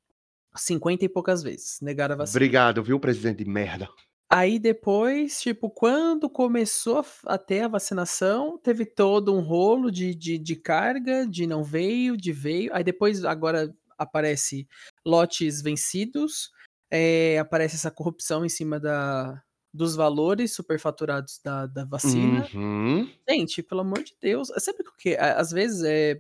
50 0.55 1.03
e 1.05 1.09
poucas 1.09 1.43
vezes 1.43 1.79
negaram 1.81 2.13
a 2.13 2.17
vacina. 2.19 2.37
Obrigado, 2.37 2.83
viu, 2.83 2.99
presidente 2.99 3.43
de 3.43 3.49
merda? 3.49 3.89
Aí 4.29 4.57
depois, 4.57 5.41
tipo, 5.41 5.69
quando 5.69 6.29
começou 6.29 7.05
a 7.25 7.37
ter 7.37 7.61
a 7.61 7.67
vacinação, 7.67 8.57
teve 8.57 8.85
todo 8.85 9.33
um 9.35 9.41
rolo 9.41 9.91
de, 9.91 10.15
de, 10.15 10.37
de 10.37 10.55
carga, 10.55 11.27
de 11.27 11.45
não 11.45 11.63
veio, 11.63 12.15
de 12.17 12.31
veio. 12.31 12.73
Aí 12.73 12.83
depois, 12.83 13.23
agora 13.25 13.75
aparece 13.97 14.67
lotes 15.05 15.61
vencidos, 15.61 16.51
é, 16.89 17.37
aparece 17.37 17.75
essa 17.75 17.91
corrupção 17.91 18.45
em 18.45 18.49
cima 18.49 18.79
da, 18.79 19.39
dos 19.74 19.95
valores 19.95 20.53
superfaturados 20.53 21.39
da, 21.43 21.65
da 21.65 21.84
vacina. 21.86 22.47
Uhum. 22.53 23.09
Gente, 23.28 23.63
pelo 23.63 23.82
amor 23.82 24.03
de 24.03 24.15
Deus, 24.21 24.49
sabe 24.59 24.80
o 24.82 24.95
que? 24.97 25.15
A- 25.15 25.39
Às 25.39 25.51
vezes 25.51 25.84
é. 25.84 26.19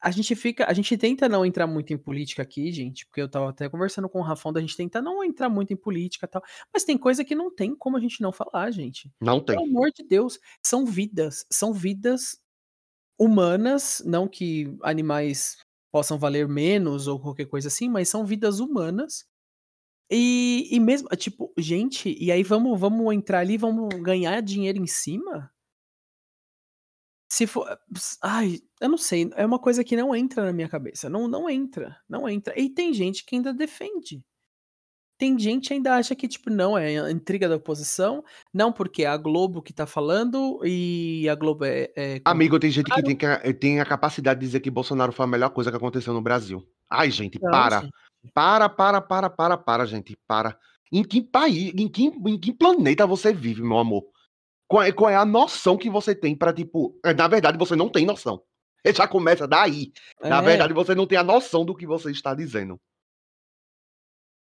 A 0.00 0.10
gente 0.10 0.34
fica. 0.36 0.66
A 0.66 0.72
gente 0.72 0.96
tenta 0.96 1.28
não 1.28 1.44
entrar 1.44 1.66
muito 1.66 1.92
em 1.92 1.98
política 1.98 2.42
aqui, 2.42 2.70
gente, 2.72 3.06
porque 3.06 3.20
eu 3.20 3.28
tava 3.28 3.50
até 3.50 3.68
conversando 3.68 4.08
com 4.08 4.20
o 4.20 4.22
Rafão 4.22 4.52
da 4.52 4.60
gente 4.60 4.76
tenta 4.76 5.00
não 5.02 5.24
entrar 5.24 5.48
muito 5.48 5.72
em 5.72 5.76
política 5.76 6.26
e 6.26 6.28
tal. 6.28 6.42
Mas 6.72 6.84
tem 6.84 6.96
coisa 6.98 7.24
que 7.24 7.34
não 7.34 7.54
tem 7.54 7.74
como 7.74 7.96
a 7.96 8.00
gente 8.00 8.20
não 8.22 8.30
falar, 8.32 8.70
gente. 8.70 9.10
Não 9.20 9.40
tem. 9.40 9.56
Pelo 9.56 9.68
amor 9.68 9.90
de 9.90 10.04
Deus, 10.04 10.38
são 10.64 10.84
vidas. 10.86 11.44
São 11.50 11.72
vidas 11.72 12.38
humanas, 13.18 14.02
não 14.04 14.28
que 14.28 14.76
animais 14.82 15.56
possam 15.90 16.18
valer 16.18 16.46
menos 16.48 17.06
ou 17.08 17.18
qualquer 17.18 17.46
coisa 17.46 17.68
assim, 17.68 17.88
mas 17.88 18.08
são 18.08 18.24
vidas 18.24 18.60
humanas. 18.60 19.24
E, 20.10 20.68
e 20.70 20.78
mesmo, 20.78 21.08
tipo, 21.16 21.52
gente, 21.58 22.16
e 22.18 22.30
aí 22.30 22.42
vamos, 22.42 22.78
vamos 22.78 23.12
entrar 23.14 23.40
ali, 23.40 23.56
vamos 23.56 23.88
ganhar 24.00 24.40
dinheiro 24.40 24.78
em 24.78 24.86
cima? 24.86 25.50
Se 27.28 27.46
for. 27.46 27.66
Ai, 28.22 28.60
eu 28.80 28.88
não 28.88 28.98
sei. 28.98 29.30
É 29.34 29.44
uma 29.44 29.58
coisa 29.58 29.82
que 29.82 29.96
não 29.96 30.14
entra 30.14 30.44
na 30.44 30.52
minha 30.52 30.68
cabeça. 30.68 31.10
Não, 31.10 31.26
não 31.26 31.50
entra. 31.50 31.96
Não 32.08 32.28
entra. 32.28 32.58
E 32.58 32.70
tem 32.70 32.94
gente 32.94 33.24
que 33.24 33.34
ainda 33.34 33.52
defende. 33.52 34.24
Tem 35.18 35.36
gente 35.38 35.68
que 35.68 35.74
ainda 35.74 35.94
acha 35.96 36.14
que, 36.14 36.28
tipo, 36.28 36.50
não, 36.50 36.76
é 36.76 36.98
a 37.00 37.10
intriga 37.10 37.48
da 37.48 37.56
oposição. 37.56 38.22
Não, 38.52 38.70
porque 38.70 39.02
é 39.02 39.06
a 39.06 39.16
Globo 39.16 39.62
que 39.62 39.72
tá 39.72 39.86
falando 39.86 40.60
e 40.62 41.26
a 41.28 41.34
Globo 41.34 41.64
é. 41.64 41.90
é 41.96 42.20
Amigo, 42.24 42.60
tem 42.60 42.70
gente 42.70 42.90
que 42.90 43.02
tem, 43.02 43.16
que 43.16 43.54
tem 43.54 43.80
a 43.80 43.86
capacidade 43.86 44.38
de 44.38 44.46
dizer 44.46 44.60
que 44.60 44.70
Bolsonaro 44.70 45.12
foi 45.12 45.24
a 45.24 45.28
melhor 45.28 45.50
coisa 45.50 45.70
que 45.70 45.76
aconteceu 45.76 46.12
no 46.12 46.20
Brasil. 46.20 46.62
Ai, 46.88 47.10
gente, 47.10 47.40
Não, 47.42 47.50
para. 47.50 47.80
gente. 47.80 47.92
Para, 48.32 48.68
para, 48.68 49.00
para, 49.00 49.30
para, 49.30 49.56
para, 49.56 49.86
gente. 49.86 50.16
Para. 50.26 50.58
Em 50.92 51.02
que 51.02 51.20
país, 51.20 51.72
em 51.76 51.88
que, 51.88 52.04
em 52.06 52.38
que 52.38 52.52
planeta 52.52 53.06
você 53.06 53.32
vive, 53.32 53.62
meu 53.62 53.78
amor? 53.78 54.04
Qual 54.68 54.82
é, 54.82 54.92
qual 54.92 55.10
é 55.10 55.16
a 55.16 55.24
noção 55.24 55.76
que 55.76 55.90
você 55.90 56.14
tem 56.14 56.34
pra, 56.36 56.52
tipo. 56.52 56.98
é, 57.04 57.12
Na 57.14 57.28
verdade, 57.28 57.58
você 57.58 57.76
não 57.76 57.88
tem 57.88 58.04
noção. 58.06 58.42
Já 58.94 59.08
começa 59.08 59.48
daí. 59.48 59.92
Na 60.20 60.38
É, 60.38 60.42
verdade, 60.42 60.72
você 60.72 60.94
não 60.94 61.06
tem 61.06 61.18
a 61.18 61.24
noção 61.24 61.64
do 61.64 61.74
que 61.74 61.86
você 61.86 62.10
está 62.12 62.34
dizendo. 62.34 62.80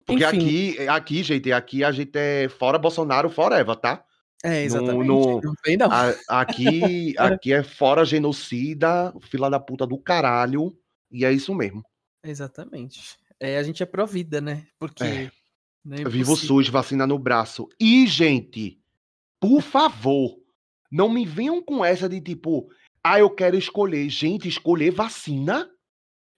Porque 0.05 0.23
Enfim. 0.23 0.37
aqui, 0.37 0.87
aqui, 0.87 1.23
gente, 1.23 1.51
aqui 1.51 1.83
a 1.83 1.91
gente 1.91 2.17
é 2.17 2.47
fora 2.49 2.79
Bolsonaro 2.79 3.29
forever, 3.29 3.75
tá? 3.75 4.03
É, 4.43 4.63
exatamente. 4.63 5.07
no- 5.07 5.41
Não 5.41 5.53
vem, 5.65 5.75
não. 5.75 5.91
A- 5.91 6.15
aqui, 6.41 7.13
aqui 7.43 7.53
é 7.53 7.61
fora 7.63 8.05
genocida, 8.05 9.13
fila 9.23 9.49
da 9.49 9.59
puta 9.59 9.85
do 9.85 9.97
caralho. 9.97 10.73
E 11.11 11.25
é 11.25 11.31
isso 11.33 11.53
mesmo. 11.53 11.83
Exatamente. 12.23 13.18
É, 13.39 13.57
a 13.57 13.63
gente 13.63 13.81
é 13.81 13.85
pró-vida, 13.85 14.41
né? 14.41 14.67
Porque. 14.77 15.03
É. 15.03 15.31
né, 15.83 15.97
Viva 15.97 16.09
o 16.09 16.15
impossível. 16.21 16.35
SUS, 16.35 16.67
vacina 16.67 17.07
no 17.07 17.17
braço. 17.17 17.67
E, 17.79 18.05
gente, 18.05 18.79
por 19.39 19.61
favor, 19.61 20.37
não 20.91 21.09
me 21.09 21.25
venham 21.25 21.61
com 21.61 21.83
essa 21.83 22.09
de 22.09 22.19
tipo, 22.19 22.69
ah, 23.03 23.19
eu 23.19 23.29
quero 23.29 23.57
escolher. 23.57 24.09
Gente, 24.09 24.47
escolher 24.47 24.91
vacina? 24.91 25.69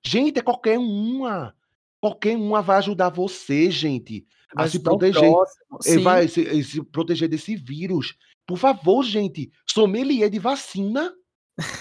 Gente, 0.06 0.39
é 0.39 0.41
qualquer 0.41 0.78
uma. 0.78 1.56
Qualquer 1.99 2.36
uma 2.36 2.62
vai 2.62 2.78
ajudar 2.78 3.10
você, 3.10 3.70
gente. 3.70 4.26
Vai 4.54 4.66
a 4.66 4.70
se 4.70 4.80
proteger. 4.80 5.22
próximo. 5.22 6.04
Vai 6.04 6.28
se, 6.28 6.64
se 6.64 6.84
proteger 6.84 7.30
desse 7.30 7.56
vírus. 7.56 8.16
Por 8.45 8.58
favor, 8.58 9.04
gente. 9.04 9.52
Sommelier 9.68 10.30
de 10.30 10.39
vacina. 10.39 11.14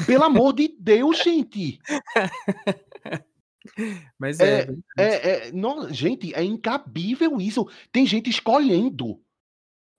Pelo 0.06 0.24
amor 0.24 0.52
de 0.52 0.68
Deus, 0.78 1.22
gente. 1.22 1.78
Mas 4.18 4.40
é. 4.40 4.64
verdade. 4.66 4.82
É, 4.98 5.48
é, 5.48 5.52
não, 5.52 5.92
gente, 5.92 6.34
é 6.34 6.42
incabível 6.42 7.40
isso. 7.40 7.66
Tem 7.92 8.06
gente 8.06 8.30
escolhendo. 8.30 9.20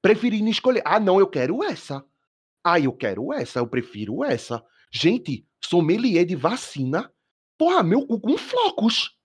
Preferindo 0.01 0.49
escolher. 0.49 0.81
Ah, 0.85 0.99
não, 0.99 1.19
eu 1.19 1.27
quero 1.27 1.63
essa. 1.63 2.03
Ah, 2.63 2.79
eu 2.79 2.93
quero 2.93 3.31
essa, 3.33 3.59
eu 3.59 3.67
prefiro 3.67 4.23
essa. 4.23 4.63
Gente, 4.91 5.45
sommelier 5.63 6.25
de 6.25 6.35
vacina. 6.35 7.11
Porra, 7.57 7.83
meu 7.83 8.05
cu 8.05 8.19
com 8.19 8.37
flocos. 8.37 9.15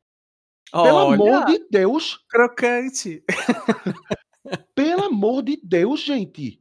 Pelo 0.71 0.85
Olha, 0.97 1.15
amor 1.15 1.45
de 1.47 1.67
Deus. 1.71 2.19
crocante. 2.29 3.23
Pelo 4.75 5.05
amor 5.05 5.43
de 5.43 5.59
Deus, 5.63 6.01
gente. 6.01 6.61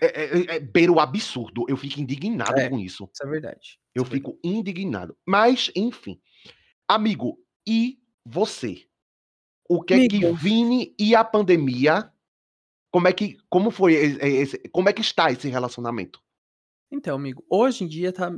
É, 0.00 0.06
é, 0.06 0.38
é, 0.38 0.56
é 0.56 0.60
beira 0.60 0.92
o 0.92 1.00
absurdo. 1.00 1.64
Eu 1.68 1.76
fico 1.76 2.00
indignado 2.00 2.58
É. 2.58 2.68
com 2.68 2.78
isso. 2.78 3.08
Isso 3.12 3.22
é 3.22 3.26
verdade. 3.28 3.78
Eu 3.94 4.04
Isso 4.04 4.12
é 4.12 4.14
fico 4.14 4.38
indignado. 4.44 5.16
Mas, 5.26 5.70
enfim. 5.74 6.20
Amigo, 6.88 7.38
e 7.66 7.98
você? 8.24 8.86
O 9.68 9.82
que 9.82 9.94
é 9.94 10.08
que 10.08 10.16
Amigo. 10.16 10.34
Vini 10.34 10.94
e 10.98 11.14
a 11.14 11.24
pandemia? 11.24 12.12
Como 12.90 13.08
é 13.08 13.12
que 13.12 13.38
como 13.48 13.70
foi 13.70 13.94
esse, 13.94 14.58
como 14.70 14.88
é 14.88 14.92
que 14.92 15.00
está 15.00 15.30
esse 15.30 15.48
relacionamento? 15.48 16.20
Então, 16.90 17.16
amigo, 17.16 17.42
hoje 17.48 17.84
em 17.84 17.88
dia 17.88 18.12
tá 18.12 18.30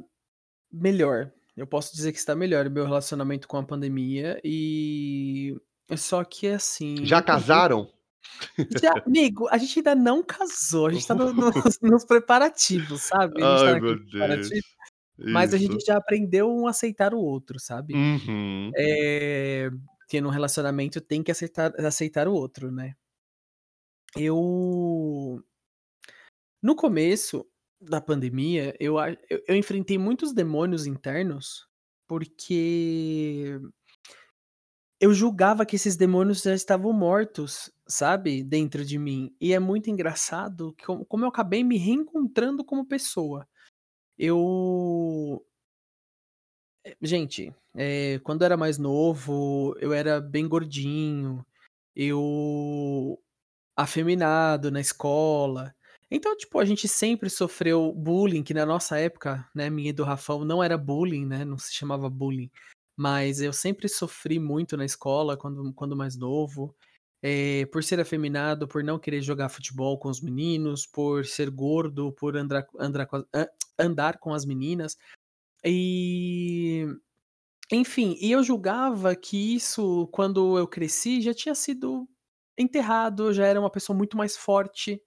melhor. 0.70 1.32
Eu 1.56 1.66
posso 1.66 1.94
dizer 1.94 2.12
que 2.12 2.18
está 2.18 2.34
melhor 2.34 2.66
o 2.66 2.70
meu 2.70 2.84
relacionamento 2.84 3.48
com 3.48 3.56
a 3.56 3.64
pandemia 3.64 4.40
e 4.44 5.56
só 5.96 6.22
que 6.24 6.46
assim, 6.46 7.04
Já 7.04 7.20
no 7.20 7.26
casaram? 7.26 7.94
já 8.80 8.92
amigo, 9.04 9.48
a 9.50 9.58
gente 9.58 9.78
ainda 9.80 9.94
não 9.94 10.22
casou, 10.22 10.86
a 10.86 10.92
gente 10.92 11.06
tá 11.06 11.14
no 11.14 11.32
nos 11.34 11.80
nos 11.80 12.04
preparativos, 12.04 13.02
sabe, 13.02 13.42
a 13.42 13.56
gente 13.56 13.60
tá 13.60 13.66
Ai, 13.66 13.72
naquele 13.74 13.96
meu 13.96 14.04
Deus. 14.06 14.48
Mas 15.18 15.54
a 15.54 15.58
gente 15.58 15.84
já 15.84 15.96
aprendeu 15.96 16.50
um 16.50 16.66
aceitar 16.66 17.14
o 17.14 17.20
outro, 17.20 17.58
sabe. 17.60 17.94
Uhum. 17.94 18.70
Que 20.08 20.20
num 20.20 20.28
relacionamento 20.30 21.00
tem 21.00 21.22
que 21.22 21.30
aceitar 21.32 21.72
aceitar 21.80 22.28
o 22.28 22.34
outro, 22.34 22.70
né. 22.72 22.94
Eu 24.16 25.42
no 26.62 26.74
começo 26.76 27.46
da 27.80 28.00
pandemia, 28.00 28.74
eu 28.80 28.96
eu 28.98 29.42
eu 29.48 29.56
enfrentei 29.56 29.98
muitos 29.98 30.32
demônios 30.32 30.86
internos, 30.86 31.66
porque 32.08 33.58
eu 35.00 35.12
julgava 35.12 35.66
que 35.66 35.76
esses 35.76 35.96
demônios 35.96 36.42
já 36.42 36.54
estavam 36.54 36.92
mortos, 36.92 37.70
sabe, 37.86 38.42
dentro 38.42 38.84
de 38.84 38.98
mim. 38.98 39.34
E 39.40 39.52
é 39.52 39.58
muito 39.58 39.90
engraçado 39.90 40.74
como 40.84 41.04
como 41.06 41.24
eu 41.24 41.28
acabei 41.28 41.64
me 41.64 41.76
reencontrando 41.78 42.64
como 42.64 42.86
pessoa. 42.86 43.46
Eu 44.18 45.44
eh, 46.84 46.96
gente, 47.02 47.52
eh, 47.76 48.20
quando 48.24 48.42
eu 48.42 48.46
era 48.46 48.56
mais 48.56 48.78
novo, 48.78 49.76
eu 49.80 49.92
era 49.92 50.20
bem 50.20 50.48
gordinho, 50.48 51.44
eu 51.96 53.20
afeminado 53.76 54.70
na 54.70 54.80
escola. 54.80 55.74
Então, 56.10 56.36
tipo, 56.36 56.58
a 56.60 56.64
gente 56.64 56.88
sempre 56.88 57.30
sofreu 57.30 57.92
bullying, 57.94 58.42
que 58.44 58.54
na 58.54 58.66
nossa 58.66 58.98
época, 58.98 59.48
né, 59.54 59.70
minha 59.70 59.90
e 59.90 59.94
do 59.94 60.04
Rafão, 60.04 60.44
não 60.44 60.62
era 60.64 60.78
bullying, 60.78 61.26
né, 61.26 61.44
não 61.44 61.58
se 61.58 61.74
chamava 61.74 62.10
bullying, 62.10 62.50
mas 62.96 63.40
eu 63.42 63.52
sempre 63.52 63.88
sofri 63.88 64.38
muito 64.40 64.76
na 64.76 64.84
escola 64.86 65.36
quando 65.36 65.72
quando 65.74 65.96
mais 65.96 66.16
novo, 66.16 66.76
eh, 67.24 67.64
por 67.72 67.82
ser 67.82 67.98
afeminado, 68.00 68.68
por 68.68 68.84
não 68.84 68.98
querer 68.98 69.22
jogar 69.22 69.48
futebol 69.48 69.98
com 69.98 70.10
os 70.10 70.20
meninos, 70.20 70.86
por 70.86 71.24
ser 71.24 71.48
gordo, 71.50 72.12
por 72.12 72.36
andrar 72.36 72.66
andrar 72.78 73.06
com 73.06 73.16
a 73.16 73.24
hã, 73.34 73.46
andar 73.78 74.18
com 74.18 74.34
as 74.34 74.44
meninas. 74.44 74.98
E, 75.64 76.86
enfim, 77.72 78.16
e 78.20 78.32
eu 78.32 78.42
julgava 78.44 79.16
que 79.16 79.56
isso, 79.56 80.08
quando 80.08 80.58
eu 80.58 80.68
cresci, 80.68 81.22
já 81.22 81.34
tinha 81.34 81.54
sido 81.54 82.08
enterrado, 82.58 83.28
eu 83.28 83.34
já 83.34 83.46
era 83.46 83.60
uma 83.60 83.70
pessoa 83.70 83.96
muito 83.96 84.16
mais 84.16 84.36
forte, 84.36 85.02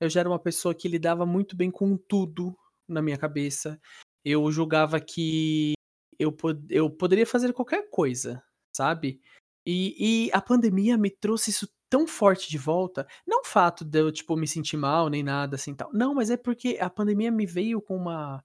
eu 0.00 0.10
já 0.10 0.20
era 0.20 0.28
uma 0.30 0.38
pessoa 0.40 0.74
que 0.74 0.88
lidava 0.88 1.26
muito 1.26 1.56
bem 1.56 1.70
com 1.70 1.96
tudo 1.96 2.56
na 2.88 3.02
minha 3.02 3.18
cabeça. 3.18 3.80
Eu 4.24 4.50
julgava 4.52 5.00
que 5.00 5.74
eu 6.18 6.32
pod 6.32 6.66
eu 6.70 6.90
poderia 6.90 7.26
fazer 7.26 7.52
qualquer 7.54 7.90
coisa, 7.90 8.42
sabe. 8.76 9.20
E 9.66 10.26
e 10.28 10.30
a 10.32 10.40
pandemia 10.40 10.96
me 10.98 11.10
trouxe 11.10 11.50
isso 11.50 11.68
tão 11.90 12.06
forte 12.06 12.50
de 12.50 12.58
volta, 12.58 13.06
não 13.26 13.40
o 13.42 13.44
fato 13.44 13.84
de 13.84 14.00
eu, 14.00 14.12
tipo, 14.12 14.36
me 14.36 14.46
sentir 14.48 14.76
mal 14.76 15.08
nem 15.08 15.22
nada 15.22 15.56
assim 15.56 15.74
tal, 15.74 15.90
não, 15.92 16.14
mas 16.14 16.30
é 16.30 16.36
porque 16.36 16.78
a 16.80 16.90
pandemia 16.90 17.30
me 17.32 17.46
veio 17.46 17.80
com 17.82 17.96
uma 17.96 18.44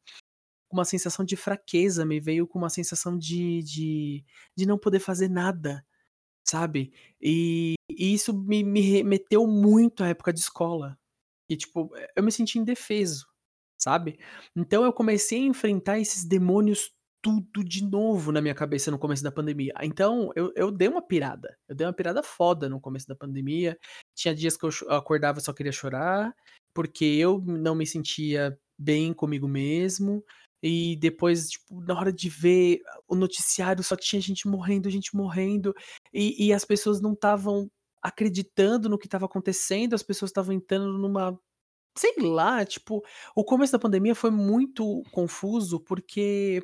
uma 0.72 0.86
sensação 0.86 1.26
de 1.26 1.36
fraqueza, 1.38 2.06
me 2.06 2.20
veio 2.20 2.48
com 2.48 2.60
uma 2.60 2.70
sensação 2.70 3.18
de 3.18 3.64
de 3.64 4.26
de 4.58 4.66
não 4.68 4.78
poder 4.80 5.00
fazer 5.00 5.30
nada, 5.30 5.86
sabe. 6.46 6.94
E 7.22 7.76
e 7.90 8.14
isso 8.14 8.34
me 8.34 8.64
me 8.64 8.82
remeteu 8.82 9.48
muito 9.48 10.04
à 10.04 10.10
época 10.10 10.34
de 10.34 10.40
escola, 10.42 10.98
e 11.50 11.58
tipo, 11.58 11.92
eu 12.16 12.24
me 12.24 12.32
senti 12.32 12.60
indefeso, 12.60 13.28
sabe. 13.80 14.20
Então 14.56 14.86
eu 14.86 14.94
comecei 14.94 15.40
a 15.42 15.46
enfrentar 15.48 16.00
esses 16.00 16.26
demônios 16.26 16.92
tudo 17.22 17.64
de 17.64 17.84
novo 17.86 18.32
na 18.32 18.42
minha 18.42 18.56
cabeça 18.56 18.92
no 18.92 19.00
começo 19.00 19.24
da 19.24 19.32
pandemia. 19.32 19.74
Então 19.82 20.32
eu 20.36 20.52
eu 20.56 20.72
dei 20.72 20.88
uma 20.88 21.02
pirada, 21.02 21.56
eu 21.70 21.76
dei 21.76 21.86
uma 21.88 21.94
pirada 21.94 22.24
foda 22.24 22.68
no 22.70 22.80
começo 22.82 23.08
da 23.08 23.16
pandemia, 23.16 23.78
tinha 24.16 24.34
dias 24.36 24.58
que 24.58 24.66
eu 24.66 24.72
acordava 24.90 25.40
e 25.40 25.42
só 25.44 25.54
queria 25.54 25.72
chorar, 25.72 26.34
porque 26.74 27.06
eu 27.06 27.42
não 27.46 27.76
me 27.76 27.86
sentia 27.86 28.58
bem 28.78 29.14
comigo 29.14 29.48
mesmo, 29.48 30.24
e 30.64 30.96
depois, 30.98 31.50
tipo, 31.50 31.82
na 31.82 31.98
hora 31.98 32.12
de 32.14 32.30
ver 32.30 32.82
o 33.08 33.16
noticiário 33.16 33.84
só 33.84 33.96
tinha 33.96 34.22
gente 34.22 34.48
morrendo, 34.48 34.90
gente 34.90 35.16
morrendo, 35.16 35.74
e 36.14 36.48
e 36.48 36.54
as 36.54 36.66
pessoas 36.66 37.02
não 37.02 37.14
estavam 37.14 37.70
acreditando 38.02 38.90
no 38.90 38.98
que 38.98 39.08
estava 39.08 39.26
acontecendo, 39.26 39.94
as 39.96 40.04
pessoas 40.04 40.30
estavam 40.32 40.54
entrando 40.54 40.98
numa 40.98 41.38
sei 41.98 42.14
lá, 42.20 42.66
tipo, 42.66 43.04
o 43.36 43.44
começo 43.44 43.74
da 43.74 43.80
pandemia 43.80 44.16
foi 44.16 44.32
muito 44.32 45.04
confuso, 45.12 45.80
porque 45.82 46.64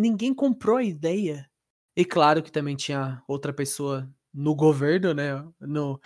ninguém 0.00 0.34
comprou 0.34 0.78
a 0.78 0.84
ideia. 0.84 1.48
E 1.96 2.04
claro 2.04 2.42
que 2.42 2.52
também 2.52 2.76
tinha 2.76 3.22
outra 3.28 3.52
pessoa 3.52 4.10
no 4.32 4.54
governo, 4.54 5.12
né, 5.14 5.44
no 5.60 6.00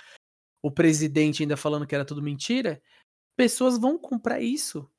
o 0.62 0.70
presidente 0.70 1.42
ainda 1.42 1.56
falando 1.56 1.86
que 1.86 1.94
era 1.94 2.04
tudo 2.06 2.22
mentira, 2.22 2.82
pessoas 3.36 3.78
vão 3.78 3.98
comprar 3.98 4.40
isso, 4.42 4.90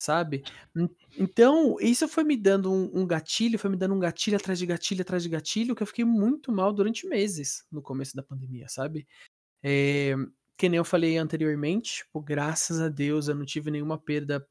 sabe. 0.00 0.42
En 0.76 0.88
então 1.18 1.76
isso 1.80 2.08
foi 2.08 2.24
me 2.24 2.36
dando 2.36 2.72
um 2.72 3.02
um 3.02 3.06
gatilho, 3.06 3.58
foi 3.58 3.70
me 3.70 3.76
dando 3.78 3.94
um 3.94 4.00
gatilho 4.00 4.36
atrás 4.38 4.58
de 4.58 4.66
gatilho, 4.66 5.02
atrás 5.02 5.22
de 5.24 5.28
gatilho, 5.30 5.74
que 5.76 5.82
eu 5.82 5.86
fiquei 5.88 6.04
muito 6.04 6.52
mal 6.52 6.72
durante 6.72 7.06
meses 7.08 7.64
no 7.72 7.82
começo 7.82 8.16
da 8.16 8.22
pandemia, 8.24 8.68
sabe. 8.68 9.06
Eh, 9.64 10.14
que 10.58 10.68
nem 10.68 10.78
eu 10.78 10.84
falei 10.84 11.18
anteriormente, 11.18 12.04
tipo, 12.04 12.20
graças 12.22 12.80
a 12.80 12.88
Deus 12.88 13.28
eu 13.28 13.34
não 13.36 13.44
tive 13.46 13.70
nenhuma 13.70 13.98
perda 13.98 14.46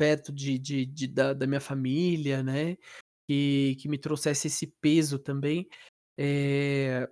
perto 0.00 0.32
de 0.32 0.58
de 0.58 0.86
de 0.86 1.06
da 1.08 1.34
da 1.34 1.46
minha 1.46 1.60
família, 1.60 2.42
né, 2.42 2.76
que 3.28 3.76
que 3.80 3.88
me 3.88 3.98
trouxesse 3.98 4.48
esse 4.48 4.66
peso 4.82 5.18
também. 5.18 5.68
Eh, 6.18 7.08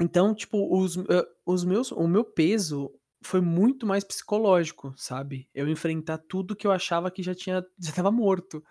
então, 0.00 0.34
tipo, 0.34 0.76
os 0.78 0.96
hã, 0.98 1.24
os 1.46 1.64
meus 1.64 1.92
o 1.92 2.08
meu 2.08 2.24
peso 2.24 2.92
foi 3.24 3.40
muito 3.40 3.86
mais 3.86 4.04
psicológico, 4.04 4.94
sabe. 4.96 5.48
Eu 5.54 5.68
enfrentar 5.68 6.18
tudo 6.18 6.56
que 6.56 6.66
eu 6.66 6.72
achava 6.72 7.10
que 7.10 7.22
já 7.22 7.34
tinha 7.34 7.62
já 7.80 7.90
estava 7.90 8.10
morto 8.12 8.62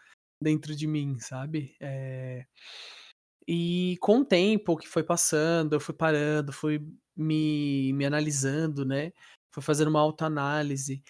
dentro 0.41 0.75
de 0.75 0.87
mim, 0.87 1.17
sabe. 1.19 1.75
Eh, 1.81 2.45
e 3.47 3.97
com 4.01 4.19
o 4.19 4.25
tempo 4.25 4.77
que 4.77 4.87
foi 4.87 5.03
passando, 5.03 5.73
eu 5.73 5.79
fui 5.79 5.93
parando, 5.93 6.53
fui 6.53 6.79
me 7.15 7.91
me 7.93 8.05
analisando, 8.05 8.85
né, 8.85 9.11
fui 9.53 9.61
fazendo 9.63 9.89
uma 9.89 9.99
autoanálise. 10.01 11.03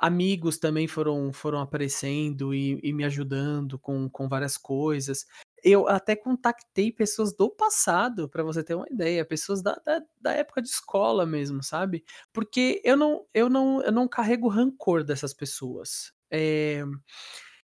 Amigos 0.00 0.58
também 0.58 0.86
foram 0.86 1.32
foram 1.32 1.58
aparecendo 1.60 2.54
e 2.54 2.78
e 2.84 2.92
me 2.92 3.04
ajudando 3.04 3.78
com 3.80 4.08
com 4.08 4.28
várias 4.28 4.56
coisas. 4.56 5.26
Eu 5.64 5.88
até 5.88 6.14
contactei 6.14 6.92
pessoas 6.92 7.34
do 7.34 7.50
passado, 7.50 8.28
pra 8.28 8.44
você 8.44 8.62
ter 8.62 8.74
uma 8.76 8.86
ideia, 8.88 9.24
pessoas 9.24 9.60
da 9.60 9.74
da 9.84 10.00
da 10.20 10.32
época 10.32 10.62
de 10.62 10.68
escola 10.68 11.26
mesmo, 11.26 11.62
sabe. 11.64 12.04
Porque 12.32 12.80
eu 12.84 12.96
não 12.96 13.26
eu 13.34 13.48
não 13.50 13.82
eu 13.82 13.90
não 13.92 14.06
carrego 14.08 14.48
rancor 14.48 15.02
dessas 15.02 15.34
pessoas. 15.34 16.12
Eh, 16.30 16.84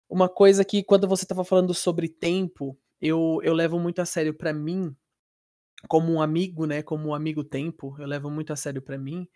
uma 0.10 0.30
coisa 0.30 0.66
que 0.66 0.84
quando 0.84 1.08
você 1.08 1.26
estava 1.26 1.46
falando 1.46 1.74
sobre 1.74 2.10
tempo, 2.10 2.78
eu 3.02 3.40
eu 3.44 3.54
levo 3.54 3.80
muito 3.80 4.02
a 4.02 4.06
sério 4.06 4.34
pra 4.34 4.54
mim, 4.54 4.96
como 5.90 6.14
um 6.14 6.22
amigo, 6.22 6.66
né, 6.68 6.84
como 6.84 7.10
um 7.10 7.16
amigo 7.16 7.44
tempo, 7.44 7.96
eu 8.00 8.08
levo 8.08 8.30
muito 8.32 8.54
a 8.54 8.56
sério 8.58 8.82
pra 8.82 8.98
mim, 8.98 9.28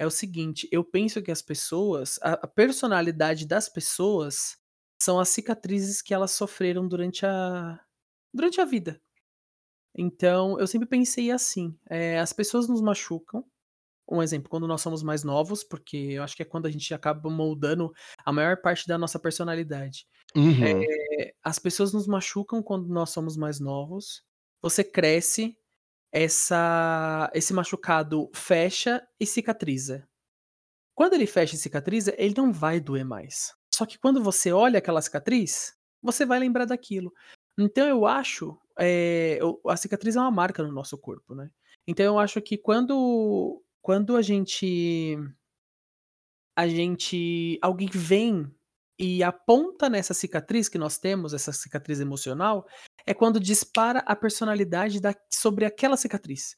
é 0.00 0.06
o 0.06 0.10
seguinte, 0.10 0.66
eu 0.72 0.82
penso 0.82 1.22
que 1.22 1.30
as 1.30 1.42
pessoas 1.42 2.18
a 2.22 2.32
a 2.32 2.46
personalidade 2.48 3.46
das 3.46 3.68
pessoas 3.68 4.56
são 5.00 5.20
as 5.20 5.28
cicatrizes 5.28 6.00
que 6.00 6.14
elas 6.14 6.30
sofreram 6.32 6.88
durante 6.88 7.26
a 7.26 7.78
durante 8.32 8.60
a 8.62 8.64
vida. 8.64 8.98
Então 9.96 10.58
eu 10.58 10.66
sempre 10.66 10.88
pensei 10.88 11.30
assim, 11.30 11.76
eh, 11.90 12.18
as 12.18 12.32
pessoas 12.32 12.66
nos 12.68 12.80
machucam, 12.80 13.44
um 14.10 14.22
exemplo, 14.22 14.48
quando 14.50 14.66
nós 14.66 14.80
somos 14.80 15.02
mais 15.02 15.22
novos, 15.24 15.62
porque 15.64 15.96
eu 15.96 16.22
acho 16.22 16.34
que 16.36 16.42
é 16.42 16.46
quando 16.46 16.66
a 16.66 16.70
gente 16.70 16.94
acaba 16.94 17.28
moldando 17.30 17.92
a 18.24 18.32
maior 18.32 18.56
parte 18.62 18.88
da 18.88 18.98
nossa 18.98 19.18
personalidade. 19.18 20.06
Uhum. 20.34 20.82
Eh, 20.82 21.34
as 21.44 21.58
pessoas 21.58 21.92
nos 21.92 22.06
machucam 22.06 22.62
quando 22.62 22.88
nós 22.88 23.10
somos 23.10 23.36
mais 23.36 23.60
novos, 23.60 24.24
você 24.62 24.82
cresce, 24.84 25.58
essa 26.12 27.30
esse 27.34 27.52
machucado 27.52 28.30
fecha 28.34 29.06
e 29.18 29.26
cicatriza. 29.26 30.08
Quando 30.94 31.14
ele 31.14 31.26
fecha 31.26 31.54
e 31.54 31.58
cicatriza, 31.58 32.14
ele 32.18 32.34
não 32.36 32.52
vai 32.52 32.80
doer 32.80 33.04
mais. 33.04 33.54
Só 33.74 33.86
que 33.86 33.98
quando 33.98 34.22
você 34.22 34.52
olha 34.52 34.78
aquela 34.78 35.00
cicatriz, 35.00 35.74
você 36.02 36.26
vai 36.26 36.38
lembrar 36.38 36.66
daquilo. 36.66 37.12
Então 37.58 37.86
eu 37.86 38.06
acho, 38.06 38.58
o 39.42 39.70
a 39.70 39.76
cicatriz 39.76 40.16
é 40.16 40.20
uma 40.20 40.30
marca 40.30 40.62
no 40.62 40.72
nosso 40.72 40.98
corpo, 40.98 41.34
né. 41.34 41.50
Então 41.86 42.04
eu 42.06 42.18
acho 42.18 42.40
que 42.42 42.58
quando 42.58 43.62
quando 43.82 44.16
a 44.16 44.22
gente 44.22 45.16
a 46.56 46.68
gente 46.68 47.58
alguém 47.62 47.88
vem 47.92 48.54
e 48.98 49.22
aponta 49.22 49.88
nessa 49.88 50.12
cicatriz 50.12 50.68
que 50.68 50.76
nós 50.76 50.98
temos, 50.98 51.32
essa 51.32 51.52
cicatriz 51.52 52.00
emocional, 52.00 52.66
é 53.10 53.14
quando 53.14 53.40
dispara 53.40 53.98
a 54.06 54.14
personalidade 54.14 55.00
da 55.00 55.12
sobre 55.28 55.64
aquela 55.64 55.96
cicatriz. 55.96 56.56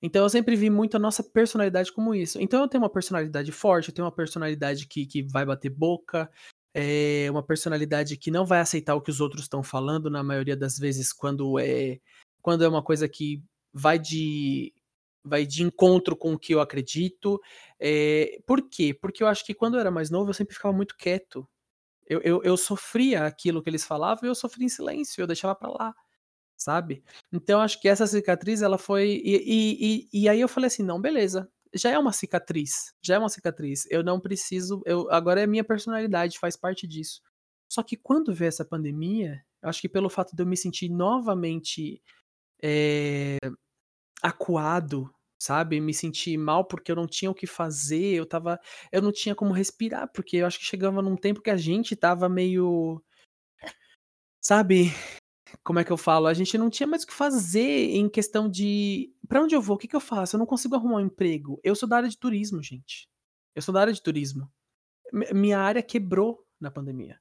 Então 0.00 0.22
eu 0.22 0.28
sempre 0.30 0.54
vi 0.54 0.70
muito 0.70 0.96
a 0.96 1.00
nossa 1.00 1.20
personalidade 1.20 1.92
como 1.92 2.14
isso. 2.14 2.40
Então 2.40 2.60
eu 2.62 2.68
tenho 2.68 2.84
uma 2.84 2.88
personalidade 2.88 3.50
forte, 3.50 3.88
eu 3.88 3.94
tenho 3.94 4.06
uma 4.06 4.14
personalidade 4.14 4.86
que 4.86 5.04
que 5.04 5.20
vai 5.20 5.44
bater 5.44 5.68
boca, 5.68 6.30
é 6.72 7.26
uma 7.28 7.42
personalidade 7.42 8.16
que 8.16 8.30
não 8.30 8.46
vai 8.46 8.60
aceitar 8.60 8.94
o 8.94 9.00
que 9.00 9.10
os 9.10 9.20
outros 9.20 9.42
estão 9.42 9.64
falando 9.64 10.08
na 10.08 10.22
maioria 10.22 10.56
das 10.56 10.78
vezes 10.78 11.12
quando 11.12 11.58
é 11.58 11.98
quando 12.40 12.62
é 12.62 12.68
uma 12.68 12.84
coisa 12.84 13.08
que 13.08 13.42
vai 13.72 13.98
de 13.98 14.72
vai 15.24 15.44
de 15.44 15.64
encontro 15.64 16.16
com 16.16 16.34
o 16.34 16.38
que 16.38 16.54
eu 16.54 16.60
acredito. 16.60 17.40
É, 17.80 18.38
por 18.46 18.62
quê? 18.68 18.94
Porque 18.94 19.24
eu 19.24 19.26
acho 19.26 19.44
que 19.44 19.54
quando 19.54 19.74
eu 19.74 19.80
era 19.80 19.90
mais 19.90 20.08
novo 20.08 20.30
eu 20.30 20.34
sempre 20.34 20.54
ficava 20.54 20.72
muito 20.74 20.96
quieto. 20.96 21.48
Eu, 22.10 22.20
eu, 22.22 22.42
eu 22.42 22.56
sofria 22.56 23.24
aquilo 23.24 23.62
que 23.62 23.70
eles 23.70 23.84
falavam 23.84 24.24
e 24.24 24.28
eu 24.28 24.34
sofria 24.34 24.66
em 24.66 24.68
silêncio, 24.68 25.22
eu 25.22 25.28
deixava 25.28 25.54
pra 25.54 25.70
lá, 25.70 25.94
sabe? 26.56 27.04
Então 27.32 27.60
acho 27.60 27.80
que 27.80 27.88
essa 27.88 28.04
cicatriz 28.04 28.62
ela 28.62 28.76
foi. 28.76 29.22
E, 29.24 29.36
e, 29.46 30.08
e, 30.12 30.24
e 30.24 30.28
aí 30.28 30.40
eu 30.40 30.48
falei 30.48 30.66
assim: 30.66 30.82
não, 30.82 31.00
beleza, 31.00 31.48
já 31.72 31.90
é 31.90 31.98
uma 31.98 32.12
cicatriz, 32.12 32.92
já 33.00 33.14
é 33.14 33.18
uma 33.18 33.28
cicatriz. 33.28 33.86
Eu 33.88 34.02
não 34.02 34.18
preciso, 34.18 34.82
eu 34.84 35.08
agora 35.12 35.40
é 35.40 35.46
minha 35.46 35.62
personalidade, 35.62 36.40
faz 36.40 36.56
parte 36.56 36.84
disso. 36.84 37.22
Só 37.70 37.80
que 37.82 37.96
quando 37.96 38.34
veio 38.34 38.48
essa 38.48 38.64
pandemia, 38.64 39.40
acho 39.62 39.80
que 39.80 39.88
pelo 39.88 40.10
fato 40.10 40.34
de 40.34 40.42
eu 40.42 40.46
me 40.46 40.56
sentir 40.56 40.88
novamente 40.88 42.02
é, 42.60 43.38
acuado, 44.20 45.08
sabe? 45.40 45.80
Me 45.80 45.94
sentir 45.94 46.36
mal 46.36 46.64
porque 46.64 46.92
eu 46.92 46.96
não 46.96 47.06
tinha 47.06 47.30
o 47.30 47.34
que 47.34 47.46
fazer, 47.46 48.14
eu 48.14 48.26
tava, 48.26 48.60
eu 48.92 49.00
não 49.00 49.10
tinha 49.10 49.34
como 49.34 49.52
respirar, 49.52 50.10
porque 50.12 50.36
eu 50.36 50.46
acho 50.46 50.58
que 50.58 50.64
chegava 50.64 51.00
num 51.00 51.16
tempo 51.16 51.40
que 51.40 51.50
a 51.50 51.56
gente 51.56 51.96
tava 51.96 52.28
meio 52.28 53.02
sabe? 54.40 54.86
Como 55.64 55.78
é 55.78 55.84
que 55.84 55.90
eu 55.90 55.96
falo? 55.96 56.26
A 56.26 56.34
gente 56.34 56.56
não 56.58 56.70
tinha 56.70 56.86
mais 56.86 57.02
o 57.04 57.06
que 57.06 57.12
fazer 57.12 57.90
em 57.96 58.08
questão 58.08 58.48
de 58.48 59.12
para 59.28 59.42
onde 59.42 59.54
eu 59.54 59.62
vou? 59.62 59.76
O 59.76 59.78
que, 59.78 59.88
que 59.88 59.96
eu 59.96 60.00
faço? 60.00 60.36
Eu 60.36 60.38
não 60.38 60.46
consigo 60.46 60.74
arrumar 60.76 60.96
um 60.96 61.06
emprego. 61.06 61.60
Eu 61.64 61.74
sou 61.74 61.88
da 61.88 61.96
área 61.96 62.08
de 62.08 62.18
turismo, 62.18 62.62
gente. 62.62 63.08
Eu 63.54 63.62
sou 63.62 63.72
da 63.72 63.80
área 63.80 63.92
de 63.92 64.02
turismo. 64.02 64.50
M 65.12 65.26
minha 65.34 65.58
área 65.58 65.82
quebrou 65.82 66.44
na 66.60 66.70
pandemia. 66.70 67.20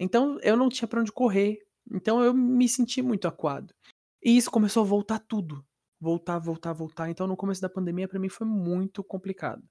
Então 0.00 0.38
eu 0.40 0.56
não 0.56 0.68
tinha 0.68 0.88
para 0.88 1.00
onde 1.00 1.12
correr. 1.12 1.58
Então 1.92 2.22
eu 2.22 2.34
me 2.34 2.68
senti 2.68 3.02
muito 3.02 3.28
acuado. 3.28 3.74
E 4.22 4.36
isso 4.36 4.50
começou 4.50 4.82
a 4.82 4.86
voltar 4.86 5.20
tudo 5.20 5.64
voltar, 6.02 6.40
voltar, 6.40 6.72
voltar. 6.72 7.08
Então, 7.08 7.28
no 7.28 7.36
começo 7.36 7.62
da 7.62 7.68
pandemia, 7.68 8.08
para 8.08 8.18
mim 8.18 8.28
foi 8.28 8.44
muito 8.44 9.04
complicado. 9.04 9.62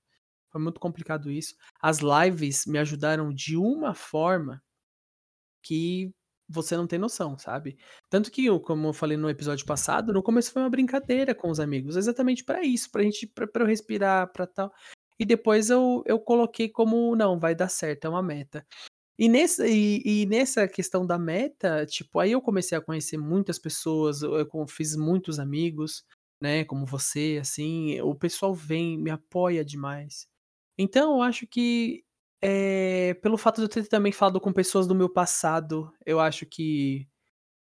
Foi 0.49 0.61
muito 0.61 0.79
complicado 0.79 1.29
isso. 1.29 1.55
As 1.81 1.99
lives 1.99 2.65
me 2.65 2.79
ajudaram 2.79 3.33
de 3.33 3.57
uma 3.57 3.93
forma 3.93 4.63
que 5.61 6.09
você 6.47 6.75
não 6.77 6.87
tem 6.87 6.97
noção, 6.97 7.37
sabe? 7.37 7.77
Tanto 8.09 8.31
que, 8.31 8.47
como 8.61 8.87
eu 8.87 8.93
falei 8.93 9.17
no 9.17 9.29
episódio 9.29 9.65
passado, 9.65 10.13
no 10.13 10.23
começo 10.23 10.51
foi 10.51 10.61
uma 10.61 10.69
brincadeira 10.69 11.35
com 11.35 11.49
os 11.49 11.59
amigos, 11.59 11.95
exatamente 11.97 12.43
para 12.43 12.63
isso, 12.63 12.89
pra 12.91 13.03
gente, 13.03 13.27
pra, 13.27 13.47
pra 13.47 13.63
eu 13.63 13.67
respirar, 13.67 14.31
pra 14.31 14.47
tal. 14.47 14.71
E 15.19 15.25
depois 15.25 15.69
eu, 15.69 16.03
eu 16.05 16.19
coloquei 16.19 16.69
como, 16.69 17.15
não, 17.15 17.39
vai 17.39 17.55
dar 17.55 17.69
certo, 17.69 18.05
é 18.05 18.09
uma 18.09 18.23
meta. 18.23 18.65
E, 19.19 19.29
nesse, 19.29 19.65
e, 19.65 20.23
e, 20.23 20.25
nessa 20.25 20.67
questão 20.67 21.05
da 21.05 21.17
meta, 21.17 21.85
tipo, 21.85 22.19
aí 22.19 22.31
eu 22.31 22.41
comecei 22.41 22.77
a 22.77 22.81
conhecer 22.81 23.17
muitas 23.17 23.59
pessoas, 23.59 24.21
eu 24.23 24.47
fiz 24.67 24.95
muitos 24.95 25.39
amigos, 25.39 26.03
né, 26.41 26.65
como 26.65 26.85
você, 26.85 27.37
assim, 27.39 28.01
o 28.01 28.15
pessoal 28.15 28.53
vem, 28.53 28.97
me 28.97 29.11
apoia 29.11 29.63
demais. 29.63 30.27
Então, 30.77 31.17
eu 31.17 31.21
acho 31.21 31.45
que, 31.47 32.03
é, 32.41 33.13
pelo 33.15 33.37
fato 33.37 33.57
de 33.57 33.63
eu 33.63 33.69
ter 33.69 33.87
também 33.87 34.11
falado 34.11 34.41
com 34.41 34.51
pessoas 34.51 34.87
do 34.87 34.95
meu 34.95 35.09
passado, 35.09 35.93
eu 36.05 36.19
acho 36.19 36.45
que 36.45 37.07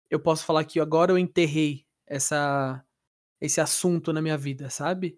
eu 0.09 0.19
posso 0.19 0.45
falar 0.45 0.65
que 0.65 0.79
agora 0.79 1.11
eu 1.11 1.17
enterrei 1.17 1.85
essa, 2.07 2.83
esse 3.41 3.61
assunto 3.61 4.13
na 4.13 4.21
minha 4.21 4.37
vida, 4.37 4.69
sabe? 4.69 5.17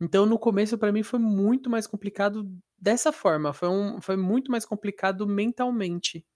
Então, 0.00 0.26
no 0.26 0.38
começo, 0.38 0.78
para 0.78 0.92
mim, 0.92 1.02
foi 1.02 1.18
muito 1.20 1.70
mais 1.70 1.86
complicado 1.86 2.50
dessa 2.78 3.12
forma. 3.12 3.52
Foi, 3.52 3.68
um, 3.68 4.00
foi 4.00 4.16
muito 4.16 4.50
mais 4.50 4.64
complicado 4.66 5.26
mentalmente 5.26 6.26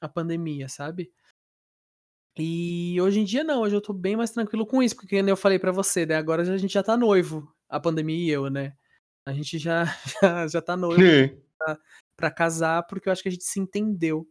a 0.00 0.08
pandemia, 0.08 0.68
sabe? 0.68 1.12
E 2.36 3.00
hoje 3.00 3.20
em 3.20 3.24
dia 3.24 3.44
não, 3.44 3.62
hoje 3.62 3.76
eu 3.76 3.80
tô 3.80 3.92
bem 3.92 4.16
mais 4.16 4.30
tranquilo 4.30 4.66
com 4.66 4.82
isso, 4.82 4.96
porque 4.96 5.16
como 5.18 5.30
eu 5.30 5.36
falei 5.36 5.58
para 5.58 5.70
você, 5.70 6.04
né, 6.04 6.16
agora 6.16 6.42
a 6.42 6.58
gente 6.58 6.72
já 6.72 6.82
tá 6.82 6.96
noivo, 6.96 7.48
a 7.68 7.78
pandemia 7.78 8.26
e 8.26 8.30
eu, 8.30 8.50
né. 8.50 8.74
A 9.26 9.32
gente 9.32 9.58
já 9.58 9.84
já, 10.22 10.46
já 10.48 10.62
tá 10.62 10.76
noivo 10.76 11.00
pra, 11.58 11.78
pra 12.16 12.30
casar, 12.30 12.86
porque 12.86 13.08
eu 13.08 13.12
acho 13.12 13.22
que 13.22 13.28
a 13.28 13.32
gente 13.32 13.44
se 13.44 13.60
entendeu. 13.60 14.28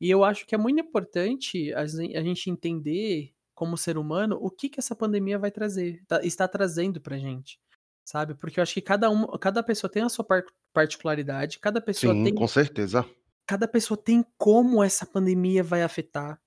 E 0.00 0.10
eu 0.10 0.24
acho 0.24 0.46
que 0.46 0.54
é 0.54 0.58
muito 0.58 0.80
importante 0.80 1.72
a 1.74 1.86
gente 1.86 2.50
entender, 2.50 3.32
como 3.54 3.76
ser 3.76 3.96
humano, 3.96 4.36
o 4.40 4.50
que 4.50 4.68
que 4.68 4.80
essa 4.80 4.96
pandemia 4.96 5.38
vai 5.38 5.50
trazer, 5.50 6.02
tá, 6.08 6.20
está 6.24 6.48
trazendo 6.48 7.00
pra 7.00 7.18
gente, 7.18 7.60
sabe? 8.04 8.34
Porque 8.34 8.58
eu 8.58 8.62
acho 8.62 8.74
que 8.74 8.80
cada 8.80 9.08
um, 9.10 9.26
cada 9.38 9.62
pessoa 9.62 9.90
tem 9.90 10.02
a 10.02 10.08
sua 10.08 10.26
particularidade, 10.72 11.60
cada 11.60 11.80
pessoa 11.80 12.14
Sim, 12.14 12.24
tem 12.24 12.34
com 12.34 12.48
certeza. 12.48 13.08
cada 13.46 13.68
pessoa 13.68 13.96
tem 13.96 14.24
como 14.36 14.82
essa 14.82 15.06
pandemia 15.06 15.62
vai 15.62 15.82
afetar 15.84 16.41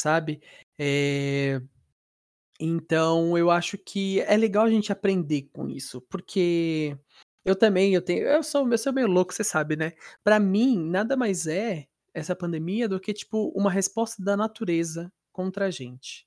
sabe? 0.00 0.40
Eh, 0.78 1.60
então 2.60 3.36
eu 3.38 3.50
acho 3.50 3.78
que 3.78 4.20
é 4.22 4.36
legal 4.36 4.64
a 4.66 4.70
gente 4.70 4.92
aprender 4.92 5.42
com 5.52 5.68
isso, 5.68 6.00
porque 6.10 6.96
eu 7.44 7.56
também 7.56 7.94
eu 7.94 8.02
tenho 8.02 8.26
eu 8.26 8.42
sou 8.42 8.70
eu 8.70 8.78
sou 8.78 8.92
meio 8.92 9.06
louco, 9.08 9.32
você 9.34 9.44
sabe, 9.44 9.76
né. 9.76 9.92
Pra 10.24 10.40
mim, 10.40 10.78
nada 10.90 11.16
mais 11.16 11.46
é 11.46 11.86
essa 12.14 12.34
pandemia 12.36 12.88
do 12.88 13.00
que, 13.00 13.12
tipo, 13.14 13.50
uma 13.56 13.70
resposta 13.70 14.22
da 14.24 14.36
natureza 14.36 15.12
contra 15.32 15.66
a 15.66 15.70
gente, 15.70 16.26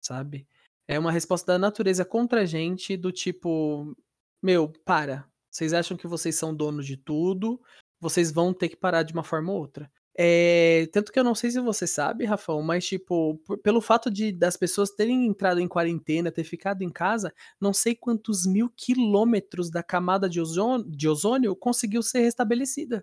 sabe. 0.00 0.46
É 0.88 0.98
uma 0.98 1.12
resposta 1.12 1.52
da 1.52 1.58
natureza 1.58 2.04
contra 2.04 2.42
a 2.42 2.44
gente 2.46 2.96
do 2.96 3.12
tipo: 3.12 3.96
"Meu, 4.42 4.72
para, 4.84 5.26
vocês 5.50 5.72
acham 5.72 5.96
que 5.96 6.06
vocês 6.08 6.36
são 6.36 6.54
donos 6.54 6.86
de 6.86 6.96
tudo, 6.96 7.60
vocês 8.00 8.32
vão 8.32 8.52
ter 8.54 8.68
que 8.70 8.76
parar 8.76 9.02
de 9.04 9.12
uma 9.12 9.24
forma 9.24 9.52
ou 9.52 9.58
outra". 9.60 9.90
É, 10.22 10.86
tanto 10.92 11.10
que 11.10 11.18
eu 11.18 11.24
não 11.24 11.34
sei 11.34 11.50
se 11.50 11.58
você 11.60 11.86
sabe, 11.86 12.26
Rafão, 12.26 12.60
mas 12.60 12.86
tipo, 12.86 13.38
pelo 13.62 13.80
fato 13.80 14.10
de 14.10 14.30
das 14.30 14.54
pessoas 14.54 14.90
terem 14.90 15.26
entrado 15.26 15.60
em 15.60 15.66
quarentena, 15.66 16.30
ter 16.30 16.44
ficado 16.44 16.82
em 16.82 16.90
casa, 16.90 17.32
não 17.58 17.72
sei 17.72 17.94
quantos 17.94 18.44
mil 18.46 18.68
quilômetros 18.76 19.70
da 19.70 19.82
camada 19.82 20.28
de 20.28 20.38
ozônio, 20.38 20.84
de 20.90 21.08
ozônio 21.08 21.56
conseguiu 21.56 22.02
ser 22.02 22.20
restabelecida. 22.20 23.02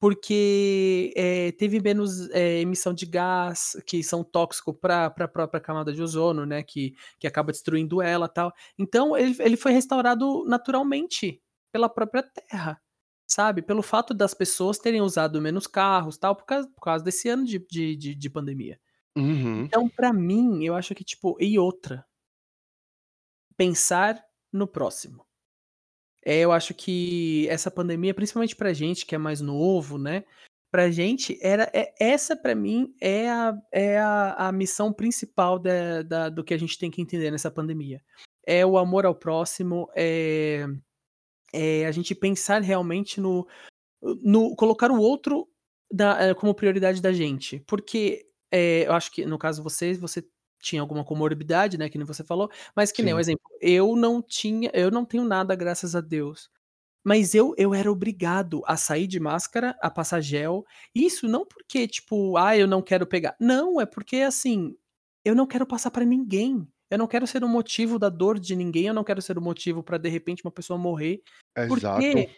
Porque 0.00 1.12
é, 1.16 1.50
teve 1.52 1.80
menos 1.80 2.30
é, 2.30 2.60
emissão 2.60 2.94
de 2.94 3.04
gás 3.04 3.76
que 3.84 4.00
são 4.04 4.22
tóxicos 4.22 4.76
para 4.80 5.06
a 5.06 5.28
própria 5.28 5.60
camada 5.60 5.92
de 5.92 6.00
ozônio, 6.00 6.46
né? 6.46 6.62
Que, 6.62 6.94
que 7.18 7.26
acaba 7.26 7.50
destruindo 7.50 8.00
ela 8.00 8.28
tal. 8.28 8.52
Então 8.78 9.16
ele, 9.16 9.36
ele 9.40 9.56
foi 9.56 9.72
restaurado 9.72 10.44
naturalmente 10.46 11.42
pela 11.72 11.88
própria 11.88 12.22
Terra 12.22 12.80
sabe? 13.28 13.60
Pelo 13.60 13.82
fato 13.82 14.14
das 14.14 14.32
pessoas 14.32 14.78
terem 14.78 15.02
usado 15.02 15.40
menos 15.40 15.66
carros, 15.66 16.16
tal, 16.16 16.34
por 16.34 16.46
causa, 16.46 16.68
por 16.68 16.80
causa 16.80 17.04
desse 17.04 17.28
ano 17.28 17.44
de, 17.44 17.58
de, 17.70 17.94
de, 17.94 18.14
de 18.14 18.30
pandemia. 18.30 18.80
Uhum. 19.16 19.64
Então, 19.64 19.88
para 19.88 20.12
mim, 20.12 20.64
eu 20.64 20.74
acho 20.74 20.94
que, 20.94 21.04
tipo, 21.04 21.36
e 21.38 21.58
outra, 21.58 22.04
pensar 23.56 24.24
no 24.50 24.66
próximo. 24.66 25.26
É, 26.24 26.40
eu 26.40 26.52
acho 26.52 26.72
que 26.72 27.46
essa 27.48 27.70
pandemia, 27.70 28.14
principalmente 28.14 28.56
pra 28.56 28.72
gente 28.72 29.04
que 29.04 29.14
é 29.14 29.18
mais 29.18 29.40
novo, 29.40 29.98
né? 29.98 30.24
Pra 30.70 30.90
gente, 30.90 31.38
era, 31.42 31.70
é, 31.74 31.92
essa 32.00 32.36
para 32.36 32.54
mim 32.54 32.94
é, 33.00 33.28
a, 33.28 33.58
é 33.72 33.98
a, 33.98 34.48
a 34.48 34.52
missão 34.52 34.92
principal 34.92 35.58
da, 35.58 36.02
da, 36.02 36.28
do 36.28 36.44
que 36.44 36.54
a 36.54 36.58
gente 36.58 36.78
tem 36.78 36.90
que 36.90 37.00
entender 37.00 37.30
nessa 37.30 37.50
pandemia. 37.50 38.02
É 38.46 38.64
o 38.64 38.78
amor 38.78 39.04
ao 39.04 39.14
próximo, 39.14 39.88
é 39.94 40.66
é 41.52 41.86
a 41.86 41.92
gente 41.92 42.14
pensar 42.14 42.62
realmente 42.62 43.20
no, 43.20 43.46
no 44.22 44.54
colocar 44.56 44.90
o 44.90 45.00
outro 45.00 45.48
da, 45.92 46.20
é, 46.20 46.34
como 46.34 46.54
prioridade 46.54 47.00
da 47.00 47.12
gente. 47.12 47.60
Porque 47.66 48.26
é, 48.50 48.86
eu 48.86 48.92
acho 48.92 49.10
que, 49.10 49.24
no 49.26 49.38
caso 49.38 49.62
você, 49.62 49.94
você 49.94 50.24
tinha 50.60 50.82
alguma 50.82 51.04
comorbidade, 51.04 51.78
né, 51.78 51.88
que 51.88 51.98
nem 51.98 52.06
você 52.06 52.24
falou, 52.24 52.50
mas 52.74 52.90
que 52.90 53.02
Sim. 53.02 53.06
nem 53.06 53.14
um 53.14 53.20
exemplo, 53.20 53.44
eu 53.60 53.96
não 53.96 54.20
tinha, 54.20 54.70
eu 54.74 54.90
não 54.90 55.04
tenho 55.04 55.24
nada, 55.24 55.54
graças 55.54 55.94
a 55.94 56.00
Deus. 56.00 56.50
Mas 57.04 57.34
eu, 57.34 57.54
eu 57.56 57.72
era 57.72 57.90
obrigado 57.90 58.62
a 58.66 58.76
sair 58.76 59.06
de 59.06 59.20
máscara, 59.20 59.76
a 59.80 59.90
passar 59.90 60.20
gel. 60.20 60.64
Isso 60.94 61.26
não 61.28 61.46
porque, 61.46 61.86
tipo, 61.88 62.36
ah, 62.36 62.56
eu 62.56 62.66
não 62.66 62.82
quero 62.82 63.06
pegar. 63.06 63.34
Não, 63.40 63.80
é 63.80 63.86
porque, 63.86 64.16
assim, 64.16 64.76
eu 65.24 65.34
não 65.34 65.46
quero 65.46 65.66
passar 65.66 65.90
para 65.90 66.04
ninguém. 66.04 66.68
Eu 66.90 66.98
não 66.98 67.06
quero 67.06 67.26
ser 67.26 67.44
o 67.44 67.48
motivo 67.48 67.98
da 67.98 68.08
dor 68.08 68.38
de 68.38 68.56
ninguém, 68.56 68.86
eu 68.86 68.94
não 68.94 69.04
quero 69.04 69.20
ser 69.20 69.36
o 69.36 69.42
motivo 69.42 69.82
para 69.82 69.98
de 69.98 70.08
repente 70.08 70.42
uma 70.44 70.50
pessoa 70.50 70.78
morrer. 70.78 71.20
Exato. 71.56 72.00
quê? 72.00 72.30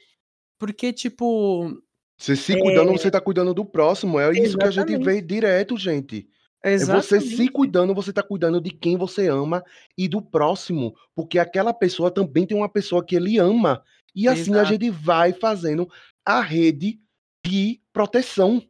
Porque, 0.58 0.92
tipo. 0.92 1.80
Você 2.18 2.36
se 2.36 2.58
cuidando, 2.58 2.92
você 2.92 3.10
tá 3.10 3.20
cuidando 3.20 3.54
do 3.54 3.64
próximo. 3.64 4.20
É 4.20 4.30
isso 4.32 4.58
que 4.58 4.64
a 4.64 4.70
gente 4.70 4.92
Exatamente. 4.92 5.04
vê 5.04 5.22
direto, 5.22 5.76
gente. 5.78 6.28
É 6.62 6.76
você 6.76 7.18
se 7.18 7.26
Exatamente. 7.26 7.52
cuidando, 7.52 7.94
você 7.94 8.12
tá 8.12 8.22
cuidando 8.22 8.60
de 8.60 8.70
quem 8.70 8.96
você 8.96 9.28
ama 9.28 9.64
e 9.96 10.06
do 10.06 10.20
próximo. 10.20 10.94
Porque 11.14 11.38
aquela 11.38 11.72
pessoa 11.72 12.10
também 12.10 12.46
tem 12.46 12.56
uma 12.56 12.68
pessoa 12.68 13.04
que 13.04 13.16
ele 13.16 13.38
ama. 13.38 13.82
E 14.14 14.28
assim 14.28 14.52
a 14.52 14.58
Exato. 14.58 14.68
gente 14.68 14.90
vai 14.90 15.32
fazendo 15.32 15.88
a 16.26 16.42
rede 16.42 17.00
de 17.46 17.80
proteção. 17.92 18.62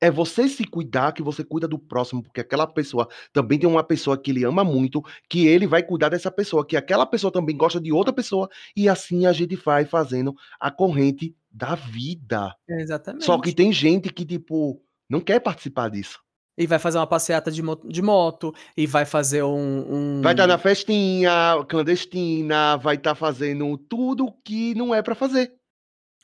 É 0.00 0.10
você 0.10 0.48
se 0.48 0.64
cuidar 0.64 1.12
que 1.12 1.22
você 1.22 1.42
cuida 1.42 1.66
do 1.66 1.78
próximo, 1.78 2.22
porque 2.22 2.40
aquela 2.40 2.66
pessoa 2.66 3.08
também 3.32 3.58
tem 3.58 3.68
uma 3.68 3.82
pessoa 3.82 4.18
que 4.18 4.30
ele 4.30 4.44
ama 4.44 4.62
muito, 4.62 5.02
que 5.28 5.46
ele 5.46 5.66
vai 5.66 5.82
cuidar 5.82 6.10
dessa 6.10 6.30
pessoa, 6.30 6.66
que 6.66 6.76
aquela 6.76 7.06
pessoa 7.06 7.32
também 7.32 7.56
gosta 7.56 7.80
de 7.80 7.92
outra 7.92 8.12
pessoa, 8.12 8.48
e 8.76 8.88
assim 8.88 9.26
a 9.26 9.32
gente 9.32 9.56
vai 9.56 9.86
fazendo 9.86 10.34
a 10.60 10.70
corrente 10.70 11.34
da 11.50 11.74
vida. 11.74 12.54
Exatamente. 12.68 13.24
Só 13.24 13.40
que 13.40 13.54
tem 13.54 13.72
gente 13.72 14.12
que, 14.12 14.24
tipo, 14.24 14.82
não 15.08 15.20
quer 15.20 15.40
participar 15.40 15.88
disso. 15.88 16.20
E 16.58 16.66
vai 16.66 16.78
fazer 16.78 16.98
uma 16.98 17.06
passeata 17.06 17.50
de 17.50 17.62
moto, 17.62 17.86
de 17.86 18.00
moto 18.00 18.54
e 18.76 18.86
vai 18.86 19.04
fazer 19.04 19.42
um. 19.42 20.18
um... 20.18 20.22
Vai 20.22 20.32
estar 20.32 20.46
na 20.46 20.56
festinha 20.56 21.62
clandestina, 21.68 22.76
vai 22.76 22.96
estar 22.96 23.14
fazendo 23.14 23.76
tudo 23.76 24.32
que 24.42 24.74
não 24.74 24.94
é 24.94 25.02
para 25.02 25.14
fazer. 25.14 25.54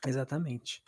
Exatamente. 0.05 0.82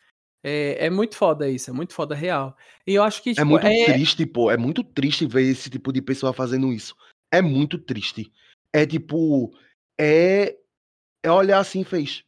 É, 0.47 0.85
é, 0.85 0.89
muito 0.91 1.15
foda 1.15 1.49
isso, 1.49 1.71
é 1.71 1.73
muito 1.73 1.91
foda 1.91 2.13
real. 2.13 2.55
E 2.85 2.93
eu 2.93 3.01
acho 3.01 3.23
que. 3.23 3.31
É 3.31 3.33
Tipo, 3.33 3.41
é 3.41 3.45
muito 3.45 3.65
é... 3.65 3.85
triste, 3.85 4.25
pô. 4.27 4.51
É 4.51 4.55
muito 4.55 4.83
triste 4.83 5.25
ver 5.25 5.41
esse 5.41 5.71
tipo 5.71 5.91
de 5.91 6.03
pessoa 6.03 6.33
fazendo 6.33 6.71
isso. 6.71 6.95
É 7.31 7.41
muito 7.41 7.79
triste. 7.79 8.31
É 8.71 8.85
tipo. 8.85 9.51
É. 9.99 10.55
É 11.23 11.31
olhar 11.31 11.57
assim 11.57 11.83
fez. 11.83 12.23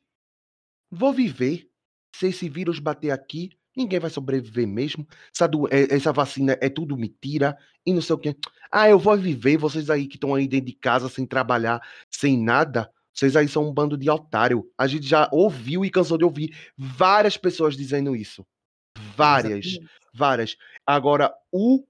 Vou 0.90 1.14
viver. 1.14 1.70
Se 2.16 2.30
esse 2.30 2.50
vírus 2.50 2.80
bater 2.80 3.12
aqui, 3.12 3.52
ninguém 3.76 4.00
vai 4.00 4.10
sobreviver 4.10 4.68
mesmo. 4.68 5.08
Essa, 5.32 5.48
do... 5.48 5.68
Essa 5.72 6.12
vacina 6.12 6.58
é 6.60 6.70
tudo 6.70 6.98
mentira. 6.98 7.56
E 7.86 7.94
não 7.94 8.02
sei 8.02 8.16
o 8.16 8.18
quê. 8.18 8.36
Ah, 8.72 8.90
eu 8.90 8.98
vou 8.98 9.16
viver. 9.16 9.58
Vocês 9.58 9.92
aí 9.92 10.08
que 10.08 10.16
estão 10.16 10.34
aí 10.34 10.48
dentro 10.48 10.66
de 10.66 10.74
casa 10.74 11.08
sem 11.08 11.24
trabalhar, 11.24 11.80
sem 12.10 12.36
nada. 12.44 12.92
Vocês 13.18 13.36
aí 13.36 13.48
são 13.48 13.68
um 13.68 13.74
bando 13.74 13.98
de 13.98 14.10
otário. 14.10 14.70
A 14.78 14.86
gente 14.86 15.08
já 15.08 15.28
ouviu 15.32 15.84
e 15.84 15.90
cansou 15.90 16.20
de 16.20 16.24
ouvir 16.24 16.56
várias 16.78 17.36
pessoas 17.36 17.76
dizendo 17.76 18.16
isso. 18.16 18.46
Várias, 19.16 19.66
Exatamente. 19.66 19.92
várias. 20.14 20.58
Agora, 20.86 21.34
o, 21.52 21.84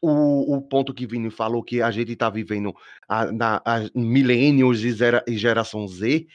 o, 0.00 0.56
o 0.56 0.62
ponto 0.62 0.92
que 0.92 1.06
Vini 1.06 1.30
falou 1.30 1.62
que 1.62 1.80
a 1.80 1.90
gente 1.92 2.12
está 2.12 2.28
vivendo 2.28 2.74
a, 3.08 3.30
na 3.30 3.62
a 3.64 3.88
milênios 3.94 4.82
e, 4.82 4.90
zera, 4.90 5.24
e 5.28 5.36
geração 5.38 5.86
Z, 5.86 6.26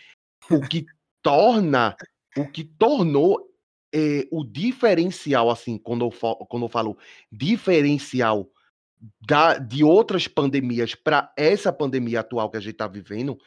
o 0.49 0.61
que 0.61 0.85
torna, 1.21 1.95
o 2.37 2.49
que 2.49 2.63
tornou 2.63 3.53
é, 3.93 4.25
o 4.31 4.45
diferencial, 4.45 5.49
assim, 5.49 5.77
quando 5.77 6.05
eu, 6.05 6.11
falo, 6.11 6.37
quando 6.45 6.63
eu 6.63 6.69
falo 6.69 6.97
diferencial 7.29 8.49
da, 9.21 9.57
de 9.57 9.83
outras 9.83 10.25
pandemias 10.27 10.95
para 10.95 11.33
essa 11.37 11.71
pandemia 11.71 12.21
atual 12.21 12.49
que 12.49 12.57
a 12.57 12.61
gente 12.61 12.73
está 12.73 12.87
vivendo, 12.87 13.37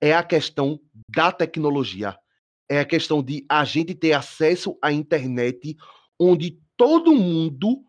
é 0.00 0.14
a 0.14 0.22
questão 0.22 0.80
da 1.14 1.32
tecnologia. 1.32 2.16
É 2.70 2.80
a 2.80 2.84
questão 2.84 3.22
de 3.22 3.44
a 3.48 3.64
gente 3.64 3.94
ter 3.94 4.12
acesso 4.12 4.76
à 4.82 4.92
internet 4.92 5.76
onde 6.20 6.60
todo 6.76 7.14
mundo 7.14 7.82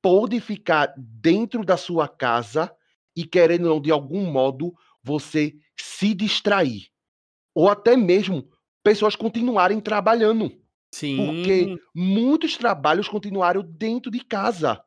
pode 0.00 0.40
ficar 0.40 0.92
dentro 0.96 1.64
da 1.64 1.76
sua 1.76 2.08
casa 2.08 2.74
e 3.16 3.24
querendo 3.24 3.68
não 3.68 3.80
de 3.80 3.90
algum 3.90 4.30
modo 4.30 4.72
você 5.02 5.54
se 5.78 6.14
distrair 6.14 6.88
ou 7.54 7.68
até 7.68 7.96
mesmo 7.96 8.48
pessoas 8.82 9.14
continuarem 9.14 9.80
trabalhando. 9.80 10.50
Sim. 10.94 11.16
Porque 11.16 11.76
muitos 11.94 12.56
trabalhos 12.56 13.08
continuaram 13.08 13.62
dentro 13.62 14.10
de 14.10 14.20
casa, 14.24 14.82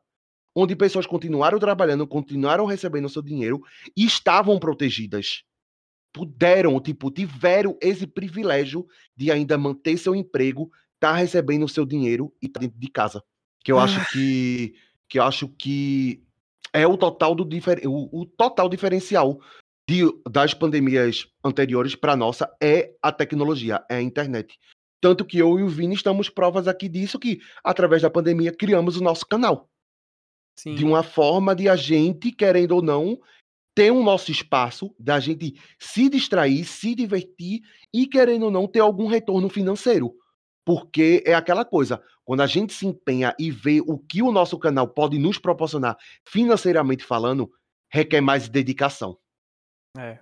onde 0.54 0.76
pessoas 0.76 1.06
continuaram 1.06 1.58
trabalhando, 1.58 2.06
continuaram 2.06 2.66
recebendo 2.66 3.08
seu 3.08 3.22
dinheiro 3.22 3.60
e 3.96 4.04
estavam 4.04 4.58
protegidas 4.58 5.44
puderam, 6.16 6.80
tipo, 6.80 7.10
tiveram 7.10 7.76
esse 7.78 8.06
privilégio 8.06 8.86
de 9.14 9.30
ainda 9.30 9.58
manter 9.58 9.98
seu 9.98 10.14
emprego, 10.14 10.72
tá 10.98 11.12
recebendo 11.12 11.66
o 11.66 11.68
seu 11.68 11.84
dinheiro 11.84 12.32
e 12.40 12.48
tá 12.48 12.58
dentro 12.58 12.78
de 12.78 12.88
casa. 12.88 13.22
Que 13.62 13.70
eu 13.70 13.78
ah. 13.78 13.84
acho 13.84 14.10
que 14.10 14.74
que 15.08 15.18
eu 15.18 15.22
acho 15.22 15.46
que 15.46 16.24
é 16.72 16.86
o 16.86 16.96
total 16.96 17.34
do 17.34 17.44
difer, 17.44 17.86
o, 17.86 18.22
o 18.22 18.24
total 18.24 18.66
diferencial 18.68 19.38
de, 19.86 20.02
das 20.28 20.54
pandemias 20.54 21.28
anteriores 21.44 21.94
para 21.94 22.16
nossa 22.16 22.50
é 22.60 22.94
a 23.00 23.12
tecnologia, 23.12 23.84
é 23.90 23.96
a 23.96 24.02
internet. 24.02 24.58
Tanto 25.00 25.24
que 25.24 25.38
eu 25.38 25.58
e 25.58 25.62
o 25.62 25.68
Vini 25.68 25.94
estamos 25.94 26.30
provas 26.30 26.66
aqui 26.66 26.88
disso 26.88 27.18
que 27.18 27.40
através 27.62 28.02
da 28.02 28.10
pandemia 28.10 28.52
criamos 28.52 28.96
o 28.96 29.04
nosso 29.04 29.26
canal. 29.26 29.68
Sim. 30.58 30.74
De 30.74 30.84
uma 30.84 31.02
forma 31.02 31.54
de 31.54 31.68
a 31.68 31.76
gente, 31.76 32.32
querendo 32.32 32.72
ou 32.72 32.82
não, 32.82 33.20
ter 33.76 33.92
um 33.92 34.02
nosso 34.02 34.32
espaço 34.32 34.92
da 34.98 35.20
gente 35.20 35.54
se 35.78 36.08
distrair, 36.08 36.64
se 36.64 36.94
divertir 36.94 37.60
e, 37.92 38.06
querendo 38.06 38.44
ou 38.44 38.50
não, 38.50 38.66
ter 38.66 38.80
algum 38.80 39.06
retorno 39.06 39.50
financeiro. 39.50 40.14
Porque 40.64 41.22
é 41.26 41.34
aquela 41.34 41.62
coisa, 41.62 42.02
quando 42.24 42.40
a 42.40 42.46
gente 42.46 42.72
se 42.72 42.86
empenha 42.86 43.36
e 43.38 43.50
vê 43.50 43.82
o 43.82 43.98
que 43.98 44.22
o 44.22 44.32
nosso 44.32 44.58
canal 44.58 44.88
pode 44.88 45.18
nos 45.18 45.38
proporcionar 45.38 45.94
financeiramente 46.24 47.04
falando, 47.04 47.52
requer 47.92 48.22
mais 48.22 48.48
dedicação. 48.48 49.18
É. 49.98 50.20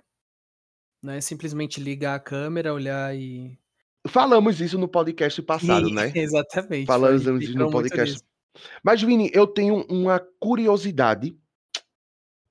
Não 1.01 1.13
é 1.13 1.21
simplesmente 1.21 1.79
ligar 1.79 2.15
a 2.15 2.19
câmera, 2.19 2.73
olhar 2.73 3.15
e. 3.15 3.57
Falamos 4.05 4.59
isso 4.59 4.77
no 4.77 4.87
podcast 4.87 5.41
passado, 5.41 5.89
né? 5.89 6.11
Exatamente. 6.13 6.85
Falamos 6.85 7.25
isso 7.41 7.57
no 7.57 7.71
podcast. 7.71 8.21
Mas, 8.83 9.01
Vini, 9.01 9.31
eu 9.33 9.47
tenho 9.47 9.85
uma 9.87 10.19
curiosidade 10.39 11.37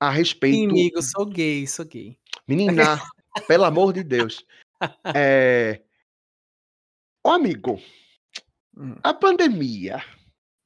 a 0.00 0.10
respeito. 0.10 0.70
Amigo, 0.70 1.02
sou 1.02 1.26
gay, 1.26 1.66
sou 1.66 1.84
gay. 1.84 2.18
Menina, 2.46 3.00
pelo 3.46 3.64
amor 3.64 3.92
de 3.92 4.02
Deus. 4.02 4.44
É... 5.16 5.80
Ô, 7.24 7.30
amigo, 7.30 7.80
hum. 8.76 8.96
a 9.02 9.14
pandemia. 9.14 10.04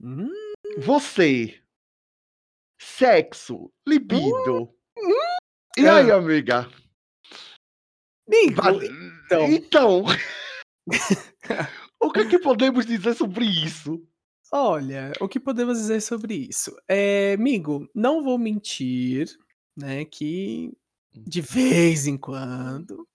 Hum. 0.03 0.33
Você, 0.79 1.63
sexo, 2.81 3.71
libido. 3.87 4.75
Hum. 4.99 5.37
E 5.77 5.87
aí, 5.87 6.11
amiga? 6.11 6.69
Amigo, 8.27 8.83
então. 9.27 9.53
então... 9.53 10.05
o 12.03 12.11
que, 12.11 12.21
é 12.21 12.29
que 12.29 12.39
podemos 12.41 12.87
dizer 12.87 13.15
sobre 13.15 13.45
isso? 13.45 14.05
Olha, 14.51 15.13
o 15.21 15.29
que 15.29 15.39
podemos 15.39 15.77
dizer 15.79 16.01
sobre 16.01 16.35
isso? 16.35 16.75
É, 16.89 17.35
amigo, 17.35 17.89
não 17.95 18.25
vou 18.25 18.39
mentir, 18.39 19.29
né, 19.77 20.05
que 20.07 20.73
de 21.13 21.41
vez 21.41 22.07
em 22.07 22.17
quando, 22.17 23.07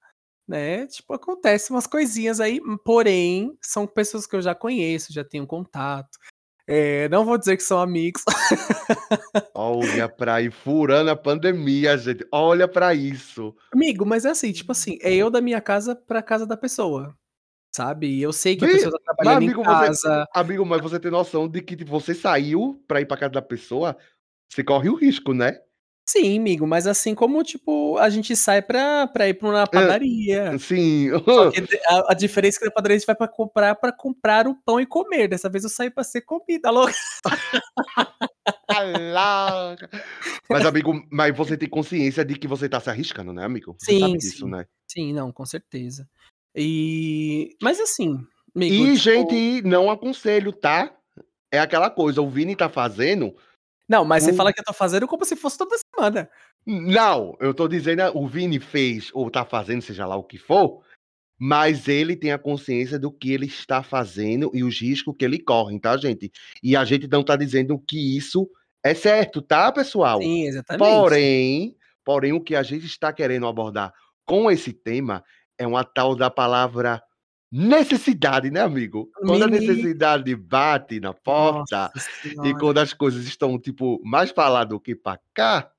né, 0.47 0.85
tipo, 0.85 1.11
acontece 1.13 1.71
umas 1.71 1.87
coisinhas 1.87 2.39
aí, 2.39 2.61
porém, 2.85 3.57
são 3.61 3.87
pessoas 3.87 4.27
que 4.27 4.35
eu 4.35 4.41
já 4.41 4.53
conheço, 4.53 5.13
já 5.13 5.23
tenho 5.23 5.47
contato. 5.47 6.19
É, 6.67 7.09
não 7.09 7.25
vou 7.25 7.37
dizer 7.37 7.57
que 7.57 7.63
são 7.63 7.79
amigos. 7.81 8.23
Olha 9.53 10.07
pra 10.07 10.35
aí, 10.35 10.49
furando 10.49 11.09
a 11.09 11.15
pandemia, 11.15 11.97
gente. 11.97 12.25
Olha 12.31 12.67
pra 12.67 12.93
isso. 12.93 13.53
Amigo, 13.73 14.05
mas 14.05 14.23
é 14.23 14.29
assim, 14.29 14.51
tipo 14.53 14.71
assim, 14.71 14.97
é 15.01 15.13
eu 15.13 15.29
da 15.29 15.41
minha 15.41 15.59
casa 15.59 15.95
pra 15.95 16.21
casa 16.21 16.45
da 16.45 16.55
pessoa 16.55 17.13
sabe? 17.75 18.07
E 18.07 18.21
eu 18.21 18.31
sei 18.31 18.55
que 18.55 18.65
a 18.65 18.67
pessoa 18.67 18.91
tá 18.91 19.13
trabalhando 19.13 19.43
amigo, 19.43 19.61
em 19.61 19.63
casa. 19.63 20.25
Você, 20.25 20.39
amigo, 20.39 20.65
mas 20.65 20.81
você 20.81 20.99
tem 20.99 21.11
noção 21.11 21.47
de 21.47 21.61
que 21.61 21.75
tipo, 21.75 21.91
você 21.91 22.13
saiu 22.13 22.81
pra 22.87 23.01
ir 23.01 23.05
pra 23.05 23.17
casa 23.17 23.33
da 23.33 23.41
pessoa, 23.41 23.97
você 24.49 24.63
corre 24.63 24.89
o 24.89 24.95
risco, 24.95 25.33
né? 25.33 25.59
Sim, 26.05 26.37
amigo, 26.37 26.67
mas 26.67 26.85
assim 26.85 27.15
como, 27.15 27.41
tipo, 27.43 27.97
a 27.97 28.09
gente 28.09 28.35
sai 28.35 28.61
pra, 28.61 29.07
pra 29.07 29.29
ir 29.29 29.35
pra 29.35 29.47
uma 29.47 29.65
padaria. 29.65 30.57
sim. 30.59 31.07
a, 31.87 32.11
a, 32.11 32.13
diferença 32.13 32.57
é 32.57 32.59
que 32.59 32.65
na 32.65 32.71
padaria 32.71 32.97
a 32.97 32.99
gente 32.99 33.07
vai 33.07 33.15
pra 33.15 33.27
comprar 33.27 33.73
pra 33.75 33.91
comprar 33.93 34.45
o 34.45 34.53
pão 34.53 34.81
e 34.81 34.85
comer. 34.85 35.29
Dessa 35.29 35.49
vez 35.49 35.63
eu 35.63 35.69
saí 35.69 35.89
pra 35.89 36.03
ser 36.03 36.21
comida, 36.21 36.69
louca. 36.71 36.93
mas, 40.49 40.65
amigo, 40.65 41.07
mas 41.09 41.35
você 41.35 41.55
tem 41.55 41.69
consciência 41.69 42.25
de 42.25 42.35
que 42.35 42.49
você 42.49 42.67
tá 42.67 42.81
se 42.81 42.89
arriscando, 42.89 43.31
né, 43.31 43.45
amigo? 43.45 43.73
Você 43.79 43.93
sim, 43.93 43.99
sabe 44.01 44.11
sim. 44.11 44.17
disso, 44.17 44.45
né? 44.45 44.65
Sim, 44.85 45.13
não, 45.13 45.31
com 45.31 45.45
certeza. 45.45 46.05
E. 46.55 47.55
Mas 47.61 47.79
assim. 47.79 48.19
Amigo, 48.55 48.75
e, 48.75 48.93
tipo... 48.93 48.97
gente, 48.97 49.61
não 49.63 49.89
aconselho, 49.89 50.51
tá? 50.51 50.95
É 51.51 51.59
aquela 51.59 51.89
coisa, 51.89 52.21
o 52.21 52.29
Vini 52.29 52.55
tá 52.55 52.69
fazendo. 52.69 53.35
Não, 53.87 54.05
mas 54.05 54.23
o... 54.23 54.27
você 54.27 54.33
fala 54.33 54.53
que 54.53 54.59
eu 54.59 54.63
tô 54.63 54.73
fazendo 54.73 55.07
como 55.07 55.25
se 55.25 55.35
fosse 55.35 55.57
toda 55.57 55.75
semana. 55.77 56.29
Não, 56.65 57.35
eu 57.39 57.53
tô 57.53 57.67
dizendo, 57.67 58.03
o 58.15 58.27
Vini 58.27 58.59
fez 58.59 59.09
ou 59.13 59.29
tá 59.29 59.43
fazendo, 59.43 59.81
seja 59.81 60.05
lá 60.05 60.15
o 60.15 60.23
que 60.23 60.37
for, 60.37 60.81
mas 61.37 61.87
ele 61.87 62.15
tem 62.15 62.31
a 62.31 62.37
consciência 62.37 62.97
do 62.97 63.11
que 63.11 63.33
ele 63.33 63.47
está 63.47 63.83
fazendo 63.83 64.49
e 64.53 64.63
os 64.63 64.79
riscos 64.79 65.15
que 65.17 65.25
ele 65.25 65.39
corre, 65.39 65.79
tá, 65.79 65.97
gente? 65.97 66.31
E 66.61 66.75
a 66.75 66.85
gente 66.85 67.07
não 67.07 67.23
tá 67.23 67.35
dizendo 67.35 67.77
que 67.79 68.17
isso 68.17 68.49
é 68.83 68.93
certo, 68.93 69.41
tá, 69.41 69.71
pessoal? 69.71 70.21
Sim, 70.21 70.45
exatamente. 70.45 70.79
Porém, 70.79 71.75
porém 72.03 72.33
o 72.33 72.41
que 72.41 72.55
a 72.55 72.63
gente 72.63 72.85
está 72.85 73.11
querendo 73.11 73.47
abordar 73.47 73.93
com 74.25 74.49
esse 74.49 74.71
tema 74.71 75.23
é 75.57 75.67
uma 75.67 75.83
tal 75.83 76.15
da 76.15 76.29
palavra 76.29 77.01
necessidade, 77.51 78.49
né, 78.49 78.61
amigo? 78.61 79.09
Quando 79.25 79.43
a 79.43 79.47
necessidade 79.47 80.35
bate 80.35 80.99
na 80.99 81.13
porta 81.13 81.91
e 82.43 82.53
quando 82.59 82.79
as 82.79 82.93
coisas 82.93 83.25
estão, 83.25 83.59
tipo, 83.59 84.01
mais 84.03 84.31
pra 84.31 84.49
lá 84.49 84.63
do 84.63 84.79
que 84.79 84.95
pra 84.95 85.19
cá, 85.33 85.71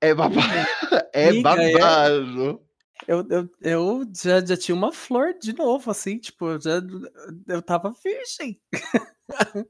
é 0.00 0.14
babado. 0.14 0.40
É 1.12 1.30
Amiga, 1.30 1.42
babado. 1.56 2.60
Eu, 3.08 3.26
eu, 3.30 3.50
eu 3.62 4.06
já, 4.14 4.44
já 4.44 4.56
tinha 4.56 4.74
uma 4.74 4.92
flor 4.92 5.34
de 5.40 5.52
novo, 5.54 5.90
assim, 5.90 6.18
tipo, 6.18 6.46
eu 6.46 6.60
já, 6.60 6.80
eu 7.48 7.62
tava 7.62 7.94
virgem. 8.04 8.60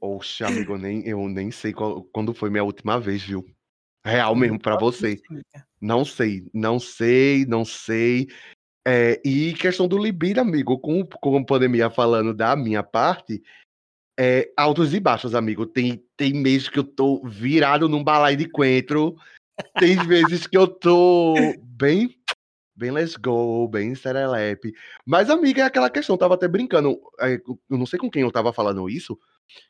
Oxe, 0.01 0.43
amigo, 0.43 0.73
eu 0.73 0.77
nem, 0.77 1.07
eu 1.07 1.27
nem 1.29 1.49
sei 1.49 1.73
qual- 1.73 2.03
quando 2.03 2.33
foi 2.33 2.49
minha 2.49 2.63
última 2.63 2.99
vez, 2.99 3.21
viu? 3.21 3.45
Real 4.03 4.35
mesmo 4.35 4.59
pra 4.59 4.77
você. 4.77 5.21
Não 5.79 6.03
sei, 6.03 6.47
não 6.53 6.79
sei, 6.79 7.45
não 7.45 7.63
sei. 7.63 8.27
É, 8.87 9.21
e 9.23 9.53
questão 9.53 9.87
do 9.87 9.97
libido, 9.97 10.39
amigo, 10.39 10.77
com, 10.79 11.05
com 11.05 11.37
a 11.37 11.45
pandemia 11.45 11.89
falando 11.89 12.33
da 12.33 12.55
minha 12.55 12.81
parte, 12.81 13.43
é, 14.19 14.51
altos 14.57 14.93
e 14.93 14.99
baixos, 14.99 15.35
amigo. 15.35 15.65
Tem, 15.65 16.03
tem 16.17 16.33
meses 16.33 16.67
que 16.67 16.79
eu 16.79 16.83
tô 16.83 17.21
virado 17.23 17.87
num 17.87 18.03
balai 18.03 18.35
de 18.35 18.49
coentro, 18.49 19.15
tem 19.79 19.95
vezes 20.07 20.47
que 20.47 20.57
eu 20.57 20.67
tô 20.67 21.35
bem, 21.61 22.15
bem 22.75 22.89
let's 22.89 23.15
go, 23.15 23.67
bem 23.67 23.93
serelepe. 23.93 24.73
Mas, 25.05 25.29
amiga, 25.29 25.61
é 25.61 25.65
aquela 25.65 25.89
questão, 25.89 26.15
eu 26.15 26.19
tava 26.19 26.33
até 26.33 26.47
brincando, 26.47 26.99
é, 27.19 27.35
eu 27.35 27.77
não 27.77 27.85
sei 27.85 27.99
com 27.99 28.09
quem 28.09 28.23
eu 28.23 28.31
tava 28.31 28.51
falando 28.51 28.89
isso, 28.89 29.15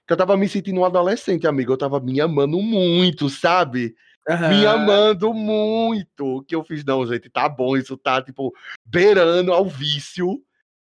que 0.08 0.14
eu 0.14 0.18
tava 0.18 0.38
me 0.38 0.48
sentindo 0.48 0.80
um 0.80 0.86
adolescente, 0.86 1.48
amigo. 1.48 1.74
Eu 1.74 1.78
tava 1.78 2.00
me 2.00 2.22
amando 2.22 2.62
muito, 2.62 3.30
sabe? 3.30 3.96
Me 4.40 4.66
Aham. 4.66 4.84
amando 4.84 5.34
muito. 5.34 6.44
Que 6.48 6.56
eu 6.56 6.64
fiz, 6.64 6.84
não, 6.84 7.06
gente, 7.06 7.30
tá 7.30 7.48
bom, 7.48 7.76
isso 7.76 7.98
tá, 7.98 8.22
tipo, 8.22 8.54
beirando 8.86 9.54
ao 9.54 9.68
vício 9.68 10.42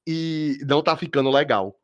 e 0.08 0.58
não 0.68 0.82
tá 0.82 0.96
ficando 0.98 1.30
legal. 1.30 1.76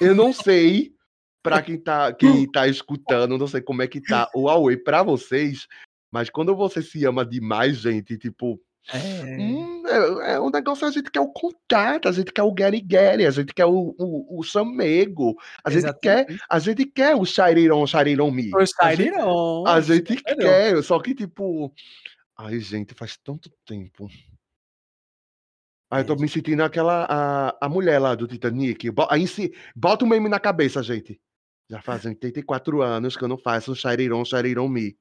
Eu 0.00 0.14
não 0.14 0.32
sei, 0.32 0.94
pra 1.42 1.62
quem 1.62 1.78
tá, 1.78 2.12
quem 2.12 2.50
tá 2.50 2.66
escutando, 2.66 3.38
não 3.38 3.46
sei 3.46 3.60
como 3.60 3.82
é 3.82 3.86
que 3.86 4.00
tá 4.00 4.28
o 4.34 4.42
Huawei 4.46 4.76
pra 4.76 5.02
vocês, 5.02 5.66
mas 6.12 6.28
quando 6.28 6.54
você 6.54 6.82
se 6.82 7.04
ama 7.04 7.24
demais, 7.24 7.78
gente, 7.78 8.16
tipo, 8.18 8.60
É. 8.92 8.98
hum, 9.38 9.82
é, 9.86 10.32
é 10.34 10.40
um 10.40 10.50
negócio, 10.50 10.86
a 10.86 10.90
gente 10.90 11.10
quer 11.10 11.20
o 11.20 11.28
contato, 11.28 12.08
a 12.08 12.12
gente 12.12 12.32
quer 12.32 12.42
o 12.42 12.52
Gary 12.52 12.80
Gary, 12.80 13.24
a 13.24 13.30
gente 13.30 13.54
quer 13.54 13.64
o, 13.64 13.94
o, 13.96 14.40
o 14.40 14.42
chamego, 14.42 15.36
a 15.64 15.70
gente 15.70 15.92
quer, 16.00 16.26
a 16.50 16.58
gente 16.58 16.86
quer 16.86 17.14
o 17.14 17.24
Shariron 17.24 18.30
Me. 18.30 18.50
O 18.52 18.58
A 18.58 18.64
gente- 18.64 19.22
a 19.68 19.80
gente 19.80 20.22
quer, 20.24 20.82
só 20.82 20.98
que 21.00 21.14
tipo. 21.14 21.72
Ai, 22.36 22.58
gente, 22.58 22.92
faz 22.94 23.16
tanto 23.16 23.50
tempo. 23.64 24.08
Aí 25.90 26.00
eu 26.00 26.06
tô 26.06 26.16
me 26.16 26.28
sentindo 26.28 26.62
aquela. 26.62 27.06
A, 27.08 27.66
a 27.66 27.68
mulher 27.68 27.98
lá 27.98 28.14
do 28.14 28.26
Titanic. 28.26 28.90
Aí 29.10 29.28
se, 29.28 29.52
bota 29.76 30.04
o 30.04 30.08
meme 30.08 30.28
na 30.28 30.40
cabeça, 30.40 30.82
gente. 30.82 31.20
Já 31.70 31.80
fazem 31.80 32.12
84 32.12 32.82
anos 32.82 33.16
que 33.16 33.22
eu 33.22 33.28
não 33.28 33.38
faço 33.38 33.72
um 33.72 33.74
Shariron, 33.74 34.24
Shariron 34.24 34.68
Me. 34.68 34.96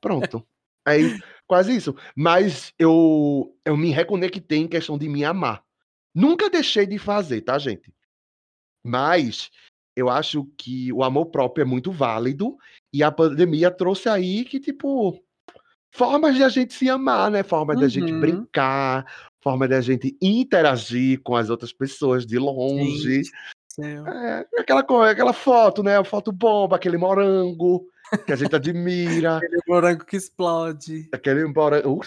Pronto. 0.00 0.46
É 0.86 0.98
quase 1.46 1.74
isso. 1.76 1.94
Mas 2.16 2.72
eu, 2.78 3.54
eu 3.64 3.76
me 3.76 3.90
reconectei 3.90 4.58
em 4.58 4.68
questão 4.68 4.98
de 4.98 5.08
me 5.08 5.24
amar. 5.24 5.62
Nunca 6.14 6.48
deixei 6.50 6.86
de 6.86 6.98
fazer, 6.98 7.40
tá, 7.40 7.58
gente? 7.58 7.92
Mas 8.84 9.50
eu 9.96 10.08
acho 10.08 10.44
que 10.56 10.92
o 10.92 11.02
amor 11.02 11.26
próprio 11.26 11.62
é 11.62 11.64
muito 11.64 11.90
válido 11.90 12.56
e 12.92 13.02
a 13.02 13.10
pandemia 13.10 13.70
trouxe 13.70 14.08
aí 14.08 14.44
que, 14.44 14.60
tipo, 14.60 15.20
formas 15.90 16.34
de 16.34 16.42
a 16.42 16.48
gente 16.48 16.74
se 16.74 16.88
amar, 16.88 17.30
né? 17.30 17.42
Formas 17.42 17.78
de 17.78 17.84
a 17.84 17.88
gente 17.88 18.12
Uhum. 18.12 18.20
brincar, 18.20 19.06
forma 19.42 19.66
de 19.68 19.74
a 19.74 19.80
gente 19.80 20.16
interagir 20.20 21.20
com 21.22 21.36
as 21.36 21.50
outras 21.50 21.72
pessoas 21.72 22.26
de 22.26 22.38
longe. 22.38 23.22
Gente. 23.24 23.30
É, 23.80 24.46
aquela, 24.60 24.80
aquela 25.10 25.32
foto, 25.32 25.82
né? 25.82 25.98
A 25.98 26.04
foto 26.04 26.30
bomba, 26.30 26.76
aquele 26.76 26.96
morango 26.96 27.88
que 28.18 28.32
a 28.32 28.36
gente 28.36 28.54
admira. 28.54 29.36
Aquele 29.38 29.60
morango 29.66 30.04
que 30.04 30.16
explode. 30.16 31.08
Aquele 31.12 31.44
morango. 31.46 32.00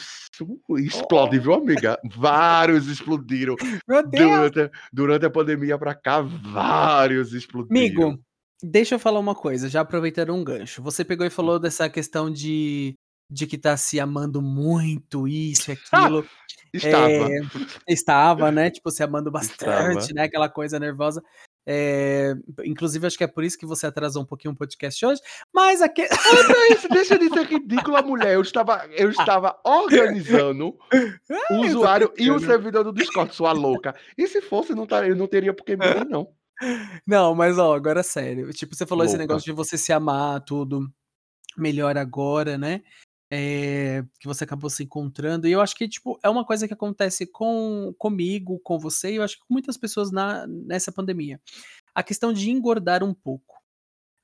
Explode, 0.78 1.40
viu, 1.40 1.54
amiga? 1.54 2.00
Vários 2.16 2.88
explodiram. 2.88 3.56
Meu 3.88 4.08
Deus! 4.08 4.52
Durante, 4.52 4.72
durante 4.92 5.26
a 5.26 5.30
pandemia 5.30 5.78
pra 5.78 5.96
cá, 5.96 6.22
vários 6.22 7.34
explodiram. 7.34 7.78
Amigo, 7.80 8.24
deixa 8.62 8.96
eu 8.96 9.00
falar 9.00 9.20
uma 9.20 9.36
coisa, 9.36 9.70
já 9.70 9.82
aproveitando 9.82 10.34
um 10.34 10.44
gancho. 10.44 10.82
Você 10.82 11.04
pegou 11.04 11.26
e 11.26 11.30
falou 11.30 11.60
dessa 11.60 11.90
questão 11.90 12.32
de, 12.32 12.96
de 13.32 13.48
que 13.48 13.58
tá 13.58 13.76
se 13.78 14.00
amando 14.00 14.42
muito, 14.42 15.28
isso 15.28 15.72
e 15.72 15.74
aquilo. 15.92 16.26
Estava. 16.74 17.10
É, 17.10 17.40
estava, 17.88 18.52
né? 18.52 18.70
Tipo, 18.70 18.92
se 18.92 19.02
amando 19.02 19.32
bastante, 19.32 20.00
Estava. 20.00 20.14
né? 20.14 20.24
Aquela 20.24 20.50
coisa 20.50 20.80
nervosa. 20.80 21.24
É, 21.70 22.34
inclusive, 22.64 23.06
acho 23.06 23.18
que 23.18 23.26
é 23.26 23.28
por 23.28 23.44
isso 23.44 23.58
que 23.58 23.66
você 23.66 23.86
atrasou 23.86 24.24
um 24.24 24.26
pouquinho 24.26 24.54
o 24.54 24.58
podcast 24.58 25.06
hoje. 25.06 25.22
Mas 25.54 25.82
aqui. 25.82 26.08
Deixa, 26.70 26.88
deixa 26.88 27.20
de 27.20 27.28
ser 27.30 27.46
ridícula, 27.46 28.02
mulher. 28.02 28.36
Eu 28.36 28.42
estava, 28.42 28.88
eu 28.92 29.10
estava 29.10 29.60
organizando 29.66 30.78
o 31.52 31.56
usuário 31.66 32.14
e 32.18 32.32
o 32.32 32.40
servidor 32.40 32.86
do 32.86 32.94
Discord, 32.94 33.36
sua 33.36 33.52
louca. 33.52 33.94
E 34.18 34.26
se 34.28 34.42
fosse, 34.42 34.74
não 34.74 34.88
tá, 34.88 35.06
eu 35.06 35.16
não 35.16 35.28
teria 35.28 35.54
por 35.54 35.66
que 35.66 35.76
me 35.76 35.86
não. 36.10 36.30
Não, 37.06 37.36
mas 37.36 37.58
ó, 37.60 37.76
agora 37.76 38.00
é 38.00 38.04
sério. 38.04 38.52
Tipo, 38.54 38.74
você 38.74 38.86
falou 38.86 39.04
esse 39.04 39.14
Louca. 39.16 39.28
negócio 39.28 39.46
de 39.46 39.52
você 39.52 39.78
se 39.78 39.94
amar, 39.94 40.42
tudo 40.42 40.88
melhor 41.58 41.98
agora, 41.98 42.58
né? 42.58 42.82
É, 43.30 44.04
que 44.20 44.28
você 44.28 44.46
acabou 44.46 44.70
se 44.70 44.84
encontrando. 44.84 45.48
E 45.48 45.52
eu 45.52 45.60
acho 45.60 45.76
que, 45.76 45.88
tipo, 45.88 46.18
é 46.24 46.30
uma 46.30 46.46
coisa 46.46 46.68
que 46.68 46.74
acontece 46.74 47.28
com 47.28 47.94
comigo, 47.98 48.60
com 48.64 48.80
você, 48.80 49.12
e 49.12 49.16
eu 49.18 49.24
acho 49.24 49.36
que 49.36 49.46
com 49.46 49.54
muitas 49.54 49.78
pessoas 49.78 50.12
na, 50.12 50.48
nessa 50.48 50.92
pandemia. 50.92 51.40
A 51.94 52.02
questão 52.04 52.32
de 52.32 52.50
engordar 52.50 53.04
um 53.04 53.14
pouco. 53.14 53.58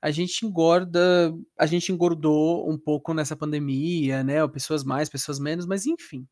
A 0.00 0.10
gente 0.10 0.44
engorda, 0.46 1.34
a 1.58 1.66
gente 1.66 1.90
engordou 1.92 2.70
um 2.70 2.78
pouco 2.78 3.14
nessa 3.14 3.36
pandemia, 3.36 4.22
né? 4.22 4.46
Pessoas 4.48 4.84
mais, 4.84 5.08
pessoas 5.08 5.38
menos, 5.38 5.66
mas 5.66 5.86
enfim. 5.86 6.26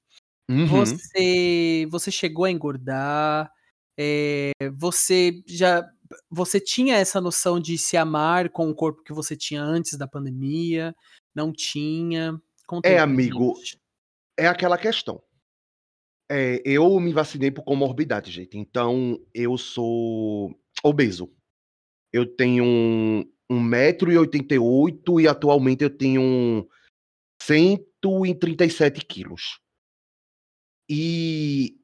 Uhum. 0.51 0.67
Você, 0.67 1.87
você 1.91 2.11
chegou 2.11 2.45
a 2.45 2.51
engordar, 2.51 3.51
é, 3.99 4.53
você 4.77 5.43
já 5.47 5.83
você 6.31 6.61
tinha 6.61 6.97
essa 6.97 7.21
noção 7.21 7.59
de 7.59 7.79
se 7.79 7.97
amar 7.97 8.51
com 8.51 8.69
o 8.69 8.75
corpo 8.75 9.03
que 9.03 9.13
você 9.13 9.35
tinha 9.37 9.63
antes 9.63 9.97
da 9.97 10.07
pandemia? 10.07 10.95
Não 11.35 11.53
tinha? 11.53 12.39
Conta 12.67 12.89
É, 12.89 12.99
amigo. 12.99 13.55
É 14.39 14.47
aquela 14.47 14.79
questão. 14.79 15.23
É, 16.31 16.63
eu 16.65 16.99
me 16.99 17.13
vacinei 17.13 17.51
por 17.51 17.63
comorbidade, 17.63 18.31
gente. 18.31 18.57
Então, 18.57 19.19
eu 19.35 19.59
sou 19.59 20.59
obeso. 20.83 21.31
Eu 22.13 22.27
tenho 22.27 22.65
um, 22.65 23.25
1,88m 23.51 25.21
e 25.21 25.29
atualmente 25.29 25.85
eu 25.85 25.91
tenho 25.91 26.67
137 27.43 29.05
quilos. 29.05 29.61
E 30.89 31.77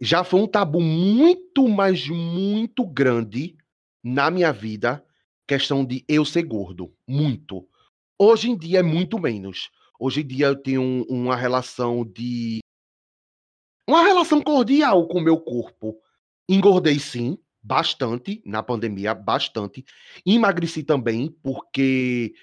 já 0.00 0.24
foi 0.24 0.40
um 0.40 0.46
tabu 0.46 0.80
muito, 0.80 1.68
mas 1.68 2.08
muito 2.08 2.86
grande 2.86 3.56
na 4.02 4.30
minha 4.30 4.52
vida, 4.52 5.04
questão 5.46 5.84
de 5.84 6.04
eu 6.08 6.24
ser 6.24 6.42
gordo. 6.42 6.94
Muito. 7.08 7.66
Hoje 8.18 8.50
em 8.50 8.56
dia 8.56 8.80
é 8.80 8.82
muito 8.82 9.18
menos. 9.18 9.70
Hoje 9.98 10.20
em 10.22 10.26
dia 10.26 10.46
eu 10.46 10.56
tenho 10.56 10.82
um- 10.82 11.02
uma 11.08 11.36
relação 11.36 12.04
de. 12.04 12.58
Uma 13.88 14.02
relação 14.02 14.42
cordial 14.42 15.06
com 15.08 15.18
o 15.18 15.22
meu 15.22 15.38
corpo. 15.40 16.00
Engordei 16.48 16.98
sim, 16.98 17.38
bastante 17.62 18.42
na 18.44 18.62
pandemia, 18.62 19.14
bastante. 19.14 19.84
Emagreci 20.26 20.82
também, 20.82 21.30
porque 21.42 22.34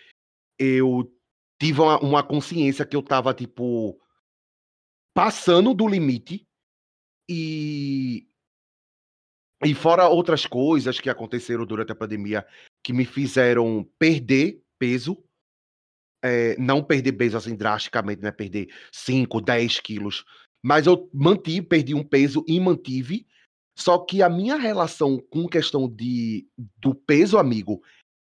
eu 0.59 1.11
tive 1.61 1.81
uma, 1.81 1.99
uma 1.99 2.23
consciência 2.23 2.85
que 2.85 2.95
eu 2.95 3.03
tava, 3.03 3.33
tipo, 3.33 3.99
passando 5.13 5.73
do 5.73 5.87
limite. 5.87 6.47
E. 7.29 8.27
E 9.63 9.75
fora 9.75 10.07
outras 10.07 10.47
coisas 10.47 10.99
que 10.99 11.09
aconteceram 11.09 11.65
durante 11.67 11.91
a 11.91 11.95
pandemia 11.95 12.45
que 12.83 12.91
me 12.91 13.05
fizeram 13.05 13.87
perder 13.99 14.63
peso. 14.79 15.23
É, 16.23 16.55
não 16.59 16.83
perder 16.83 17.13
peso 17.13 17.37
assim 17.37 17.55
drasticamente, 17.55 18.21
né? 18.21 18.31
Perder 18.31 18.67
5, 18.91 19.41
10 19.41 19.79
quilos. 19.79 20.23
Mas 20.63 20.85
eu 20.85 21.09
mantive, 21.13 21.65
perdi 21.65 21.95
um 21.95 22.03
peso 22.03 22.43
e 22.47 22.59
mantive. 22.59 23.25
Só 23.77 23.97
que 23.97 24.21
a 24.21 24.29
minha 24.29 24.55
relação 24.57 25.17
com 25.29 25.47
questão 25.47 25.89
de, 25.89 26.47
do 26.77 26.93
peso, 26.93 27.37
amigo, 27.37 27.81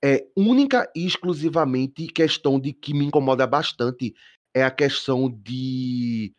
é 0.04 0.26
única 0.36 0.90
e 0.96 1.06
exclusivamente 1.06 2.08
questão 2.08 2.60
de 2.60 2.72
que 2.74 2.94
me 2.94 3.06
incomoda 3.06 3.46
bastante. 3.46 4.14
É 4.54 4.64
a 4.64 4.72
questão 4.72 5.30
de 5.30 6.34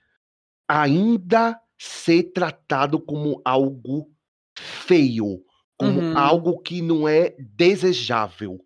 ainda 0.69 1.61
ser 1.79 2.33
tratado 2.33 3.01
como 3.01 3.43
algo 3.45 4.11
feio, 4.59 5.45
como 5.77 6.01
Uhum. 6.01 6.17
algo 6.17 6.61
que 6.61 6.81
não 6.81 7.09
é 7.09 7.31
desejável. 7.39 8.65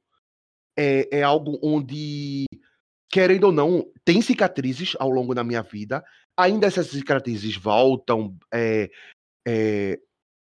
É, 0.79 1.19
é 1.19 1.23
algo 1.23 1.59
onde, 1.63 2.45
querendo 3.11 3.45
ou 3.45 3.53
não, 3.53 3.85
tem 4.05 4.21
cicatrizes 4.21 4.95
ao 4.99 5.11
longo 5.11 5.35
da 5.35 5.45
minha 5.45 5.63
vida. 5.63 6.05
Ainda 6.37 6.67
essas 6.67 6.89
cicatrizes 6.89 7.57
voltam, 7.57 8.37
é, 8.53 8.91
é, 9.47 9.99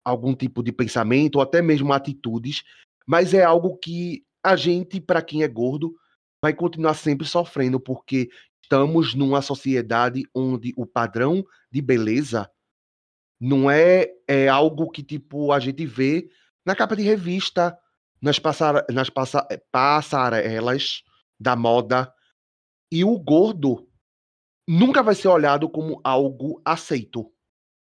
algum 0.03 0.36
tipo 0.36 0.64
de 0.64 0.72
pensamento, 0.72 1.36
ou 1.36 1.41
até 1.41 1.62
mesmo 1.62 1.93
atitudes, 1.93 2.64
mas 3.05 3.34
é 3.34 3.43
algo 3.43 3.78
que 3.78 4.24
a 4.43 4.55
gente, 4.55 4.99
para 4.99 5.22
quem 5.22 5.43
é 5.43 5.47
gordo, 5.47 5.95
vai 6.41 6.53
continuar 6.53 6.93
sempre 6.93 7.28
sofrendo, 7.28 7.80
porque 7.80 8.30
estamos 8.64 9.14
numa 9.14 9.41
sociedade 9.41 10.24
onde 10.34 10.74
o 10.76 10.86
padrão 10.86 11.43
de 11.72 11.82
beleza 11.82 12.49
não 13.39 13.70
é, 13.70 14.08
é 14.28 14.47
algo 14.47 14.89
que 14.89 15.03
tipo 15.03 15.51
a 15.51 15.60
gente 15.60 15.86
vê 15.86 16.30
na 16.66 16.76
capa 16.76 16.95
de 16.95 17.03
revista, 17.03 17.78
nas, 18.22 18.39
passar, 18.39 18.86
nas 18.91 19.10
passa, 19.10 19.47
passarelas 19.72 21.03
da 21.39 21.55
moda. 21.55 22.12
E 22.91 23.03
o 23.03 23.17
gordo 23.19 23.88
nunca 24.67 25.03
vai 25.03 25.15
ser 25.15 25.27
olhado 25.27 25.69
como 25.69 25.99
algo 26.03 26.61
aceito, 26.63 27.31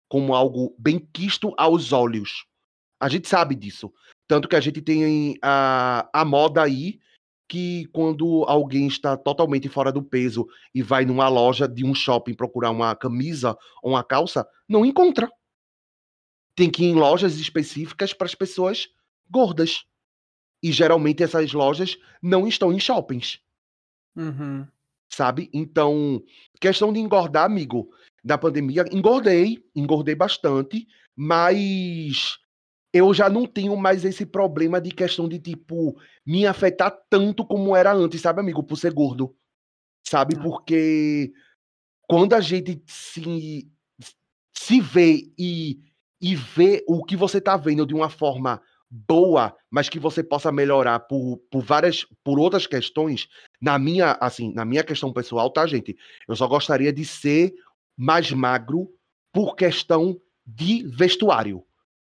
como 0.08 0.34
algo 0.34 0.74
bem 0.78 0.98
quisto 0.98 1.54
aos 1.56 1.92
olhos. 1.92 2.46
A 2.98 3.08
gente 3.08 3.28
sabe 3.28 3.54
disso. 3.54 3.92
Tanto 4.26 4.48
que 4.48 4.56
a 4.56 4.60
gente 4.60 4.80
tem 4.80 5.36
a, 5.42 6.08
a 6.12 6.24
moda 6.24 6.62
aí 6.62 7.00
que 7.48 7.86
quando 7.86 8.44
alguém 8.46 8.86
está 8.86 9.16
totalmente 9.16 9.68
fora 9.68 9.90
do 9.90 10.02
peso 10.02 10.46
e 10.72 10.82
vai 10.82 11.04
numa 11.04 11.28
loja 11.28 11.66
de 11.66 11.84
um 11.84 11.92
shopping 11.92 12.32
procurar 12.32 12.70
uma 12.70 12.94
camisa 12.94 13.58
ou 13.82 13.92
uma 13.92 14.04
calça, 14.04 14.46
não 14.68 14.86
encontra. 14.86 15.28
Tem 16.54 16.70
que 16.70 16.84
ir 16.84 16.90
em 16.90 16.94
lojas 16.94 17.40
específicas 17.40 18.12
para 18.12 18.26
as 18.26 18.36
pessoas 18.36 18.88
gordas. 19.28 19.84
E 20.62 20.70
geralmente 20.70 21.24
essas 21.24 21.52
lojas 21.52 21.98
não 22.22 22.46
estão 22.46 22.72
em 22.72 22.78
shoppings. 22.78 23.40
Uhum. 24.14 24.68
Sabe? 25.12 25.50
Então, 25.52 26.22
questão 26.60 26.92
de 26.92 27.00
engordar, 27.00 27.44
amigo, 27.44 27.90
da 28.22 28.38
pandemia, 28.38 28.84
engordei, 28.92 29.64
engordei 29.74 30.14
bastante, 30.14 30.86
mas 31.16 32.38
eu 32.92 33.12
já 33.12 33.28
não 33.28 33.46
tenho 33.46 33.76
mais 33.76 34.04
esse 34.04 34.24
problema 34.24 34.80
de 34.80 34.90
questão 34.90 35.28
de, 35.28 35.38
tipo, 35.38 35.96
me 36.24 36.46
afetar 36.46 36.96
tanto 37.08 37.44
como 37.44 37.74
era 37.74 37.92
antes, 37.92 38.20
sabe, 38.20 38.40
amigo? 38.40 38.62
Por 38.62 38.76
ser 38.76 38.92
gordo. 38.92 39.34
Sabe? 40.06 40.34
Ah. 40.38 40.42
Porque 40.42 41.32
quando 42.08 42.34
a 42.34 42.40
gente 42.40 42.82
se, 42.86 43.70
se 44.56 44.80
vê 44.80 45.32
e, 45.38 45.80
e 46.20 46.34
vê 46.34 46.84
o 46.88 47.04
que 47.04 47.16
você 47.16 47.40
tá 47.40 47.56
vendo 47.56 47.86
de 47.86 47.94
uma 47.94 48.10
forma 48.10 48.60
boa, 48.90 49.56
mas 49.70 49.88
que 49.88 49.98
você 49.98 50.22
possa 50.22 50.50
melhorar 50.50 51.00
por, 51.00 51.38
por 51.50 51.62
várias, 51.62 52.04
por 52.24 52.38
outras 52.38 52.66
questões, 52.66 53.28
na 53.60 53.78
minha, 53.78 54.18
assim, 54.20 54.52
na 54.52 54.64
minha 54.64 54.82
questão 54.82 55.12
pessoal, 55.12 55.50
tá, 55.50 55.66
gente? 55.66 55.96
Eu 56.26 56.34
só 56.34 56.46
gostaria 56.48 56.92
de 56.92 57.04
ser 57.04 57.54
mais 57.96 58.32
magro 58.32 58.90
por 59.32 59.54
questão 59.54 60.20
de 60.44 60.86
vestuário 60.88 61.64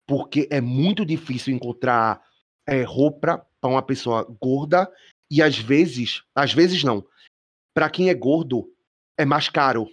porque 0.08 0.48
é 0.50 0.62
muito 0.62 1.06
difícil 1.06 1.54
encontrar 1.54 2.22
é, 2.66 2.82
roupa 2.84 3.46
para 3.60 3.70
uma 3.70 3.82
pessoa 3.82 4.24
gorda 4.42 4.90
e 5.30 5.42
às 5.42 5.58
vezes, 5.58 6.24
às 6.34 6.54
vezes 6.54 6.84
não, 6.84 7.06
para 7.74 7.90
quem 7.90 8.10
é 8.10 8.14
gordo 8.14 8.74
é 9.18 9.26
mais 9.26 9.50
caro. 9.50 9.90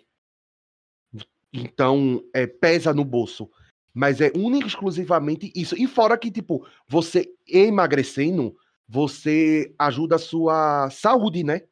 Então, 1.52 2.22
é, 2.32 2.46
pesa 2.46 2.94
no 2.94 3.04
bolso. 3.04 3.50
Mas 3.94 4.20
é 4.20 4.32
única 4.34 4.66
e 4.66 4.68
exclusivamente 4.68 5.52
isso. 5.54 5.76
E 5.80 5.86
fora 5.86 6.18
que, 6.18 6.30
tipo, 6.30 6.66
você 6.88 7.32
emagrecendo, 7.46 8.56
você 8.88 9.72
ajuda 9.78 10.16
a 10.16 10.18
sua 10.18 10.90
saúde, 10.90 11.44
né? 11.44 11.62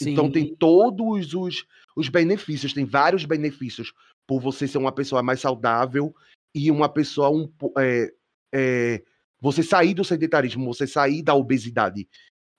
Sim. 0.00 0.12
Então 0.12 0.30
tem 0.30 0.54
todos 0.54 1.34
os, 1.34 1.66
os 1.94 2.08
benefícios, 2.08 2.72
tem 2.72 2.84
vários 2.84 3.24
benefícios 3.24 3.92
por 4.26 4.40
você 4.40 4.66
ser 4.66 4.78
uma 4.78 4.92
pessoa 4.92 5.22
mais 5.22 5.40
saudável 5.40 6.14
e 6.54 6.70
uma 6.70 6.88
pessoa 6.88 7.30
um 7.30 7.52
é, 7.78 8.14
é, 8.54 9.02
você 9.40 9.62
sair 9.62 9.94
do 9.94 10.04
sedentarismo, 10.04 10.72
você 10.72 10.86
sair 10.86 11.22
da 11.22 11.34
obesidade. 11.34 12.08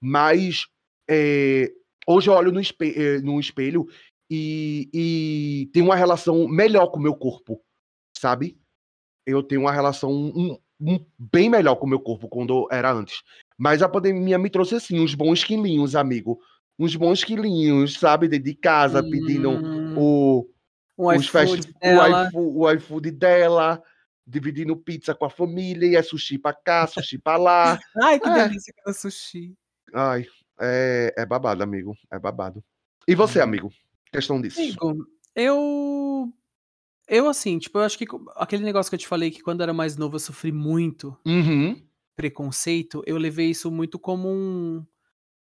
Mas 0.02 0.68
é, 1.10 1.72
hoje 2.06 2.30
eu 2.30 2.34
olho 2.34 2.52
no 2.52 2.60
espelho, 2.60 3.24
no 3.24 3.40
espelho 3.40 3.88
e, 4.30 4.90
e 4.94 5.70
tenho 5.74 5.86
uma 5.86 5.96
relação 5.96 6.48
melhor 6.48 6.88
com 6.88 7.00
o 7.00 7.02
meu 7.04 7.16
corpo, 7.16 7.62
sabe? 8.16 8.59
Eu 9.30 9.44
tenho 9.44 9.62
uma 9.62 9.72
relação 9.72 10.12
um, 10.12 10.58
um, 10.82 11.06
bem 11.18 11.50
melhor 11.50 11.76
com 11.76 11.86
o 11.86 11.90
meu 11.90 12.00
corpo 12.00 12.28
quando 12.28 12.68
era 12.72 12.92
antes. 12.92 13.22
Mas 13.58 13.82
a 13.82 13.90
pandemia 13.90 14.38
me 14.38 14.50
trouxe 14.50 14.76
assim 14.76 15.00
uns 15.00 15.14
bons 15.14 15.44
quilinhos, 15.44 15.96
amigo. 15.96 16.40
Uns 16.78 16.96
bons 16.96 17.24
quilinhos, 17.24 17.94
sabe? 18.00 18.28
De, 18.28 18.40
de 18.40 18.56
casa, 18.56 19.02
hum... 19.02 19.10
pedindo 19.10 19.52
o, 19.98 20.48
o 20.98 21.12
os 21.12 21.26
iFood 21.26 21.32
fast, 21.32 21.74
dela. 21.82 22.30
o, 22.34 22.72
iFood, 22.72 23.12
dela, 23.12 23.84
dividindo 24.26 24.78
pizza 24.78 25.14
com 25.14 25.26
a 25.26 25.30
família, 25.30 25.88
e 25.88 25.96
é 25.96 26.02
sushi 26.02 26.38
pra 26.38 26.54
cá, 26.54 26.88
sushi 26.88 27.18
pra 27.18 27.36
lá. 27.38 27.78
Ai, 28.02 28.20
que 28.20 28.30
É. 28.30 28.48
delícia 28.48 28.74
que 28.74 28.90
é 28.90 28.94
sushi. 28.94 29.54
Ai, 29.94 30.26
é, 30.60 31.14
é 31.18 31.26
babado, 31.26 31.64
amigo. 31.64 31.96
É 32.12 32.18
babado. 32.20 32.64
E 33.08 33.16
você, 33.16 33.40
Uhum. 33.40 33.44
amigo? 33.44 33.74
Questão 34.12 34.42
disso. 34.42 34.60
Amigo, 34.60 35.06
eu. 35.36 36.32
Eu, 37.10 37.28
assim, 37.28 37.58
tipo, 37.58 37.78
eu 37.80 37.84
acho 37.84 37.98
que 37.98 38.06
aquele 38.36 38.64
negócio 38.64 38.90
que 38.90 38.96
eu 38.96 39.00
te 39.00 39.08
falei 39.08 39.32
que 39.32 39.42
quando 39.42 39.62
eu 39.62 39.64
era 39.64 39.74
mais 39.74 39.98
novo 39.98 40.16
eu 40.16 40.20
sofri 40.20 40.52
muito 40.52 41.18
Uhum. 41.26 41.82
preconceito, 42.16 43.02
eu 43.06 43.18
levei 43.18 43.50
isso 43.50 43.72
muito 43.72 43.98
como 43.98 44.30
um, 44.30 44.86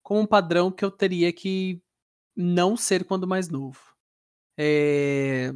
como 0.02 0.20
um 0.20 0.26
padrão 0.26 0.70
que 0.70 0.84
eu 0.84 0.90
teria 0.90 1.32
que 1.32 1.82
não 2.36 2.76
ser 2.76 3.04
quando 3.04 3.26
mais 3.26 3.48
novo. 3.48 3.80
É, 4.58 5.52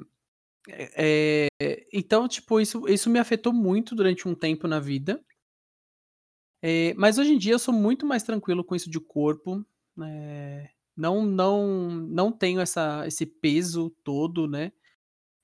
é, 0.68 1.48
é, 1.60 1.86
então, 1.92 2.28
tipo, 2.28 2.60
isso, 2.60 2.88
isso 2.88 3.10
me 3.10 3.18
afetou 3.18 3.52
muito 3.52 3.94
durante 3.94 4.28
um 4.28 4.34
tempo 4.34 4.68
na 4.68 4.80
vida. 4.80 5.24
É, 6.62 6.92
mas 6.94 7.18
hoje 7.18 7.32
em 7.32 7.38
dia 7.38 7.54
eu 7.54 7.58
sou 7.58 7.72
muito 7.72 8.04
mais 8.06 8.22
tranquilo 8.22 8.62
com 8.64 8.74
isso 8.74 8.90
de 8.90 9.00
corpo. 9.00 9.64
é, 10.02 10.70
não, 10.96 11.24
não, 11.24 11.90
não 11.90 12.30
tenho 12.30 12.60
essa, 12.60 13.06
esse 13.06 13.24
peso 13.24 13.90
todo, 14.04 14.46
né? 14.46 14.72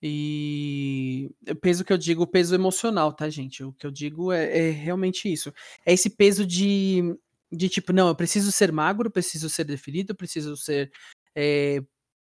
E 0.03 1.31
peso 1.61 1.85
que 1.85 1.93
eu 1.93 1.99
digo, 1.99 2.27
peso 2.27 2.55
emocional, 2.55 3.13
tá, 3.13 3.29
gente? 3.31 3.65
O 3.65 3.73
que 3.73 3.87
eu 3.87 3.91
digo 3.91 4.31
é, 4.33 4.69
é 4.69 4.71
realmente 4.71 5.33
isso. 5.33 5.53
É 5.85 5.93
esse 5.93 6.11
peso 6.11 6.47
de, 6.47 7.17
de 7.51 7.69
tipo, 7.69 7.93
não, 7.93 8.09
eu 8.09 8.15
preciso 8.15 8.53
ser 8.53 8.71
magro, 8.71 9.11
preciso 9.11 9.49
ser 9.49 9.65
definido, 9.65 10.15
preciso 10.15 10.57
ser 10.57 10.93
é, 11.35 11.83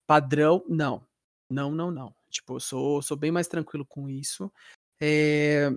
padrão. 0.06 0.64
Não, 0.68 1.06
não, 1.50 1.72
não, 1.72 1.90
não. 1.90 2.14
Tipo, 2.30 2.56
eu 2.56 2.60
sou, 2.60 3.02
sou 3.02 3.16
bem 3.16 3.32
mais 3.32 3.48
tranquilo 3.48 3.84
com 3.84 4.08
isso. 4.08 4.50
É, 5.00 5.70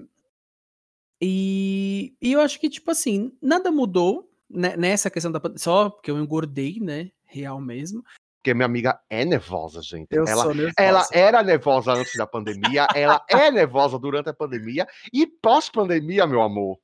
e, 1.22 2.16
e 2.22 2.32
eu 2.32 2.40
acho 2.40 2.60
que, 2.60 2.70
tipo 2.70 2.90
assim, 2.92 3.36
nada 3.42 3.72
mudou 3.72 4.32
né, 4.50 4.78
nessa 4.78 5.10
questão 5.10 5.32
da 5.32 5.42
só 5.58 5.90
porque 5.90 6.10
eu 6.10 6.18
engordei, 6.18 6.80
né? 6.80 7.12
Real 7.26 7.60
mesmo. 7.60 8.04
Porque 8.40 8.54
minha 8.54 8.66
amiga 8.66 8.98
é 9.10 9.26
nervosa, 9.26 9.82
gente. 9.82 10.08
Eu 10.12 10.26
ela, 10.26 10.44
sou 10.44 10.54
nervosa. 10.54 10.74
ela 10.78 11.08
era 11.12 11.44
nervosa 11.44 11.92
antes 11.92 12.16
da 12.16 12.26
pandemia, 12.26 12.88
ela 12.96 13.22
é 13.30 13.52
nervosa 13.52 14.00
durante 14.00 14.30
a 14.30 14.34
pandemia 14.34 14.88
e 15.14 15.28
pós-pandemia, 15.28 16.26
meu 16.26 16.42
amor. 16.42 16.80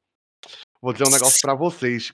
Vou 0.82 0.92
dizer 0.92 1.08
um 1.08 1.12
negócio 1.12 1.40
pra 1.42 1.56
vocês. 1.56 2.14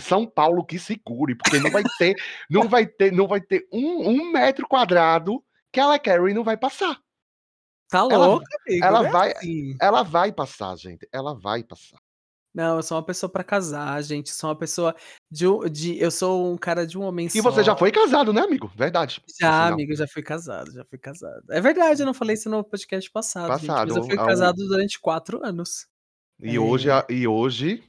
São 0.00 0.26
Paulo 0.26 0.64
que 0.66 0.78
se 0.78 0.96
cure, 0.96 1.34
porque 1.34 1.58
não 1.58 1.70
vai 1.70 1.82
ter, 1.96 2.16
não 2.50 2.68
vai 2.68 2.86
ter, 2.86 3.12
não 3.12 3.26
vai 3.26 3.40
ter 3.40 3.66
um, 3.72 4.08
um 4.10 4.32
metro 4.32 4.66
quadrado 4.68 5.42
que 5.72 5.80
ela 5.80 5.98
Carrie 5.98 6.34
não 6.34 6.44
vai 6.44 6.56
passar. 6.56 7.00
Tá 7.88 8.00
ela- 8.10 8.26
louca, 8.26 8.46
amigo? 8.66 8.84
ela 8.84 9.06
é 9.06 9.10
vai- 9.10 9.32
assim. 9.32 9.76
Ela 9.80 10.02
vai 10.02 10.32
passar, 10.32 10.76
gente. 10.76 11.08
Ela 11.12 11.34
vai 11.38 11.62
passar. 11.62 11.98
Não, 12.54 12.76
eu 12.76 12.82
sou 12.82 12.96
uma 12.98 13.02
pessoa 13.04 13.30
pra 13.30 13.42
casar, 13.42 14.02
gente. 14.02 14.30
Sou 14.30 14.50
uma 14.50 14.56
pessoa 14.56 14.94
de, 15.30 15.46
um- 15.48 15.60
de 15.68 15.98
eu 15.98 16.10
sou 16.10 16.52
um 16.52 16.56
cara 16.58 16.86
de 16.86 16.98
um 16.98 17.02
homem 17.02 17.26
E 17.34 17.40
você 17.40 17.62
já 17.64 17.72
só. 17.72 17.78
foi 17.78 17.90
casado, 17.90 18.32
né, 18.32 18.42
amigo? 18.42 18.70
Verdade. 18.76 19.22
Já, 19.40 19.52
sinal. 19.62 19.72
amigo, 19.72 19.94
já 19.96 20.06
fui 20.06 20.22
casado, 20.22 20.70
já 20.72 20.84
fui 20.84 20.98
casado. 20.98 21.42
É 21.50 21.60
verdade, 21.60 22.02
eu 22.02 22.06
não 22.06 22.12
falei 22.14 22.34
isso 22.34 22.50
no 22.50 22.62
podcast 22.62 23.10
passado, 23.10 23.58
gente, 23.58 23.66
mas 23.68 23.80
eu 23.88 23.94
Passado, 23.94 24.04
fui 24.06 24.18
ao- 24.18 24.26
casado 24.26 24.56
durante 24.68 25.00
quatro 25.00 25.44
anos. 25.44 25.86
E 26.42 26.56
É. 26.56 26.60
hoje, 26.60 26.90
a- 26.90 27.06
e 27.08 27.26
hoje 27.26 27.82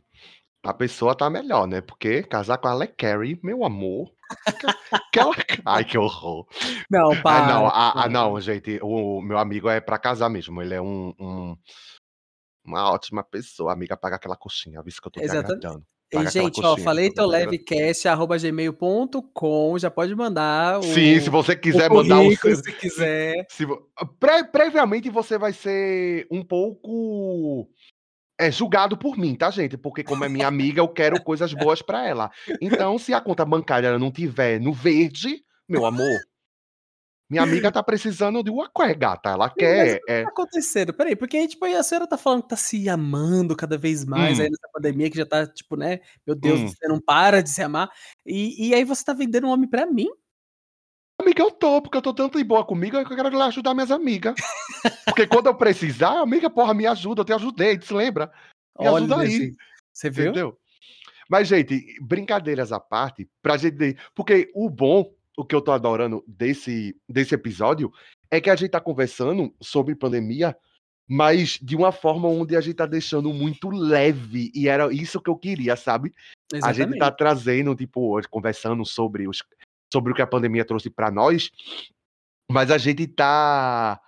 a 0.65 0.73
pessoa 0.73 1.13
tá 1.13 1.29
melhor, 1.29 1.67
né? 1.67 1.81
Porque 1.81 2.23
casar 2.23 2.57
com 2.57 2.69
a 2.69 2.73
Le 2.75 2.87
Carey, 2.87 3.37
meu 3.43 3.65
amor. 3.65 4.13
que 5.11 5.19
ela... 5.19 5.33
Ai, 5.65 5.83
que 5.83 5.97
horror. 5.97 6.47
Não, 6.89 7.11
Ah, 7.11 7.21
para. 7.21 7.47
não, 7.53 7.67
ah, 7.67 7.89
ah, 7.89 7.93
para. 7.93 8.09
não, 8.09 8.39
gente. 8.39 8.79
O 8.81 9.21
meu 9.21 9.37
amigo 9.37 9.67
é 9.69 9.81
pra 9.81 9.99
casar 9.99 10.29
mesmo. 10.29 10.61
Ele 10.61 10.73
é 10.73 10.81
um, 10.81 11.13
um- 11.19 11.57
uma 12.65 12.89
ótima 12.91 13.23
pessoa. 13.23 13.73
Amiga, 13.73 13.97
paga 13.97 14.15
aquela 14.15 14.37
coxinha. 14.37 14.81
Visto 14.81 15.01
que 15.01 15.07
eu 15.07 15.11
tô 15.11 15.19
te 15.19 15.25
Exatamente. 15.25 15.65
agradando. 15.65 15.85
E, 16.11 16.15
Paga 16.15 16.29
gente, 16.29 16.63
ó, 16.63 16.77
falei 16.77 17.09
que 17.09 17.19
eu 17.19 17.25
tô 17.25 17.31
te 17.31 17.35
agradando. 17.35 17.57
tolevecast.gmail.com, 17.65 19.79
já 19.79 19.89
pode 19.89 20.13
mandar 20.15 20.79
o, 20.79 20.83
Sim, 20.83 21.19
se 21.19 21.29
você 21.29 21.53
o 21.53 21.59
quiser 21.59 21.89
mandar 21.89 22.19
o 22.19 22.23
currículo, 22.25 22.55
seu. 22.55 22.63
se 22.65 22.71
quiser. 22.73 23.45
se 23.49 23.65
vo- 23.65 23.89
pre- 24.19 24.43
previamente 24.45 25.09
você 25.09 25.37
vai 25.39 25.51
ser 25.53 26.27
um 26.29 26.43
pouco 26.43 27.67
é, 28.39 28.51
julgado 28.51 28.95
por 28.97 29.17
mim, 29.17 29.33
tá, 29.35 29.49
gente? 29.49 29.75
Porque, 29.77 30.03
como 30.03 30.23
é 30.23 30.29
minha 30.29 30.47
amiga, 30.47 30.79
eu 30.81 30.87
quero 30.87 31.21
coisas 31.23 31.51
boas 31.53 31.81
pra 31.81 32.07
ela. 32.07 32.29
Então, 32.61 32.97
se 32.99 33.11
a 33.13 33.19
conta 33.21 33.43
bancária 33.43 33.97
não 33.97 34.11
tiver 34.11 34.59
no 34.59 34.71
verde, 34.71 35.43
meu 35.67 35.83
amor, 35.85 36.19
minha 37.33 37.43
amiga 37.43 37.71
tá 37.71 37.81
precisando 37.81 38.43
de 38.43 38.51
uma 38.51 38.69
cué, 38.69 38.93
gata. 38.93 39.31
Ela 39.31 39.49
quer. 39.49 39.99
é, 40.07 40.23
tá 40.23 40.29
acontecendo? 40.29 40.93
Peraí, 40.93 41.15
porque 41.15 41.47
tipo, 41.47 41.65
a 41.65 41.81
senhora 41.81 42.07
tá 42.07 42.17
falando 42.17 42.43
que 42.43 42.49
tá 42.49 42.55
se 42.55 42.87
amando 42.87 43.55
cada 43.55 43.77
vez 43.77 44.05
mais 44.05 44.37
Hum. 44.37 44.43
aí 44.43 44.49
nessa 44.49 44.69
pandemia, 44.71 45.09
que 45.09 45.17
já 45.17 45.25
tá, 45.25 45.47
tipo, 45.47 45.75
né? 45.75 45.99
Meu 46.25 46.35
Deus, 46.35 46.61
Hum. 46.61 46.67
você 46.67 46.87
não 46.87 47.01
para 47.01 47.41
de 47.41 47.49
se 47.49 47.61
amar. 47.61 47.89
E, 48.25 48.69
e 48.69 48.75
aí 48.75 48.83
você 48.83 49.03
tá 49.03 49.13
vendendo 49.13 49.47
um 49.47 49.49
homem 49.49 49.67
pra 49.67 49.85
mim? 49.85 50.09
Amiga, 51.19 51.41
eu 51.41 51.51
tô, 51.51 51.81
porque 51.81 51.97
eu 51.97 52.01
tô 52.01 52.13
tanto 52.13 52.37
de 52.37 52.43
boa 52.43 52.65
comigo, 52.65 52.97
eu 52.97 53.05
quero 53.05 53.35
lá 53.37 53.45
ajudar 53.47 53.73
minhas 53.73 53.91
amigas. 53.91 54.35
Porque 55.05 55.25
quando 55.25 55.47
eu 55.47 55.55
precisar, 55.55 56.19
amiga, 56.19 56.49
porra, 56.49 56.73
me 56.73 56.85
ajuda, 56.85 57.21
eu 57.21 57.25
te 57.25 57.33
ajudei, 57.33 57.77
tu 57.77 57.85
se 57.85 57.93
lembra? 57.93 58.31
Me 58.79 58.87
ajuda 58.87 59.19
aí. 59.19 59.29
gente, 59.29 59.57
você 59.91 60.09
viu? 60.09 60.25
Entendeu? 60.25 60.57
Mas, 61.29 61.47
gente, 61.47 61.81
brincadeiras 62.01 62.71
à 62.71 62.79
parte, 62.79 63.29
pra 63.41 63.57
gente. 63.57 63.97
Porque 64.13 64.51
o 64.53 64.69
bom, 64.69 65.13
o 65.37 65.45
que 65.45 65.55
eu 65.55 65.61
tô 65.61 65.71
adorando 65.71 66.23
desse, 66.27 66.95
desse 67.09 67.33
episódio, 67.33 67.91
é 68.29 68.39
que 68.39 68.49
a 68.49 68.55
gente 68.55 68.71
tá 68.71 68.79
conversando 68.79 69.53
sobre 69.61 69.95
pandemia, 69.95 70.55
mas 71.07 71.59
de 71.61 71.75
uma 71.75 71.91
forma 71.91 72.27
onde 72.27 72.55
a 72.55 72.61
gente 72.61 72.75
tá 72.75 72.85
deixando 72.85 73.33
muito 73.33 73.69
leve. 73.69 74.51
E 74.55 74.67
era 74.67 74.91
isso 74.93 75.21
que 75.21 75.29
eu 75.29 75.35
queria, 75.35 75.75
sabe? 75.75 76.13
Exatamente. 76.53 76.81
A 76.81 76.85
gente 76.85 76.99
tá 76.99 77.11
trazendo, 77.11 77.75
tipo, 77.75 78.19
conversando 78.29 78.85
sobre, 78.85 79.27
os, 79.27 79.43
sobre 79.91 80.11
o 80.11 80.15
que 80.15 80.21
a 80.21 80.27
pandemia 80.27 80.65
trouxe 80.65 80.89
para 80.89 81.11
nós, 81.11 81.51
mas 82.51 82.71
a 82.71 82.77
gente 82.77 83.07
tá 83.07 83.99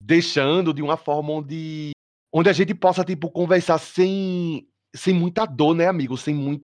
deixando 0.00 0.74
de 0.74 0.82
uma 0.82 0.96
forma 0.96 1.32
onde, 1.32 1.92
onde 2.32 2.48
a 2.48 2.52
gente 2.52 2.74
possa, 2.74 3.04
tipo, 3.04 3.30
conversar 3.30 3.78
sem, 3.78 4.68
sem 4.94 5.14
muita 5.14 5.46
dor, 5.46 5.74
né, 5.74 5.86
amigo? 5.86 6.16
Sem 6.16 6.34
muito, 6.34 6.62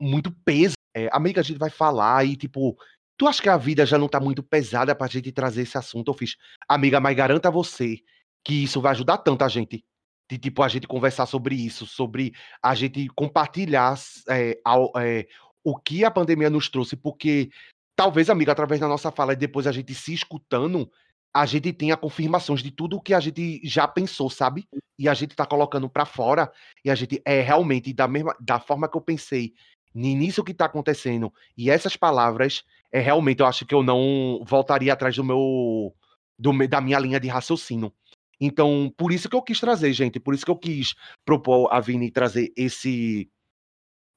muito 0.00 0.30
peso. 0.44 0.74
É, 0.94 1.08
amiga, 1.12 1.40
a 1.40 1.44
gente 1.44 1.58
vai 1.58 1.70
falar 1.70 2.24
e, 2.24 2.36
tipo, 2.36 2.76
tu 3.16 3.26
acha 3.26 3.42
que 3.42 3.48
a 3.48 3.56
vida 3.56 3.86
já 3.86 3.98
não 3.98 4.08
tá 4.08 4.20
muito 4.20 4.42
pesada 4.42 4.94
pra 4.94 5.06
gente 5.06 5.32
trazer 5.32 5.62
esse 5.62 5.78
assunto? 5.78 6.10
Eu 6.10 6.14
fiz, 6.14 6.36
amiga, 6.68 7.00
mas 7.00 7.16
garanta 7.16 7.50
você 7.50 7.98
que 8.44 8.64
isso 8.64 8.80
vai 8.80 8.92
ajudar 8.92 9.18
tanto 9.18 9.42
a 9.42 9.48
gente. 9.48 9.84
De, 10.30 10.38
tipo, 10.38 10.62
a 10.62 10.68
gente 10.68 10.86
conversar 10.86 11.26
sobre 11.26 11.54
isso, 11.54 11.86
sobre 11.86 12.32
a 12.62 12.74
gente 12.74 13.06
compartilhar 13.08 13.98
é, 14.28 14.58
ao, 14.64 14.92
é, 14.96 15.26
o 15.64 15.76
que 15.76 16.04
a 16.04 16.10
pandemia 16.10 16.50
nos 16.50 16.68
trouxe, 16.68 16.96
porque 16.96 17.50
talvez, 17.96 18.30
amiga, 18.30 18.52
através 18.52 18.80
da 18.80 18.88
nossa 18.88 19.10
fala 19.10 19.32
e 19.32 19.36
depois 19.36 19.66
a 19.66 19.72
gente 19.72 19.94
se 19.94 20.14
escutando, 20.14 20.90
a 21.34 21.46
gente 21.46 21.72
tenha 21.72 21.96
confirmações 21.96 22.62
de 22.62 22.70
tudo 22.70 22.96
o 22.96 23.00
que 23.00 23.14
a 23.14 23.20
gente 23.20 23.60
já 23.64 23.88
pensou, 23.88 24.28
sabe? 24.28 24.68
E 24.98 25.08
a 25.08 25.14
gente 25.14 25.34
tá 25.34 25.46
colocando 25.46 25.88
para 25.88 26.04
fora 26.04 26.52
e 26.84 26.90
a 26.90 26.94
gente 26.94 27.22
é 27.24 27.40
realmente 27.40 27.92
da 27.92 28.06
mesma 28.06 28.36
da 28.38 28.60
forma 28.60 28.88
que 28.88 28.96
eu 28.96 29.00
pensei 29.00 29.54
nisso 29.94 30.44
que 30.44 30.54
tá 30.54 30.66
acontecendo. 30.66 31.32
E 31.56 31.70
essas 31.70 31.96
palavras 31.96 32.64
é 32.90 33.00
realmente 33.00 33.40
eu 33.40 33.46
acho 33.46 33.66
que 33.66 33.74
eu 33.74 33.82
não 33.82 34.42
voltaria 34.44 34.92
atrás 34.92 35.16
do 35.16 35.24
meu 35.24 35.94
do, 36.38 36.66
da 36.68 36.80
minha 36.80 36.98
linha 36.98 37.20
de 37.20 37.28
raciocínio. 37.28 37.92
Então, 38.40 38.92
por 38.96 39.12
isso 39.12 39.28
que 39.28 39.36
eu 39.36 39.42
quis 39.42 39.60
trazer, 39.60 39.92
gente, 39.92 40.18
por 40.18 40.34
isso 40.34 40.44
que 40.44 40.50
eu 40.50 40.56
quis 40.56 40.94
propor 41.24 41.68
a 41.72 41.78
Vini 41.78 42.10
trazer 42.10 42.52
esse 42.56 43.30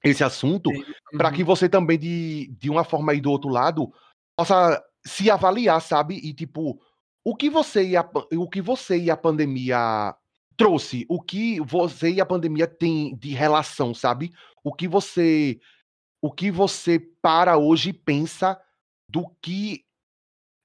esse 0.04 0.24
assunto, 0.24 0.70
uhum. 0.70 1.18
para 1.18 1.32
que 1.32 1.44
você 1.44 1.68
também, 1.68 1.98
de, 1.98 2.48
de 2.60 2.70
uma 2.70 2.84
forma 2.84 3.12
aí 3.12 3.20
do 3.20 3.32
outro 3.32 3.50
lado, 3.50 3.92
possa 4.38 4.84
se 5.04 5.32
avaliar, 5.32 5.82
sabe? 5.82 6.16
E 6.24 6.32
tipo, 6.32 6.80
o 7.24 7.36
que 7.36 7.50
você 7.50 7.84
e 7.84 7.98
a, 7.98 8.08
o 8.34 8.48
que 8.48 8.62
você 8.62 9.00
e 9.00 9.10
a 9.10 9.18
pandemia 9.18 10.16
trouxe, 10.56 11.06
o 11.10 11.22
que 11.22 11.60
você 11.60 12.12
e 12.12 12.22
a 12.22 12.26
pandemia 12.26 12.68
têm 12.68 13.16
de 13.16 13.30
relação, 13.30 13.94
sabe? 13.94 14.32
O 14.66 14.74
que 14.74 14.88
você 14.88 15.60
o 16.22 16.32
que 16.32 16.50
você 16.50 16.98
para 17.00 17.56
hoje 17.56 17.94
pensa 17.94 18.60
do 19.08 19.30
que 19.40 19.86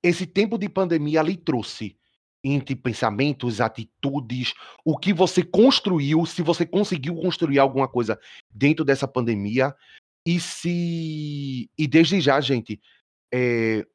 esse 0.03 0.26
tempo 0.26 0.57
de 0.57 0.70
pandemia 0.70 1.20
lhe 1.20 1.36
trouxe 1.36 1.98
entre 2.42 2.74
pensamentos, 2.74 3.61
atitudes, 3.61 4.55
o 4.82 4.96
que 4.96 5.12
você 5.12 5.42
construiu, 5.42 6.24
se 6.24 6.40
você 6.40 6.64
conseguiu 6.64 7.14
construir 7.16 7.59
alguma 7.59 7.86
coisa 7.86 8.18
dentro 8.51 8.86
dessa 8.86 9.07
pandemia 9.07 9.76
e 10.26 10.40
se 10.40 11.70
e 11.76 11.86
desde 11.86 12.22
já, 12.22 12.40
gente, 12.40 12.80
é, 13.30 13.86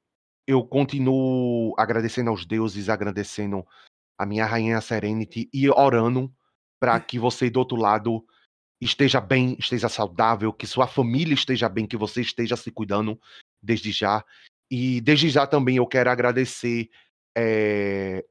eu 0.46 0.64
continuo 0.64 1.74
agradecendo 1.80 2.30
aos 2.30 2.46
deuses, 2.46 2.90
agradecendo 2.90 3.66
a 4.20 4.26
minha 4.28 4.46
rainha 4.46 4.80
Serenity 4.82 5.50
e 5.52 5.68
orando 5.68 6.32
para 6.80 7.00
que 7.02 7.18
você 7.18 7.50
do 7.50 7.58
outro 7.58 7.78
lado 7.78 8.24
esteja 8.80 9.22
bem, 9.22 9.56
esteja 9.60 9.90
saudável, 9.90 10.52
que 10.52 10.68
sua 10.68 10.88
família 10.88 11.34
esteja 11.34 11.70
bem, 11.70 11.88
que 11.88 11.98
você 11.98 12.22
esteja 12.22 12.56
se 12.56 12.72
cuidando 12.72 13.20
desde 13.62 13.92
já. 13.92 14.24
E 14.70 15.02
desde 15.02 15.30
já 15.30 15.48
também 15.48 15.78
eu 15.78 15.88
quero 15.88 16.10
agradecer 16.10 16.90
é, 17.38 18.24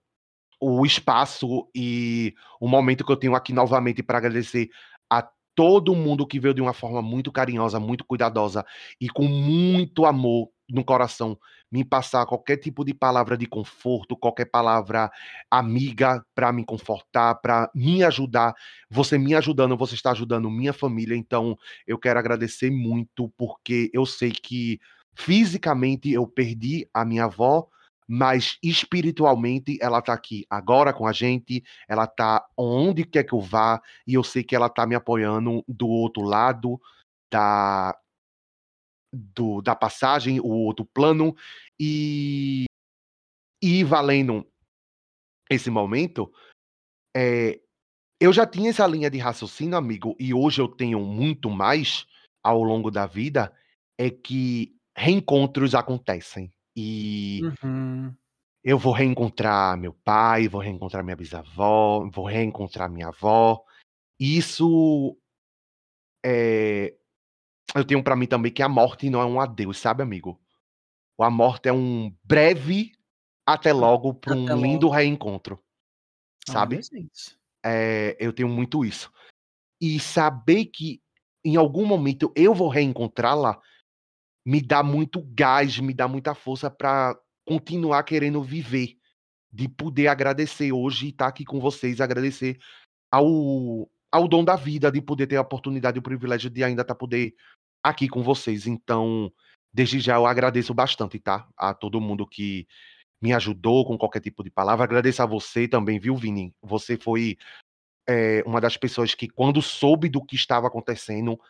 o 0.60 0.84
espaço 0.84 1.68
e 1.74 2.34
o 2.60 2.68
momento 2.68 3.04
que 3.04 3.12
eu 3.12 3.16
tenho 3.16 3.34
aqui 3.34 3.52
novamente 3.52 4.02
para 4.02 4.18
agradecer 4.18 4.68
a 5.10 5.28
todo 5.54 5.94
mundo 5.94 6.26
que 6.26 6.40
veio 6.40 6.54
de 6.54 6.62
uma 6.62 6.72
forma 6.72 7.00
muito 7.00 7.30
carinhosa, 7.30 7.78
muito 7.78 8.04
cuidadosa 8.04 8.64
e 9.00 9.08
com 9.08 9.24
muito 9.24 10.04
amor 10.04 10.50
no 10.68 10.84
coração 10.84 11.38
me 11.74 11.84
passar 11.84 12.24
qualquer 12.24 12.56
tipo 12.58 12.84
de 12.84 12.94
palavra 12.94 13.36
de 13.36 13.46
conforto, 13.46 14.16
qualquer 14.16 14.44
palavra 14.44 15.10
amiga 15.50 16.24
para 16.32 16.52
me 16.52 16.64
confortar, 16.64 17.34
para 17.34 17.68
me 17.74 18.04
ajudar. 18.04 18.54
Você 18.88 19.18
me 19.18 19.34
ajudando, 19.34 19.76
você 19.76 19.96
está 19.96 20.12
ajudando 20.12 20.48
minha 20.48 20.72
família, 20.72 21.16
então 21.16 21.58
eu 21.84 21.98
quero 21.98 22.16
agradecer 22.16 22.70
muito 22.70 23.28
porque 23.36 23.90
eu 23.92 24.06
sei 24.06 24.30
que 24.30 24.78
fisicamente 25.16 26.12
eu 26.12 26.28
perdi 26.28 26.88
a 26.94 27.04
minha 27.04 27.24
avó, 27.24 27.66
mas 28.06 28.56
espiritualmente 28.62 29.76
ela 29.80 30.00
tá 30.00 30.12
aqui 30.12 30.46
agora 30.48 30.92
com 30.92 31.08
a 31.08 31.12
gente, 31.12 31.64
ela 31.88 32.06
tá 32.06 32.46
onde 32.56 33.02
quer 33.02 33.24
que 33.24 33.34
eu 33.34 33.40
vá, 33.40 33.82
e 34.06 34.14
eu 34.14 34.22
sei 34.22 34.44
que 34.44 34.54
ela 34.54 34.68
tá 34.68 34.86
me 34.86 34.94
apoiando 34.94 35.64
do 35.66 35.88
outro 35.88 36.22
lado 36.22 36.80
da 37.28 37.96
do, 39.14 39.62
da 39.62 39.74
passagem, 39.74 40.40
o 40.40 40.48
outro 40.48 40.84
plano, 40.84 41.34
e 41.78 42.64
e 43.62 43.82
valendo 43.82 44.46
esse 45.50 45.70
momento, 45.70 46.30
é, 47.16 47.60
eu 48.20 48.32
já 48.32 48.46
tinha 48.46 48.70
essa 48.70 48.86
linha 48.86 49.10
de 49.10 49.18
raciocínio, 49.18 49.76
amigo, 49.76 50.14
e 50.18 50.34
hoje 50.34 50.60
eu 50.60 50.68
tenho 50.68 51.00
muito 51.00 51.48
mais 51.48 52.06
ao 52.42 52.62
longo 52.62 52.90
da 52.90 53.06
vida, 53.06 53.52
é 53.98 54.10
que 54.10 54.76
reencontros 54.96 55.74
acontecem. 55.74 56.52
E 56.76 57.40
uhum. 57.62 58.14
eu 58.62 58.78
vou 58.78 58.92
reencontrar 58.92 59.78
meu 59.78 59.94
pai, 60.04 60.48
vou 60.48 60.60
reencontrar 60.60 61.02
minha 61.04 61.16
bisavó, 61.16 62.08
vou 62.10 62.26
reencontrar 62.26 62.90
minha 62.90 63.08
avó. 63.08 63.62
Isso 64.18 65.16
é. 66.24 66.94
Eu 67.74 67.84
tenho 67.84 68.02
para 68.02 68.14
mim 68.14 68.26
também 68.26 68.52
que 68.52 68.62
a 68.62 68.68
morte 68.68 69.08
não 69.08 69.20
é 69.20 69.24
um 69.24 69.40
adeus, 69.40 69.78
sabe, 69.78 70.02
amigo? 70.02 70.40
A 71.20 71.30
morte 71.30 71.68
é 71.68 71.72
um 71.72 72.14
breve 72.24 72.92
até 73.46 73.72
logo 73.72 74.14
para 74.14 74.34
um 74.34 74.46
logo. 74.46 74.62
lindo 74.62 74.88
reencontro. 74.88 75.62
Sabe? 76.48 76.80
é, 77.64 78.16
eu 78.20 78.32
tenho 78.32 78.48
muito 78.48 78.84
isso. 78.84 79.10
E 79.80 79.98
saber 79.98 80.66
que 80.66 81.00
em 81.44 81.56
algum 81.56 81.86
momento 81.86 82.32
eu 82.36 82.54
vou 82.54 82.68
reencontrá-la 82.68 83.60
me 84.46 84.60
dá 84.60 84.82
muito 84.82 85.22
gás, 85.34 85.78
me 85.78 85.94
dá 85.94 86.06
muita 86.06 86.34
força 86.34 86.70
para 86.70 87.18
continuar 87.46 88.02
querendo 88.02 88.42
viver, 88.42 88.98
de 89.50 89.68
poder 89.68 90.08
agradecer 90.08 90.70
hoje 90.70 91.06
e 91.06 91.08
estar 91.08 91.24
tá 91.24 91.28
aqui 91.30 91.44
com 91.44 91.60
vocês, 91.60 92.00
agradecer 92.00 92.58
ao, 93.10 93.88
ao 94.12 94.28
dom 94.28 94.44
da 94.44 94.54
vida, 94.54 94.92
de 94.92 95.00
poder 95.00 95.26
ter 95.26 95.36
a 95.36 95.42
oportunidade 95.42 95.96
e 95.96 96.00
o 96.00 96.02
privilégio 96.02 96.50
de 96.50 96.62
ainda 96.62 96.82
estar 96.82 96.94
tá 96.94 96.98
poder 96.98 97.34
aqui 97.82 98.06
com 98.06 98.22
vocês. 98.22 98.66
Então, 98.66 99.32
desde 99.74 99.98
já 99.98 100.14
eu 100.14 100.24
agradeço 100.24 100.72
bastante, 100.72 101.18
tá? 101.18 101.48
A 101.56 101.74
todo 101.74 102.00
mundo 102.00 102.24
que 102.24 102.66
me 103.20 103.32
ajudou 103.32 103.84
com 103.84 103.98
qualquer 103.98 104.20
tipo 104.20 104.44
de 104.44 104.50
palavra. 104.50 104.84
Agradeço 104.84 105.20
a 105.20 105.26
você 105.26 105.66
também, 105.66 105.98
viu, 105.98 106.14
Vini? 106.14 106.54
Você 106.62 106.96
foi 106.96 107.36
é, 108.08 108.44
uma 108.46 108.60
das 108.60 108.76
pessoas 108.76 109.14
que, 109.14 109.28
quando 109.28 109.60
soube 109.60 110.08
do 110.08 110.24
que 110.24 110.36
estava 110.36 110.68
acontecendo, 110.68 111.40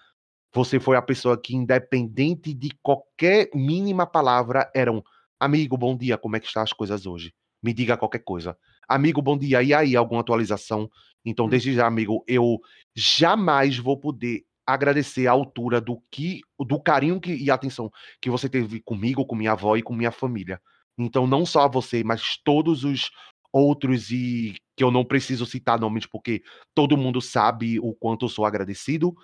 você 0.54 0.80
foi 0.80 0.96
a 0.96 1.02
pessoa 1.02 1.38
que, 1.38 1.54
independente 1.54 2.54
de 2.54 2.70
qualquer 2.82 3.50
mínima 3.54 4.06
palavra, 4.06 4.70
eram 4.74 5.04
amigo, 5.38 5.76
bom 5.76 5.94
dia, 5.94 6.16
como 6.16 6.36
é 6.36 6.40
que 6.40 6.46
estão 6.46 6.62
as 6.62 6.72
coisas 6.72 7.04
hoje? 7.04 7.34
Me 7.62 7.74
diga 7.74 7.96
qualquer 7.96 8.20
coisa. 8.20 8.56
Amigo, 8.88 9.20
bom 9.20 9.36
dia, 9.36 9.62
e 9.62 9.74
aí, 9.74 9.96
alguma 9.96 10.22
atualização? 10.22 10.90
Então, 11.24 11.44
hum. 11.44 11.48
desde 11.48 11.74
já, 11.74 11.86
amigo, 11.86 12.24
eu 12.26 12.58
jamais 12.94 13.76
vou 13.76 13.98
poder 13.98 14.44
agradecer 14.66 15.26
a 15.26 15.32
altura 15.32 15.80
do 15.80 16.02
que, 16.10 16.40
do 16.58 16.80
carinho 16.80 17.20
que, 17.20 17.34
e 17.34 17.50
atenção 17.50 17.90
que 18.20 18.30
você 18.30 18.48
teve 18.48 18.80
comigo, 18.80 19.26
com 19.26 19.36
minha 19.36 19.52
avó 19.52 19.76
e 19.76 19.82
com 19.82 19.94
minha 19.94 20.10
família. 20.10 20.60
Então, 20.98 21.26
não 21.26 21.44
só 21.44 21.62
a 21.62 21.68
você, 21.68 22.04
mas 22.04 22.38
todos 22.44 22.84
os 22.84 23.10
outros 23.52 24.10
e 24.10 24.56
que 24.76 24.82
eu 24.82 24.90
não 24.90 25.04
preciso 25.04 25.46
citar 25.46 25.78
nomes 25.78 26.06
porque 26.06 26.42
todo 26.74 26.96
mundo 26.96 27.20
sabe 27.20 27.78
o 27.78 27.94
quanto 27.94 28.24
eu 28.24 28.28
sou 28.28 28.44
agradecido. 28.44 29.14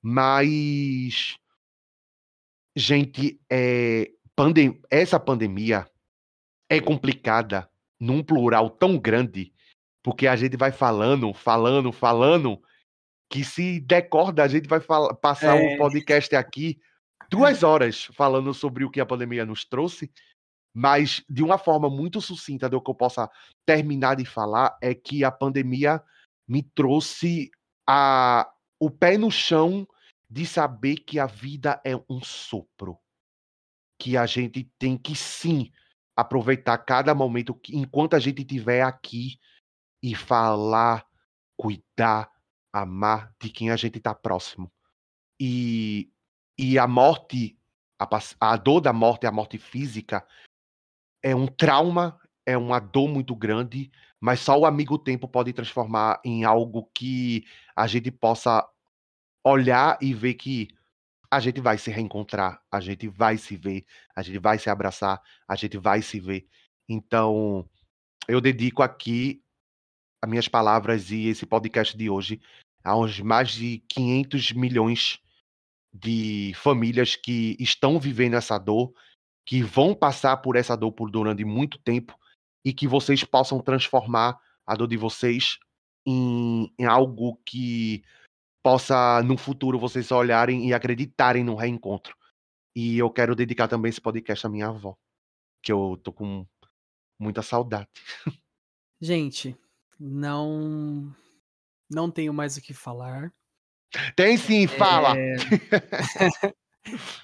Mas, 0.00 1.36
gente, 2.76 3.40
é, 3.50 4.10
pandem 4.36 4.80
essa 4.90 5.18
pandemia 5.18 5.86
é 6.68 6.80
complicada 6.80 7.68
num 8.00 8.22
plural 8.22 8.70
tão 8.70 8.98
grande, 8.98 9.52
porque 10.02 10.26
a 10.26 10.34
gente 10.34 10.56
vai 10.56 10.72
falando, 10.72 11.32
falando, 11.32 11.92
falando, 11.92 12.60
que 13.32 13.42
se 13.42 13.80
decorda, 13.80 14.44
a 14.44 14.48
gente 14.48 14.68
vai 14.68 14.78
passar 14.78 15.54
o 15.54 15.58
é. 15.58 15.74
um 15.74 15.78
podcast 15.78 16.36
aqui 16.36 16.78
duas 17.30 17.62
horas 17.62 18.10
falando 18.12 18.52
sobre 18.52 18.84
o 18.84 18.90
que 18.90 19.00
a 19.00 19.06
pandemia 19.06 19.46
nos 19.46 19.64
trouxe, 19.64 20.12
mas 20.74 21.24
de 21.30 21.42
uma 21.42 21.56
forma 21.56 21.88
muito 21.88 22.20
sucinta 22.20 22.68
do 22.68 22.78
que 22.78 22.90
eu 22.90 22.94
possa 22.94 23.30
terminar 23.64 24.16
de 24.16 24.26
falar 24.26 24.76
é 24.82 24.94
que 24.94 25.24
a 25.24 25.30
pandemia 25.30 26.02
me 26.46 26.62
trouxe 26.62 27.50
a, 27.88 28.52
o 28.78 28.90
pé 28.90 29.16
no 29.16 29.30
chão 29.30 29.88
de 30.28 30.44
saber 30.44 30.96
que 30.96 31.18
a 31.18 31.24
vida 31.24 31.80
é 31.86 31.96
um 32.10 32.22
sopro. 32.22 32.98
Que 33.98 34.14
a 34.14 34.26
gente 34.26 34.70
tem 34.78 34.98
que 34.98 35.16
sim 35.16 35.72
aproveitar 36.14 36.76
cada 36.76 37.14
momento 37.14 37.58
enquanto 37.70 38.12
a 38.12 38.18
gente 38.18 38.42
estiver 38.42 38.82
aqui 38.82 39.38
e 40.02 40.14
falar, 40.14 41.06
cuidar, 41.56 42.31
amar 42.72 43.34
de 43.40 43.50
quem 43.50 43.70
a 43.70 43.76
gente 43.76 43.98
está 43.98 44.14
próximo. 44.14 44.72
E, 45.38 46.10
e 46.56 46.78
a 46.78 46.86
morte, 46.86 47.58
a, 47.98 48.08
a 48.40 48.56
dor 48.56 48.80
da 48.80 48.92
morte, 48.92 49.26
a 49.26 49.32
morte 49.32 49.58
física, 49.58 50.26
é 51.22 51.34
um 51.34 51.46
trauma, 51.46 52.18
é 52.46 52.56
uma 52.56 52.80
dor 52.80 53.08
muito 53.08 53.34
grande, 53.36 53.90
mas 54.20 54.40
só 54.40 54.58
o 54.58 54.66
amigo 54.66 54.98
tempo 54.98 55.28
pode 55.28 55.52
transformar 55.52 56.20
em 56.24 56.44
algo 56.44 56.90
que 56.94 57.44
a 57.76 57.86
gente 57.86 58.10
possa 58.10 58.68
olhar 59.44 59.98
e 60.00 60.14
ver 60.14 60.34
que 60.34 60.68
a 61.30 61.40
gente 61.40 61.60
vai 61.60 61.78
se 61.78 61.90
reencontrar, 61.90 62.62
a 62.70 62.78
gente 62.78 63.08
vai 63.08 63.38
se 63.38 63.56
ver, 63.56 63.86
a 64.14 64.22
gente 64.22 64.38
vai 64.38 64.58
se 64.58 64.68
abraçar, 64.68 65.20
a 65.48 65.56
gente 65.56 65.78
vai 65.78 66.02
se 66.02 66.20
ver. 66.20 66.46
Então, 66.88 67.68
eu 68.28 68.40
dedico 68.40 68.82
aqui 68.82 69.41
as 70.22 70.30
minhas 70.30 70.46
palavras 70.46 71.10
e 71.10 71.26
esse 71.26 71.44
podcast 71.44 71.96
de 71.96 72.08
hoje 72.08 72.40
aos 72.84 73.20
mais 73.20 73.50
de 73.50 73.78
500 73.88 74.52
milhões 74.52 75.20
de 75.92 76.52
famílias 76.54 77.16
que 77.16 77.56
estão 77.58 77.98
vivendo 77.98 78.34
essa 78.34 78.56
dor, 78.56 78.94
que 79.44 79.62
vão 79.62 79.94
passar 79.94 80.36
por 80.38 80.56
essa 80.56 80.76
dor 80.76 80.92
por 80.92 81.10
durante 81.10 81.44
muito 81.44 81.78
tempo 81.78 82.18
e 82.64 82.72
que 82.72 82.86
vocês 82.86 83.24
possam 83.24 83.60
transformar 83.60 84.40
a 84.64 84.74
dor 84.74 84.88
de 84.88 84.96
vocês 84.96 85.58
em, 86.06 86.72
em 86.78 86.84
algo 86.86 87.36
que 87.44 88.02
possa 88.62 89.22
no 89.24 89.36
futuro 89.36 89.78
vocês 89.78 90.10
olharem 90.12 90.68
e 90.68 90.72
acreditarem 90.72 91.42
no 91.42 91.56
reencontro. 91.56 92.16
E 92.74 92.96
eu 92.96 93.10
quero 93.10 93.34
dedicar 93.34 93.68
também 93.68 93.90
esse 93.90 94.00
podcast 94.00 94.46
à 94.46 94.50
minha 94.50 94.68
avó, 94.68 94.96
que 95.62 95.72
eu 95.72 96.00
tô 96.02 96.12
com 96.12 96.46
muita 97.20 97.42
saudade. 97.42 97.88
Gente, 99.00 99.56
não 100.04 101.14
não 101.90 102.10
tenho 102.10 102.32
mais 102.34 102.56
o 102.56 102.60
que 102.62 102.74
falar. 102.74 103.32
Tem 104.16 104.36
sim, 104.36 104.66
fala! 104.66 105.14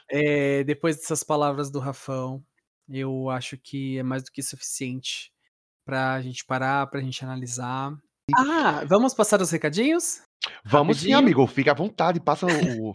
É, 0.09 0.62
depois 0.62 0.96
dessas 0.96 1.24
palavras 1.24 1.68
do 1.70 1.80
Rafão, 1.80 2.40
eu 2.88 3.28
acho 3.28 3.59
que 3.59 3.98
é 3.98 4.02
mais 4.05 4.22
do 4.22 4.30
que 4.30 4.40
suficiente 4.40 5.32
pra 5.84 6.20
gente 6.22 6.44
parar, 6.44 6.86
pra 6.86 7.00
gente 7.00 7.24
analisar. 7.24 7.92
Ah, 8.36 8.84
vamos 8.86 9.14
passar 9.14 9.40
os 9.42 9.50
recadinhos? 9.50 10.20
Vamos 10.64 10.98
sim, 10.98 11.10
rapidinho. 11.10 11.18
amigo, 11.18 11.46
fica 11.48 11.72
à 11.72 11.74
vontade, 11.74 12.20
passa 12.20 12.46
o- 12.46 12.94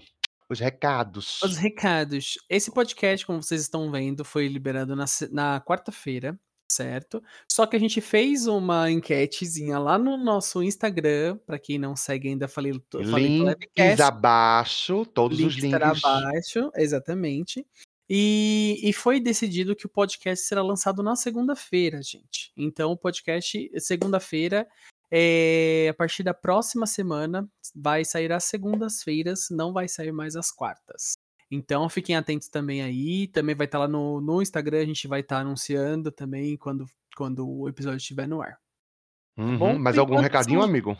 os 0.49 0.59
recados. 0.59 1.41
Os 1.43 1.57
recados. 1.57 2.35
Esse 2.49 2.71
podcast, 2.71 3.25
como 3.25 3.41
vocês 3.43 3.59
estão 3.61 3.91
vendo, 3.91 4.23
foi 4.23 4.47
liberado 4.47 4.95
na, 4.95 5.05
na 5.31 5.59
quarta-feira, 5.59 6.39
certo? 6.73 7.23
Só 7.49 7.65
que 7.65 7.75
a 7.75 7.79
gente 7.79 8.01
fez 8.01 8.47
uma 8.47 8.89
enquetezinha 8.89 9.77
lá 9.79 9.97
no 9.97 10.17
nosso 10.17 10.63
Instagram, 10.63 11.37
pra 11.45 11.59
quem 11.59 11.77
não 11.77 11.95
segue 11.95 12.29
ainda, 12.29 12.47
falei, 12.47 12.73
falei 13.09 13.39
Links 13.39 13.99
abaixo, 13.99 15.05
todos 15.05 15.37
link 15.37 15.49
os 15.49 15.55
links. 15.55 15.81
abaixo, 15.81 16.71
exatamente. 16.75 17.65
E, 18.09 18.79
e 18.83 18.91
foi 18.91 19.19
decidido 19.19 19.75
que 19.75 19.85
o 19.85 19.89
podcast 19.89 20.45
será 20.45 20.61
lançado 20.61 21.01
na 21.01 21.15
segunda-feira, 21.15 22.01
gente. 22.01 22.51
Então, 22.55 22.91
o 22.91 22.97
podcast, 22.97 23.71
segunda-feira, 23.79 24.67
é, 25.09 25.87
a 25.89 25.93
partir 25.93 26.23
da 26.23 26.33
próxima 26.33 26.85
semana, 26.85 27.47
vai 27.73 28.03
sair 28.03 28.31
às 28.31 28.43
segundas-feiras, 28.45 29.47
não 29.49 29.71
vai 29.71 29.87
sair 29.87 30.11
mais 30.11 30.35
às 30.35 30.51
quartas. 30.51 31.13
Então, 31.55 31.87
fiquem 31.87 32.15
atentos 32.15 32.49
também 32.49 32.81
aí. 32.81 33.27
Também 33.27 33.53
vai 33.53 33.65
estar 33.65 33.77
lá 33.77 33.87
no, 33.87 34.19
no 34.19 34.41
Instagram, 34.41 34.79
a 34.81 34.85
gente 34.85 35.07
vai 35.07 35.19
estar 35.19 35.37
anunciando 35.37 36.11
também 36.11 36.57
quando, 36.57 36.87
quando 37.15 37.47
o 37.47 37.69
episódio 37.69 37.97
estiver 37.97 38.27
no 38.27 38.41
ar. 38.41 38.57
Uhum, 39.37 39.57
bom? 39.59 39.77
Mas 39.77 39.99
algum 39.99 40.17
recadinho, 40.17 40.61
são- 40.61 40.67
amigo? 40.67 40.97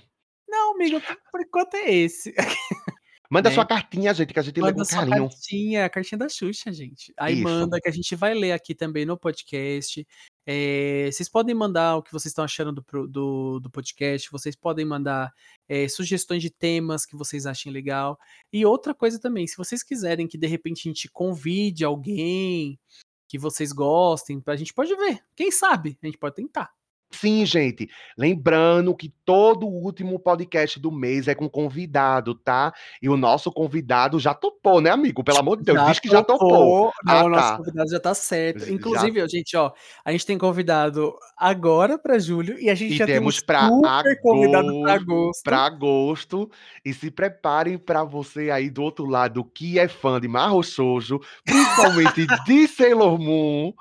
Não, 0.48 0.76
amigo, 0.76 1.02
por 1.32 1.42
enquanto 1.42 1.74
é 1.74 1.92
esse. 1.92 2.36
Manda 3.32 3.50
né? 3.50 3.56
sua 3.56 3.66
cartinha, 3.66 4.14
gente, 4.14 4.32
que 4.32 4.40
a 4.40 4.44
gente 4.44 4.62
lê 4.62 4.72
com 4.72 4.78
Manda 4.78 4.90
carinho. 4.92 5.28
cartinha, 5.28 5.86
a 5.86 5.90
cartinha 5.90 6.20
da 6.20 6.30
Xuxa, 6.30 6.72
gente. 6.72 7.12
Aí 7.18 7.34
Isso. 7.34 7.44
manda 7.44 7.82
que 7.82 7.90
a 7.90 7.92
gente 7.92 8.16
vai 8.16 8.36
ler 8.36 8.52
aqui 8.52 8.76
também 8.76 9.06
no 9.08 9.18
podcast. 9.18 10.06
É, 10.46 11.10
vocês 11.12 11.30
podem 11.30 11.56
mandar 11.56 11.98
o 11.98 12.04
que 12.04 12.12
vocês 12.12 12.32
estão 12.32 12.44
achando 12.44 12.72
do, 12.72 13.08
do, 13.08 13.60
do 13.60 13.70
podcast, 13.70 14.30
vocês 14.32 14.56
podem 14.56 14.86
mandar 14.86 15.34
é, 15.68 15.88
sugestões 15.88 16.42
de 16.42 16.50
temas 16.50 17.06
que 17.06 17.16
vocês 17.16 17.46
achem 17.46 17.72
legal. 17.72 18.18
E 18.52 18.66
outra 18.66 18.94
coisa 18.94 19.20
também, 19.20 19.48
se 19.48 19.58
vocês 19.58 19.84
quiserem 19.84 20.28
que 20.28 20.38
de 20.38 20.48
repente 20.48 20.88
a 20.88 20.90
gente 20.92 21.10
convide 21.10 21.86
alguém 21.86 22.80
que 23.28 23.40
vocês 23.40 23.72
gostem, 23.72 24.42
a 24.46 24.56
gente 24.56 24.74
pode 24.74 24.96
ver. 24.96 25.24
Quem 25.36 25.50
sabe? 25.52 25.98
A 26.04 26.06
gente 26.06 26.18
pode 26.18 26.36
tentar. 26.36 26.72
Sim, 27.14 27.46
gente. 27.46 27.88
Lembrando 28.18 28.96
que 28.96 29.14
todo 29.24 29.68
o 29.68 29.84
último 29.84 30.18
podcast 30.20 30.80
do 30.80 30.92
mês 30.92 31.28
é 31.28 31.36
com 31.36 31.48
convidado, 31.48 32.34
tá? 32.36 32.74
E 33.02 33.08
o 33.08 33.16
nosso 33.16 33.52
convidado 33.52 34.20
já 34.20 34.34
topou, 34.34 34.82
né, 34.82 34.90
amigo? 34.90 35.24
Pelo 35.24 35.38
amor 35.40 35.58
de 35.58 35.64
Deus, 35.64 35.86
diz 35.86 36.00
que 36.00 36.10
já 36.10 36.24
topou. 36.24 36.92
Não, 37.04 37.14
Ah, 37.16 37.24
o 37.26 37.30
nosso 37.30 37.50
tá. 37.52 37.58
convidado 37.58 37.90
já 37.92 38.00
tá 38.00 38.14
certo. 38.14 38.66
Já- 38.66 38.72
Inclusive, 38.72 39.22
ó, 39.22 39.28
gente, 39.28 39.56
ó, 39.56 39.72
a 40.04 40.12
gente 40.12 40.26
tem 40.26 40.38
convidado 40.38 41.14
agora 41.38 41.98
pra 42.00 42.18
julho 42.18 42.58
e 42.60 42.70
a 42.70 42.76
gente 42.76 42.94
E 42.94 42.98
já 42.98 43.06
temos 43.06 43.38
tem 43.38 43.46
pra 43.46 43.70
super 43.70 44.20
convidado 44.22 44.82
pra 44.82 44.94
agosto, 44.94 45.12
agosto. 45.12 45.44
Para 45.44 45.58
agosto. 45.66 46.52
E 46.84 46.94
se 46.94 47.12
preparem 47.12 47.78
para 47.78 48.04
você 48.04 48.50
aí 48.50 48.70
do 48.70 48.82
outro 48.84 49.06
lado 49.06 49.44
que 49.46 49.78
é 49.78 49.88
fã 49.88 50.20
de 50.20 50.28
Marro 50.28 50.64
Shoujo, 50.64 51.20
principalmente 51.46 52.26
de 52.46 52.68
Sailor 52.68 53.20
Moon. 53.20 53.70
O 53.70 53.74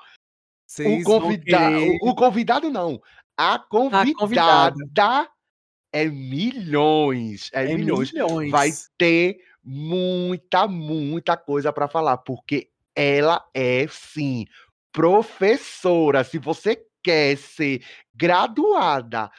Vocês 0.75 1.03
vão 1.03 1.21
convidado, 1.21 1.75
o 2.01 2.15
convidado 2.15 2.69
não. 2.71 2.99
A 3.37 3.57
convidada. 3.59 4.13
convidada 4.73 5.29
é 5.91 6.05
milhões, 6.05 7.49
é, 7.53 7.71
É 7.71 7.75
milhões. 7.77 8.11
milhões. 8.11 8.51
Vai 8.51 8.71
ter 8.97 9.37
muita, 9.63 10.67
muita 10.67 11.37
coisa 11.37 11.71
para 11.71 11.87
falar, 11.87 12.17
porque 12.17 12.69
ela 12.95 13.43
é 13.53 13.87
sim 13.89 14.45
professora. 14.91 16.23
Se 16.23 16.37
você 16.37 16.85
quer 17.03 17.37
ser 17.37 17.83
graduada 18.13 19.31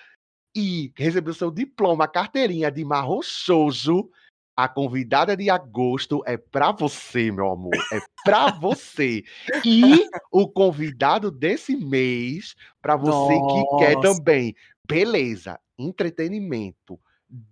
e 0.54 0.92
receber 0.96 1.30
o 1.30 1.34
seu 1.34 1.50
diploma, 1.50 2.06
carteirinha 2.08 2.70
de 2.70 2.84
Marro 2.84 3.22
Shoujo, 3.22 4.10
a 4.56 4.68
convidada 4.68 5.36
de 5.36 5.50
agosto 5.50 6.22
é 6.26 6.36
para 6.36 6.72
você, 6.72 7.30
meu 7.30 7.50
amor. 7.50 7.76
É 7.92 8.00
para 8.24 8.50
você. 8.60 9.24
E 9.64 10.08
o 10.30 10.48
convidado 10.48 11.30
desse 11.30 11.76
mês, 11.76 12.54
para 12.80 12.96
você 12.96 13.34
que 13.34 13.78
quer 13.78 13.94
Nossa. 13.96 14.16
também 14.16 14.54
beleza, 14.86 15.58
entretenimento, 15.78 17.00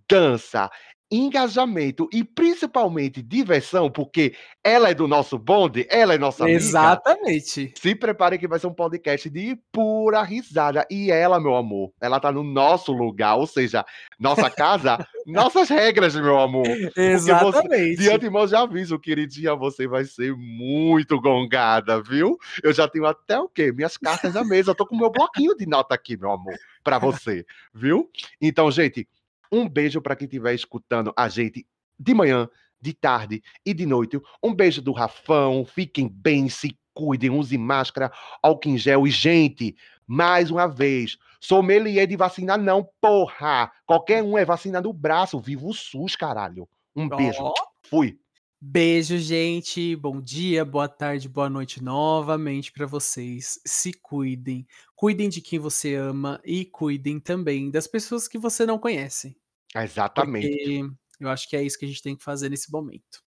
dança, 0.07 0.69
engajamento 1.13 2.09
e 2.11 2.23
principalmente 2.23 3.21
diversão, 3.21 3.89
porque 3.89 4.33
ela 4.63 4.89
é 4.89 4.93
do 4.95 5.07
nosso 5.07 5.37
bonde, 5.37 5.85
ela 5.89 6.15
é 6.15 6.17
nossa 6.17 6.43
amiga. 6.43 6.57
Exatamente. 6.57 7.71
Se 7.77 7.93
prepare 7.93 8.39
que 8.39 8.47
vai 8.47 8.57
ser 8.57 8.65
um 8.65 8.73
podcast 8.73 9.29
de 9.29 9.55
pura 9.71 10.23
risada. 10.23 10.87
E 10.89 11.11
ela, 11.11 11.39
meu 11.39 11.55
amor, 11.55 11.91
ela 12.01 12.19
tá 12.19 12.31
no 12.31 12.43
nosso 12.43 12.91
lugar, 12.91 13.35
ou 13.35 13.45
seja, 13.45 13.85
nossa 14.19 14.49
casa, 14.49 14.97
nossas 15.27 15.69
regras, 15.69 16.15
meu 16.15 16.39
amor. 16.39 16.65
Exatamente. 16.97 17.97
De 17.97 18.09
antemão 18.09 18.47
já 18.47 18.61
aviso, 18.61 18.99
queridinha, 18.99 19.55
você 19.55 19.87
vai 19.87 20.05
ser 20.05 20.35
muito 20.35 21.21
gongada, 21.21 22.01
viu? 22.01 22.37
Eu 22.63 22.73
já 22.73 22.87
tenho 22.87 23.05
até 23.05 23.39
o 23.39 23.47
quê? 23.47 23.71
Minhas 23.71 23.97
cartas 23.97 24.33
na 24.33 24.43
mesa. 24.43 24.71
Eu 24.71 24.75
tô 24.75 24.87
com 24.87 24.97
meu 24.97 25.11
bloquinho 25.11 25.55
de 25.55 25.67
nota 25.67 25.93
aqui, 25.93 26.17
meu 26.17 26.31
amor, 26.31 26.55
pra 26.83 26.97
você, 26.97 27.45
viu? 27.71 28.09
Então, 28.41 28.71
gente, 28.71 29.07
um 29.53 29.69
beijo 29.69 30.01
pra 30.01 30.15
quem 30.15 30.25
estiver 30.25 30.55
escutando 30.55 31.13
a 31.15 31.29
gente 31.29 31.67
de 31.99 32.13
manhã, 32.15 32.49
de 32.81 32.91
tarde 32.91 33.43
e 33.63 33.71
de 33.71 33.85
noite. 33.85 34.19
Um 34.43 34.53
beijo 34.53 34.81
do 34.81 34.91
Rafão. 34.91 35.63
Fiquem 35.63 36.09
bem, 36.09 36.49
se 36.49 36.75
cuidem, 36.91 37.29
usem 37.29 37.59
máscara, 37.59 38.11
álcool 38.41 38.69
em 38.69 38.77
gel. 38.77 39.05
E, 39.05 39.11
gente, 39.11 39.75
mais 40.07 40.49
uma 40.49 40.65
vez, 40.65 41.17
sommelier 41.39 42.07
de 42.07 42.15
vacina 42.15 42.57
não, 42.57 42.89
porra! 42.99 43.71
Qualquer 43.85 44.23
um 44.23 44.37
é 44.37 44.43
vacina 44.43 44.81
no 44.81 44.91
braço. 44.91 45.39
Viva 45.39 45.67
o 45.67 45.73
SUS, 45.73 46.15
caralho. 46.15 46.67
Um 46.95 47.07
beijo. 47.07 47.43
Ó. 47.43 47.53
Fui. 47.83 48.17
Beijo, 48.59 49.17
gente. 49.17 49.95
Bom 49.95 50.19
dia, 50.19 50.65
boa 50.65 50.87
tarde, 50.87 51.29
boa 51.29 51.49
noite 51.49 51.83
novamente 51.83 52.71
pra 52.71 52.87
vocês. 52.87 53.59
Se 53.65 53.93
cuidem. 53.93 54.65
Cuidem 54.95 55.29
de 55.29 55.41
quem 55.41 55.59
você 55.59 55.95
ama 55.95 56.41
e 56.43 56.65
cuidem 56.65 57.19
também 57.19 57.69
das 57.69 57.87
pessoas 57.87 58.27
que 58.27 58.37
você 58.37 58.65
não 58.65 58.79
conhece. 58.79 59.37
Exatamente. 59.75 60.49
Porque 60.49 60.83
eu 61.19 61.29
acho 61.29 61.49
que 61.49 61.55
é 61.55 61.63
isso 61.63 61.77
que 61.77 61.85
a 61.85 61.87
gente 61.87 62.01
tem 62.01 62.15
que 62.15 62.23
fazer 62.23 62.49
nesse 62.49 62.71
momento. 62.71 63.23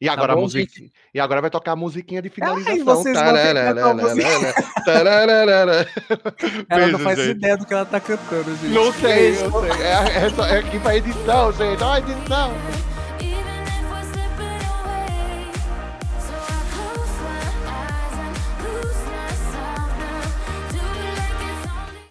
E 0.00 0.08
agora, 0.08 0.32
bom, 0.34 0.40
a 0.40 0.42
musiquinha, 0.44 0.90
e 1.12 1.20
agora 1.20 1.42
vai 1.42 1.50
tocar 1.50 1.72
a 1.72 1.76
musiquinha 1.76 2.22
de 2.22 2.30
finalização. 2.30 2.84
vocês 2.86 3.18
vão 3.20 3.34
ter 3.34 3.48
que 3.48 3.54
cantar 3.54 3.90
a 3.90 3.94
música. 3.94 4.54
Tararara. 4.86 5.88
Ela 6.70 6.80
Beijo, 6.80 6.92
não 6.92 6.98
faz 7.00 7.18
gente. 7.18 7.30
ideia 7.36 7.56
do 7.58 7.66
que 7.66 7.74
ela 7.74 7.84
tá 7.84 8.00
cantando, 8.00 8.56
gente. 8.56 8.72
Não 8.72 8.90
sei, 8.94 9.32
Beijo. 9.32 9.44
eu 9.44 9.60
sei. 9.60 9.82
É, 9.82 10.52
é, 10.52 10.54
é 10.54 10.58
aqui 10.58 10.80
pra 10.80 10.96
edição, 10.96 11.52
gente. 11.52 11.82
Ó, 11.82 11.92
a 11.92 11.98
edição. 11.98 12.89